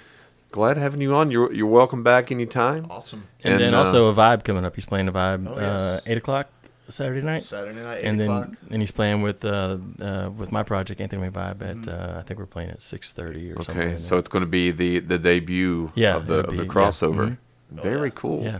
Glad 0.51 0.77
having 0.77 1.01
you 1.01 1.13
on. 1.13 1.31
You're, 1.31 1.51
you're 1.53 1.67
welcome 1.67 2.01
back 2.01 2.31
anytime. 2.31 2.87
Awesome. 2.89 3.25
And, 3.43 3.55
And, 3.55 3.61
then 3.63 3.73
uh, 3.75 3.79
also 3.79 4.07
a 4.07 4.13
vibe 4.13 4.43
coming 4.45 4.63
up. 4.63 4.73
He's 4.75 4.85
playing 4.85 5.07
a 5.09 5.11
vibe 5.11 5.47
Oh, 5.49 5.53
uh, 5.53 5.99
eight 6.05 6.17
o'clock 6.17 6.49
Saturday 6.89 7.21
night. 7.25 7.41
Saturday 7.43 7.79
night, 7.81 7.97
8 7.99 8.05
and 8.05 8.19
then 8.19 8.29
o'clock. 8.29 8.49
and 8.69 8.81
he's 8.81 8.91
playing 8.91 9.21
with 9.21 9.43
uh, 9.45 9.77
uh, 10.01 10.29
with 10.37 10.51
my 10.51 10.63
project 10.63 11.01
Anthony 11.01 11.21
Wayne 11.21 11.31
Vibe 11.31 11.61
at 11.61 11.87
uh, 11.87 12.19
I 12.19 12.21
think 12.23 12.39
we're 12.39 12.45
playing 12.45 12.69
at 12.69 12.81
six 12.81 13.11
thirty 13.11 13.51
or 13.51 13.55
something. 13.55 13.75
Mm-hmm. 13.75 13.87
Okay, 13.93 13.97
so 13.97 14.17
it's 14.17 14.27
going 14.27 14.43
to 14.43 14.49
be 14.49 14.71
the, 14.71 14.99
the 14.99 15.17
debut 15.17 15.91
Yeah, 15.95 16.15
of 16.17 16.27
the, 16.27 16.39
it'll 16.39 16.51
of 16.51 16.57
the 16.57 16.63
be- 16.63 16.67
yeah. 16.67 16.73
crossover. 16.73 17.37
Mhm. 17.73 17.81
Very 17.83 18.11
cool. 18.11 18.43
yeah. 18.43 18.59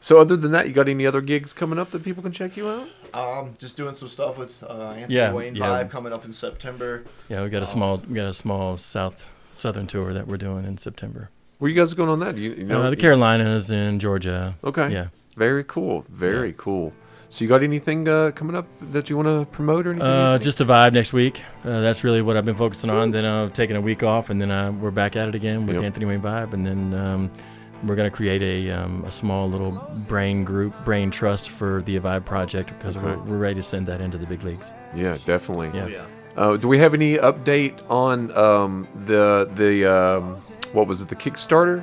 So 0.00 0.20
other 0.20 0.36
than 0.36 0.52
that, 0.52 0.66
you 0.68 0.72
got 0.74 0.88
any 0.88 1.06
other 1.06 1.20
gigs 1.20 1.52
coming 1.52 1.78
up 1.78 1.90
that 1.90 2.02
people 2.04 2.22
can 2.22 2.30
check 2.32 2.56
you 2.56 2.68
out? 2.68 2.88
Um, 3.14 3.56
just 3.58 3.76
doing 3.76 3.94
some 3.94 4.08
stuff 4.08 4.36
with 4.38 4.62
uh, 4.62 4.90
Anthony 4.90 5.14
Yeah, 5.14 5.32
Wayne 5.32 5.56
yeah. 5.56 5.64
Vibe 5.66 5.90
coming 5.90 6.12
up 6.12 6.24
in 6.24 6.32
September. 6.32 7.04
Yeah, 7.28 7.42
we 7.42 7.48
got 7.48 7.60
Oh. 7.60 7.64
a 7.64 7.66
small 7.66 7.96
we 8.08 8.14
got 8.14 8.26
a 8.26 8.34
small 8.34 8.76
south 8.76 9.30
southern 9.52 9.86
tour 9.86 10.12
that 10.12 10.26
we're 10.26 10.36
doing 10.36 10.64
in 10.64 10.76
September. 10.78 11.30
Where 11.58 11.70
you 11.70 11.76
guys 11.76 11.94
going 11.94 12.10
on 12.10 12.18
that? 12.20 12.36
You, 12.36 12.52
you 12.52 12.64
know 12.64 12.82
uh, 12.82 12.90
the 12.90 12.96
Carolinas 12.96 13.70
and 13.70 14.00
Georgia. 14.00 14.54
Okay. 14.62 14.92
Yeah. 14.92 15.08
Very 15.36 15.64
cool. 15.64 16.04
Very 16.10 16.54
cool. 16.56 16.92
So 17.28 17.44
you 17.44 17.48
got 17.48 17.62
anything 17.62 18.08
uh, 18.08 18.30
coming 18.34 18.54
up 18.56 18.66
that 18.92 19.10
you 19.10 19.16
want 19.16 19.26
to 19.28 19.46
promote 19.50 19.86
or 19.86 19.90
anything? 19.90 20.08
Uh, 20.08 20.38
just 20.38 20.60
a 20.60 20.64
vibe 20.64 20.92
next 20.92 21.12
week. 21.12 21.42
Uh, 21.64 21.80
that's 21.80 22.04
really 22.04 22.22
what 22.22 22.36
I've 22.36 22.44
been 22.44 22.54
focusing 22.54 22.88
on. 22.88 23.10
Then 23.10 23.24
uh, 23.24 23.48
taking 23.50 23.76
a 23.76 23.80
week 23.80 24.02
off, 24.02 24.30
and 24.30 24.40
then 24.40 24.50
uh, 24.50 24.70
we're 24.72 24.90
back 24.92 25.16
at 25.16 25.28
it 25.28 25.34
again 25.34 25.66
with 25.66 25.76
Yep. 25.76 25.84
Anthony 25.84 26.06
Wayne 26.06 26.20
Vibe, 26.22 26.52
and 26.52 26.64
then 26.66 26.94
um, 26.94 27.30
we're 27.84 27.96
gonna 27.96 28.10
create 28.10 28.42
a 28.42 28.70
um, 28.70 29.04
a 29.04 29.10
small 29.10 29.50
little 29.50 29.72
brain 30.08 30.44
group, 30.44 30.72
brain 30.84 31.10
trust 31.10 31.50
for 31.50 31.82
the 31.82 31.98
Vibe 31.98 32.24
project 32.24 32.70
because 32.78 32.96
we're, 32.96 33.18
we're 33.18 33.38
ready 33.38 33.56
to 33.56 33.62
send 33.62 33.86
that 33.88 34.00
into 34.00 34.18
the 34.18 34.26
big 34.26 34.42
leagues. 34.44 34.72
yeah, 34.94 35.18
definitely. 35.24 35.70
Yeah. 35.74 35.84
Oh, 35.84 35.88
yeah. 35.88 36.06
Uh, 36.36 36.56
do 36.56 36.68
we 36.68 36.78
have 36.78 36.92
any 36.94 37.16
update 37.16 37.78
on 37.90 38.30
um, 38.36 38.86
the 39.06 39.50
the 39.56 39.84
um, 39.84 40.36
what 40.72 40.86
was 40.86 41.00
it 41.00 41.08
the 41.08 41.16
Kickstarter? 41.16 41.82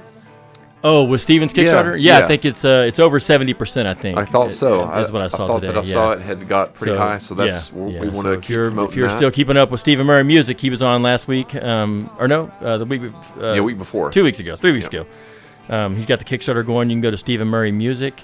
Oh, 0.86 1.04
with 1.06 1.22
Steven's 1.22 1.54
Kickstarter? 1.54 1.98
Yeah, 1.98 2.20
yeah. 2.20 2.26
I 2.26 2.28
think 2.28 2.44
it's 2.44 2.66
uh, 2.66 2.84
it's 2.88 3.00
over 3.00 3.18
seventy 3.20 3.54
percent. 3.54 3.88
I 3.88 3.94
think. 3.94 4.18
I 4.18 4.26
thought 4.26 4.52
so. 4.52 4.86
That's 4.88 5.12
what 5.12 5.22
I 5.22 5.30
saw 5.30 5.46
I 5.46 5.48
thought 5.48 5.60
today. 5.62 5.68
that 5.68 5.78
I 5.80 5.82
yeah. 5.88 5.94
saw 5.94 6.12
it 6.12 6.22
had 6.22 6.46
got 6.48 6.74
pretty 6.74 6.98
high, 6.98 7.20
so 7.20 7.36
that's 7.36 7.72
yeah, 7.72 7.80
we 7.80 7.92
yeah. 7.94 8.00
want 8.02 8.16
So 8.18 8.36
to 8.36 8.42
keep 8.42 8.50
you're, 8.50 8.68
promoting 8.68 8.92
if 8.92 8.96
you're 8.98 9.08
that. 9.08 9.18
still 9.18 9.32
keeping 9.32 9.56
up 9.56 9.72
with 9.72 9.80
Stephen 9.80 10.06
Murray 10.06 10.24
music, 10.24 10.60
he 10.60 10.70
was 10.70 10.84
on 10.84 11.02
last 11.02 11.28
week, 11.30 11.56
um, 11.56 12.10
or 12.20 12.28
no, 12.28 12.52
uh, 12.60 12.78
the 12.78 12.86
week, 12.86 13.02
uh, 13.40 13.54
yeah, 13.54 13.62
week 13.62 13.78
before. 13.78 14.12
two 14.12 14.24
weeks 14.26 14.40
ago, 14.42 14.56
three 14.58 14.74
weeks 14.74 14.90
Yeah. 14.92 15.02
ago. 15.02 15.10
Um, 15.70 15.96
he's 15.96 16.06
got 16.06 16.20
the 16.20 16.26
Kickstarter 16.26 16.66
going. 16.66 16.90
You 16.90 16.96
can 16.98 17.02
go 17.02 17.12
to 17.12 17.18
Stephen 17.18 17.48
Murray 17.48 17.72
Music 17.72 18.22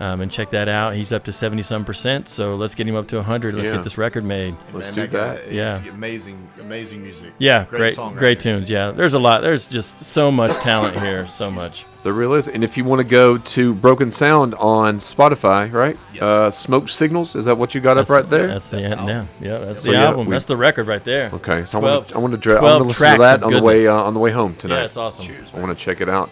um, 0.00 0.20
and 0.20 0.30
check 0.30 0.50
that 0.50 0.68
out. 0.68 0.94
He's 0.94 1.12
up 1.12 1.24
to 1.24 1.32
seventy 1.32 1.62
some 1.62 1.84
percent. 1.84 2.28
So 2.28 2.54
let's 2.56 2.74
get 2.74 2.86
him 2.86 2.94
up 2.96 3.08
to 3.08 3.22
hundred. 3.22 3.54
Let's 3.54 3.68
Yeah. 3.68 3.74
get 3.76 3.84
this 3.84 3.98
record 3.98 4.24
made. 4.24 4.54
Let's 4.72 4.94
Man, 4.94 5.06
do 5.06 5.12
guy 5.12 5.24
that. 5.34 5.38
is 5.44 5.52
Yeah. 5.52 5.82
Amazing, 5.92 6.36
amazing 6.60 7.02
music. 7.02 7.32
Yeah, 7.38 7.64
great, 7.68 7.96
songwriter. 7.96 8.16
great 8.18 8.40
tunes. 8.40 8.70
Yeah, 8.70 8.90
there's 8.92 9.14
a 9.14 9.18
lot. 9.18 9.42
There's 9.42 9.68
just 9.68 10.04
so 10.04 10.30
much 10.30 10.54
talent 10.56 10.98
here. 11.00 11.26
So 11.26 11.50
much. 11.50 11.84
There 12.04 12.12
really 12.12 12.38
is. 12.38 12.46
And 12.48 12.62
if 12.62 12.76
you 12.76 12.84
want 12.84 13.00
to 13.00 13.04
go 13.04 13.38
to 13.38 13.74
Broken 13.74 14.12
Sound 14.12 14.54
on 14.54 14.98
Spotify, 14.98 15.70
right? 15.72 15.98
Yes. 16.14 16.22
Uh, 16.22 16.50
Smoke 16.52 16.88
Signals, 16.88 17.34
is 17.34 17.44
that 17.46 17.58
what 17.58 17.74
you 17.74 17.80
got 17.80 17.94
That's, 17.94 18.08
up 18.08 18.14
right 18.22 18.30
there? 18.30 18.46
That's 18.46 18.70
the 18.70 18.76
That's 18.76 18.88
the 18.88 18.94
yeah, 18.94 19.00
album. 19.16 19.28
yeah. 19.40 19.58
That's 19.58 19.80
So, 19.82 19.86
the 19.90 19.92
yeah, 19.96 20.04
album. 20.04 20.26
we- 20.26 20.30
that's 20.32 20.44
the 20.44 20.56
record 20.56 20.86
right 20.86 21.02
there. 21.02 21.28
Okay, 21.34 21.64
so 21.64 21.78
I 21.78 21.80
12 21.80 21.96
want 21.96 22.08
to 22.08 22.14
I 22.14 22.18
want 22.18 22.32
to 22.34 22.36
dra- 22.38 22.54
I 22.56 22.58
12 22.60 22.72
want 22.72 22.82
to 22.82 22.88
listen 22.88 22.94
to 23.10 23.16
tracks 23.16 23.40
that 23.40 23.42
on 23.42 23.52
the 23.52 23.62
way 23.62 23.86
uh, 23.88 23.94
on 23.96 24.14
the 24.14 24.20
way 24.20 24.30
home 24.30 24.54
tonight. 24.54 24.78
Yeah, 24.78 24.84
it's 24.84 24.96
awesome. 24.96 25.26
Cheers. 25.26 25.48
I 25.52 25.58
want 25.60 25.76
to 25.76 25.84
check 25.84 26.00
it 26.00 26.08
out. 26.08 26.30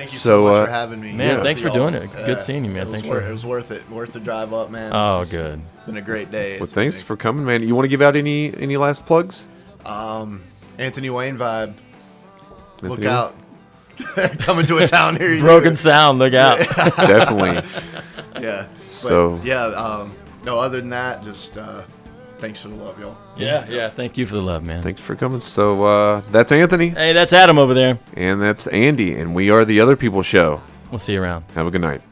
Thank 0.00 0.12
you 0.12 0.18
So, 0.18 0.30
so, 0.30 0.44
much 0.44 0.54
uh, 0.56 0.64
for 0.64 0.70
having 0.70 1.00
me. 1.02 1.12
Man, 1.12 1.36
Yeah. 1.36 1.42
thanks 1.42 1.60
for 1.60 1.68
doing 1.68 1.92
it. 1.94 2.10
Good 2.12 2.40
seeing 2.40 2.64
you, 2.64 2.70
man. 2.70 2.82
It 2.82 2.88
was, 2.88 2.94
Thanks 3.02 3.08
worth, 3.08 3.22
for- 3.24 3.28
it 3.30 3.32
was 3.34 3.44
worth 3.44 3.70
it. 3.70 3.90
Worth 3.90 4.12
the 4.14 4.20
drive 4.20 4.54
up, 4.54 4.70
man. 4.70 4.92
Oh, 4.94 5.20
It's 5.20 5.30
just 5.30 5.42
good. 5.42 5.60
Been 5.84 5.96
a 5.98 6.00
great 6.00 6.30
day. 6.30 6.54
Well, 6.54 6.62
It's 6.62 6.72
been 6.72 6.90
thanks 6.90 7.02
for 7.02 7.18
coming, 7.18 7.44
man. 7.44 7.62
You 7.62 7.74
want 7.74 7.84
to 7.84 7.88
give 7.90 8.00
out 8.00 8.16
any 8.16 8.50
any 8.58 8.78
last 8.78 9.04
plugs? 9.04 9.46
Um, 9.84 10.40
Anthony 10.78 11.10
Wayne 11.10 11.36
vibe. 11.36 11.74
Look 12.80 12.92
Anthony? 13.02 13.06
out. 13.08 13.34
Coming 14.38 14.64
to 14.64 14.78
a 14.78 14.86
town 14.86 15.16
near 15.16 15.34
you. 15.34 15.42
Broken 15.42 15.76
sound. 15.76 16.18
Look 16.18 16.32
out. 16.32 16.58
Definitely. 16.96 17.62
Yeah. 18.42 18.64
But, 18.66 18.90
So- 18.90 19.38
yeah. 19.44 19.64
Um, 19.66 20.12
no, 20.46 20.58
other 20.58 20.80
than 20.80 20.88
that, 20.90 21.22
just 21.22 21.58
uh, 21.58 21.82
thanks 22.40 22.60
for 22.60 22.68
the 22.68 22.74
love, 22.76 22.98
y'all. 22.98 23.16
yeah, 23.36 23.66
yeah. 23.68 23.88
Thank 23.90 24.18
you 24.18 24.26
for 24.26 24.34
the 24.34 24.42
love, 24.42 24.64
man. 24.64 24.82
Thanks 24.82 25.00
for 25.00 25.14
coming. 25.14 25.40
So 25.40 25.84
uh, 25.84 26.20
that's 26.32 26.50
Anthony, 26.52 26.88
Hey, 26.88 27.12
that's 27.12 27.32
Adam 27.32 27.58
over 27.58 27.74
there. 27.74 27.98
and 28.14 28.40
that's 28.42 28.66
Andy, 28.68 29.14
and 29.16 29.34
we 29.34 29.50
are 29.50 29.64
the 29.64 29.80
Other 29.80 29.96
People 29.96 30.22
Show. 30.22 30.60
We'll 30.90 30.98
see 30.98 31.12
you 31.12 31.22
around. 31.22 31.44
Have 31.54 31.66
a 31.66 31.70
good 31.70 31.80
night. 31.82 32.02